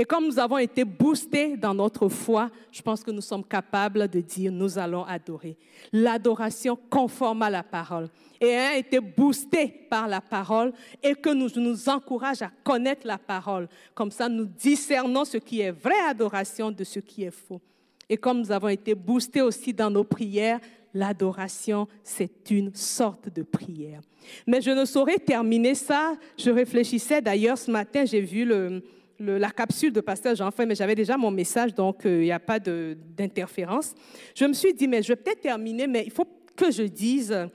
Et 0.00 0.04
comme 0.04 0.26
nous 0.26 0.38
avons 0.38 0.58
été 0.58 0.84
boostés 0.84 1.56
dans 1.56 1.74
notre 1.74 2.08
foi, 2.08 2.52
je 2.70 2.80
pense 2.80 3.02
que 3.02 3.10
nous 3.10 3.20
sommes 3.20 3.42
capables 3.42 4.06
de 4.06 4.20
dire 4.20 4.52
nous 4.52 4.78
allons 4.78 5.02
adorer. 5.02 5.56
L'adoration 5.92 6.78
conforme 6.88 7.42
à 7.42 7.50
la 7.50 7.64
parole. 7.64 8.08
Et 8.40 8.54
a 8.54 8.76
été 8.76 9.00
boosté 9.00 9.66
par 9.90 10.06
la 10.06 10.20
parole 10.20 10.72
et 11.02 11.16
que 11.16 11.30
nous 11.30 11.50
nous 11.56 11.88
encourage 11.88 12.42
à 12.42 12.50
connaître 12.62 13.04
la 13.08 13.18
parole. 13.18 13.68
Comme 13.92 14.12
ça, 14.12 14.28
nous 14.28 14.44
discernons 14.44 15.24
ce 15.24 15.38
qui 15.38 15.62
est 15.62 15.72
vraie 15.72 16.06
adoration 16.08 16.70
de 16.70 16.84
ce 16.84 17.00
qui 17.00 17.24
est 17.24 17.32
faux. 17.32 17.60
Et 18.08 18.16
comme 18.16 18.38
nous 18.38 18.52
avons 18.52 18.68
été 18.68 18.94
boostés 18.94 19.42
aussi 19.42 19.74
dans 19.74 19.90
nos 19.90 20.04
prières, 20.04 20.60
l'adoration, 20.94 21.88
c'est 22.04 22.52
une 22.52 22.72
sorte 22.72 23.34
de 23.34 23.42
prière. 23.42 24.00
Mais 24.46 24.60
je 24.60 24.70
ne 24.70 24.84
saurais 24.84 25.18
terminer 25.18 25.74
ça. 25.74 26.14
Je 26.38 26.50
réfléchissais 26.50 27.20
d'ailleurs 27.20 27.58
ce 27.58 27.70
matin, 27.70 28.04
j'ai 28.04 28.20
vu 28.20 28.44
le, 28.44 28.80
la 29.18 29.50
capsule 29.50 29.92
de 29.92 30.00
pasteur 30.00 30.34
jean 30.34 30.50
mais 30.66 30.74
j'avais 30.74 30.94
déjà 30.94 31.16
mon 31.16 31.30
message, 31.30 31.74
donc 31.74 32.06
euh, 32.06 32.20
il 32.20 32.24
n'y 32.24 32.32
a 32.32 32.38
pas 32.38 32.58
d'interférence. 32.58 33.94
Je 34.34 34.44
me 34.44 34.52
suis 34.52 34.72
dit, 34.74 34.86
mais 34.86 35.02
je 35.02 35.08
vais 35.08 35.16
peut-être 35.16 35.40
terminer, 35.40 35.86
mais 35.86 36.04
il 36.04 36.12
faut 36.12 36.26
que 36.54 36.70
je 36.70 36.84
dise 36.84 37.48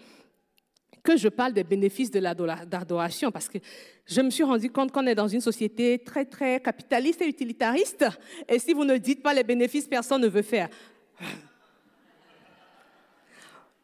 que 1.04 1.18
je 1.18 1.28
parle 1.28 1.54
des 1.54 1.64
bénéfices 1.64 2.12
de 2.12 2.20
l'adoration, 2.20 3.32
parce 3.32 3.50
que 3.50 3.58
je 4.06 4.22
me 4.22 4.30
suis 4.30 4.44
rendu 4.44 4.70
compte 4.70 4.92
qu'on 4.92 5.06
est 5.06 5.16
dans 5.16 5.28
une 5.28 5.42
société 5.42 6.00
très, 6.00 6.26
très 6.26 6.62
capitaliste 6.62 7.22
et 7.22 7.28
utilitariste, 7.28 8.06
et 8.48 8.60
si 8.60 8.74
vous 8.74 8.86
ne 8.86 8.98
dites 8.98 9.22
pas 9.22 9.34
les 9.34 9.44
bénéfices, 9.44 9.88
personne 9.88 10.22
ne 10.22 10.30
veut 10.30 10.42
faire. 10.42 10.70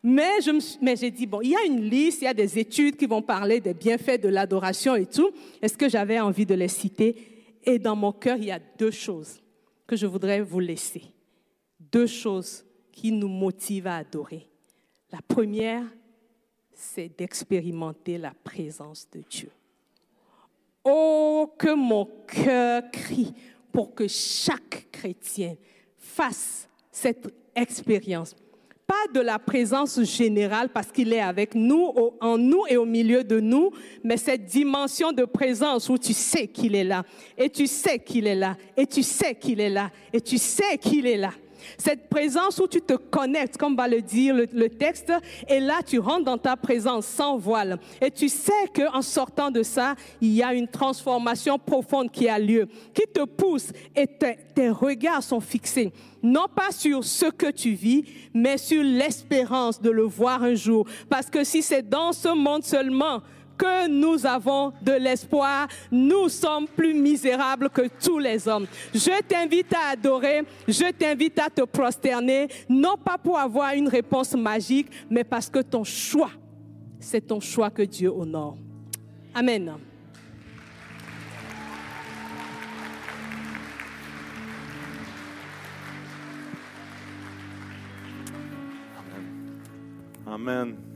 Mais 0.02 0.40
j'ai 0.96 1.12
dit, 1.12 1.28
bon, 1.28 1.42
il 1.42 1.50
y 1.50 1.56
a 1.56 1.66
une 1.66 1.82
liste, 1.82 2.22
il 2.22 2.26
y 2.26 2.28
a 2.28 2.34
des 2.34 2.58
études 2.58 2.96
qui 2.96 3.06
vont 3.06 3.22
parler 3.22 3.60
des 3.60 3.74
bienfaits 3.74 4.22
de 4.22 4.30
l'adoration 4.30 4.96
et 4.96 5.06
tout. 5.06 5.30
Est-ce 5.62 5.78
que 5.78 5.90
j'avais 5.90 6.22
envie 6.22 6.46
de 6.46 6.56
les 6.56 6.70
citer? 6.70 7.39
Et 7.64 7.80
dans 7.80 7.96
mon 7.96 8.12
cœur, 8.12 8.38
il 8.38 8.46
y 8.46 8.52
a 8.52 8.60
deux 8.60 8.92
choses 8.92 9.42
que 9.86 9.96
je 9.96 10.06
voudrais 10.06 10.42
vous 10.42 10.60
laisser. 10.60 11.04
Deux 11.80 12.08
choses 12.08 12.66
qui 12.92 13.12
nous 13.12 13.28
motivent 13.28 13.88
à 13.88 13.98
adorer. 13.98 14.48
La 15.12 15.20
première, 15.22 15.84
c'est 16.74 17.10
d'expérimenter 17.18 18.18
la 18.18 18.34
présence 18.44 19.10
de 19.10 19.22
Dieu. 19.30 19.50
Oh, 20.84 21.52
que 21.58 21.74
mon 21.74 22.06
cœur 22.26 22.84
crie 22.92 23.34
pour 23.72 23.94
que 23.94 24.08
chaque 24.08 24.88
chrétien 24.92 25.56
fasse 25.98 26.70
cette 26.92 27.34
expérience. 27.56 28.36
Pas 28.90 29.14
de 29.14 29.20
la 29.20 29.38
présence 29.38 30.02
générale 30.02 30.70
parce 30.70 30.92
qu'il 30.92 31.14
est 31.14 31.22
avec 31.22 31.54
nous, 31.54 31.94
en 32.20 32.40
nous 32.40 32.64
et 32.68 32.76
au 32.76 32.86
milieu 32.86 33.24
de 33.24 33.40
nous, 33.40 33.70
mais 34.04 34.18
cette 34.18 34.46
dimension 34.46 35.12
de 35.12 35.26
présence 35.26 35.90
où 35.90 35.98
tu 36.00 36.12
sais 36.12 36.48
qu'il 36.48 36.74
est 36.74 36.84
là, 36.84 37.04
et 37.38 37.52
tu 37.52 37.68
sais 37.68 38.00
qu'il 38.00 38.26
est 38.26 38.34
là, 38.34 38.58
et 38.76 38.88
tu 38.88 39.04
sais 39.04 39.36
qu'il 39.36 39.60
est 39.60 39.70
là, 39.70 39.92
et 40.12 40.20
tu 40.20 40.40
sais 40.40 40.80
qu'il 40.80 41.06
est 41.06 41.18
là. 41.18 41.30
Cette 41.78 42.10
présence 42.10 42.60
où 42.60 42.68
tu 42.68 42.82
te 42.82 42.94
connectes, 42.94 43.58
comme 43.58 43.76
va 43.76 43.88
le 43.88 44.02
dire 44.02 44.36
le, 44.36 44.70
texte, 44.70 45.12
et 45.48 45.60
là 45.60 45.80
tu 45.86 46.00
rentres 46.00 46.26
dans 46.26 46.38
ta 46.38 46.56
présence 46.56 47.06
sans 47.06 47.38
voile. 47.38 47.80
Et 48.02 48.12
tu 48.12 48.30
sais 48.30 48.52
qu'en 48.74 49.02
sortant 49.02 49.52
de 49.52 49.64
ça, 49.64 49.96
il 50.22 50.34
y 50.34 50.44
a 50.44 50.54
une 50.54 50.68
transformation 50.68 51.58
profonde 51.58 52.12
qui 52.12 52.28
a 52.30 52.40
lieu, 52.40 52.68
qui 52.94 53.04
te 53.12 53.24
pousse 53.26 53.72
et 53.96 54.08
tes 54.08 54.70
regards 54.70 55.24
sont 55.24 55.40
fixés 55.40 55.92
non 56.24 56.48
pas 56.54 56.72
sur 56.72 57.04
ce 57.04 57.26
que 57.26 57.52
tu 57.52 57.72
vis, 57.72 58.04
mais 58.34 58.58
sur 58.58 58.84
l'espérance 58.84 59.82
de 59.82 59.90
le 59.90 60.04
voir 60.04 60.44
un 60.44 60.56
jour. 60.56 60.86
Parce 61.10 61.30
que 61.30 61.44
si 61.44 61.62
c'est 61.62 61.88
dans 61.88 62.12
ce 62.12 62.30
monde 62.30 62.64
seulement 62.64 63.22
que 63.60 63.90
nous 63.90 64.26
avons 64.26 64.72
de 64.82 64.94
l'espoir, 64.94 65.68
nous 65.92 66.30
sommes 66.30 66.66
plus 66.66 66.94
misérables 66.94 67.70
que 67.70 67.90
tous 68.02 68.18
les 68.18 68.48
hommes. 68.48 68.66
Je 68.94 69.22
t'invite 69.22 69.74
à 69.74 69.92
adorer, 69.92 70.44
je 70.68 70.92
t'invite 70.92 71.38
à 71.40 71.50
te 71.50 71.64
prosterner, 71.64 72.48
non 72.70 72.96
pas 72.96 73.18
pour 73.18 73.38
avoir 73.38 73.74
une 73.74 73.90
réponse 73.90 74.34
magique, 74.34 74.88
mais 75.10 75.26
parce 75.26 75.50
que 75.50 75.60
ton 75.60 75.84
choix, 75.84 76.32
c'est 77.00 77.28
ton 77.28 77.42
choix 77.42 77.70
que 77.70 77.82
Dieu 77.82 78.10
honore. 78.10 78.58
Amen. 79.36 79.74
Amen 90.26 90.89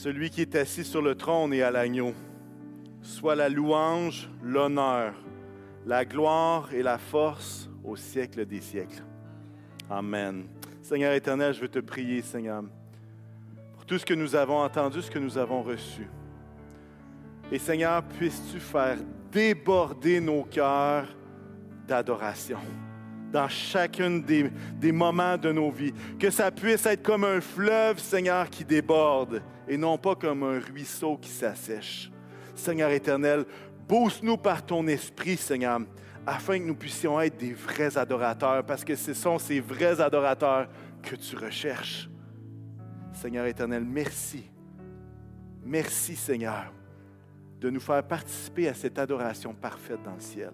celui 0.00 0.30
qui 0.30 0.40
est 0.40 0.54
assis 0.54 0.82
sur 0.82 1.02
le 1.02 1.14
trône 1.14 1.52
et 1.52 1.60
à 1.60 1.70
l'agneau, 1.70 2.14
soit 3.02 3.34
la 3.34 3.50
louange, 3.50 4.30
l'honneur, 4.42 5.12
la 5.84 6.06
gloire 6.06 6.72
et 6.72 6.82
la 6.82 6.96
force 6.96 7.68
au 7.84 7.96
siècle 7.96 8.46
des 8.46 8.62
siècles. 8.62 9.04
Amen. 9.90 10.46
Seigneur 10.80 11.12
éternel, 11.12 11.52
je 11.52 11.60
veux 11.60 11.68
te 11.68 11.80
prier, 11.80 12.22
Seigneur, 12.22 12.62
pour 13.74 13.84
tout 13.84 13.98
ce 13.98 14.06
que 14.06 14.14
nous 14.14 14.34
avons 14.34 14.62
entendu, 14.62 15.02
ce 15.02 15.10
que 15.10 15.18
nous 15.18 15.36
avons 15.36 15.62
reçu. 15.62 16.08
Et 17.52 17.58
Seigneur, 17.58 18.02
puisses-tu 18.02 18.58
faire 18.58 18.96
déborder 19.30 20.18
nos 20.18 20.44
cœurs 20.44 21.14
d'adoration? 21.86 22.60
Dans 23.30 23.48
chacun 23.48 24.18
des, 24.18 24.50
des, 24.74 24.92
moments 24.92 25.36
de 25.36 25.52
nos 25.52 25.70
vies. 25.70 25.92
Que 26.18 26.30
ça 26.30 26.50
puisse 26.50 26.84
être 26.86 27.02
comme 27.02 27.24
un 27.24 27.40
fleuve, 27.40 27.98
Seigneur, 27.98 28.48
qui 28.50 28.64
déborde 28.64 29.42
et 29.68 29.76
non 29.76 29.96
pas 29.98 30.16
comme 30.16 30.42
un 30.42 30.58
ruisseau 30.58 31.16
qui 31.16 31.30
s'assèche. 31.30 32.10
Seigneur 32.54 32.90
éternel, 32.90 33.44
booste-nous 33.88 34.36
par 34.36 34.66
ton 34.66 34.86
esprit, 34.88 35.36
Seigneur, 35.36 35.80
afin 36.26 36.58
que 36.58 36.64
nous 36.64 36.74
puissions 36.74 37.20
être 37.20 37.36
des 37.36 37.52
vrais 37.52 37.96
adorateurs, 37.96 38.64
parce 38.64 38.84
que 38.84 38.94
ce 38.94 39.14
sont 39.14 39.38
ces 39.38 39.60
vrais 39.60 40.00
adorateurs 40.00 40.68
que 41.02 41.16
tu 41.16 41.36
recherches. 41.36 42.10
Seigneur 43.12 43.46
éternel, 43.46 43.84
merci. 43.84 44.44
Merci, 45.64 46.16
Seigneur, 46.16 46.72
de 47.60 47.70
nous 47.70 47.80
faire 47.80 48.02
participer 48.02 48.68
à 48.68 48.74
cette 48.74 48.98
adoration 48.98 49.54
parfaite 49.54 50.02
dans 50.02 50.14
le 50.14 50.20
ciel. 50.20 50.52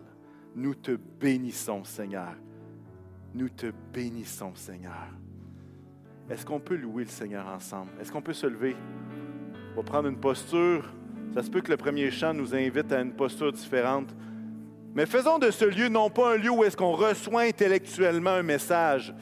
Nous 0.55 0.75
te 0.75 0.93
bénissons, 0.93 1.85
Seigneur. 1.85 2.35
Nous 3.37 3.51
te 3.51 3.67
bénissons, 3.93 4.55
Seigneur. 4.55 5.09
Est-ce 6.31 6.47
qu'on 6.47 6.59
peut 6.59 6.75
louer 6.75 7.05
le 7.05 7.11
Seigneur 7.11 7.47
ensemble? 7.47 7.91
Est-ce 8.01 8.11
qu'on 8.11 8.23
peut 8.23 8.33
se 8.33 8.47
lever? 8.47 8.75
On 9.75 9.77
va 9.77 9.83
prendre 9.83 10.09
une 10.09 10.17
posture. 10.17 10.91
Ça 11.35 11.43
se 11.43 11.51
peut 11.51 11.61
que 11.61 11.71
le 11.71 11.77
premier 11.77 12.11
chant 12.11 12.33
nous 12.33 12.55
invite 12.55 12.91
à 12.93 13.03
une 13.03 13.13
posture 13.13 13.53
différente. 13.53 14.09
Mais 14.95 15.05
faisons 15.05 15.39
de 15.39 15.51
ce 15.51 15.67
lieu 15.67 15.91
non 15.91 16.09
pas 16.09 16.33
un 16.33 16.37
lieu 16.39 16.49
où 16.49 16.65
est-ce 16.65 16.79
qu'on 16.79 16.93
reçoit 16.93 17.43
intellectuellement 17.43 18.31
un 18.31 18.43
message, 18.43 19.15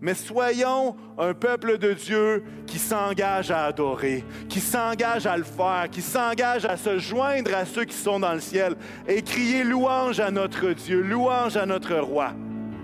mais 0.00 0.14
soyons 0.14 0.96
un 1.18 1.34
peuple 1.34 1.76
de 1.76 1.92
Dieu 1.92 2.44
qui 2.66 2.78
s'engage 2.78 3.50
à 3.50 3.66
adorer, 3.66 4.24
qui 4.48 4.60
s'engage 4.60 5.26
à 5.26 5.36
le 5.36 5.44
faire, 5.44 5.90
qui 5.90 6.00
s'engage 6.00 6.64
à 6.64 6.78
se 6.78 6.96
joindre 6.96 7.54
à 7.54 7.66
ceux 7.66 7.84
qui 7.84 7.96
sont 7.96 8.18
dans 8.18 8.32
le 8.32 8.40
ciel 8.40 8.76
et 9.06 9.20
crier 9.20 9.62
louange 9.62 10.20
à 10.20 10.30
notre 10.30 10.72
Dieu, 10.72 11.02
louange 11.02 11.58
à 11.58 11.66
notre 11.66 11.96
roi. 11.96 12.32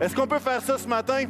Est-ce 0.01 0.15
qu'on 0.15 0.27
peut 0.27 0.39
faire 0.39 0.63
ça 0.63 0.79
ce 0.79 0.87
matin? 0.87 1.25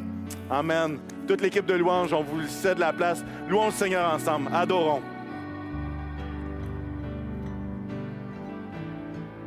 Amen. 0.51 0.99
Toute 1.27 1.41
l'équipe 1.41 1.67
de 1.67 1.75
louange, 1.75 2.13
on 2.13 2.23
vous 2.23 2.47
cède 2.47 2.79
la 2.79 2.93
place. 2.93 3.25
Louons 3.49 3.67
le 3.67 3.73
Seigneur 3.73 4.13
ensemble. 4.13 4.51
Adorons. 4.53 5.03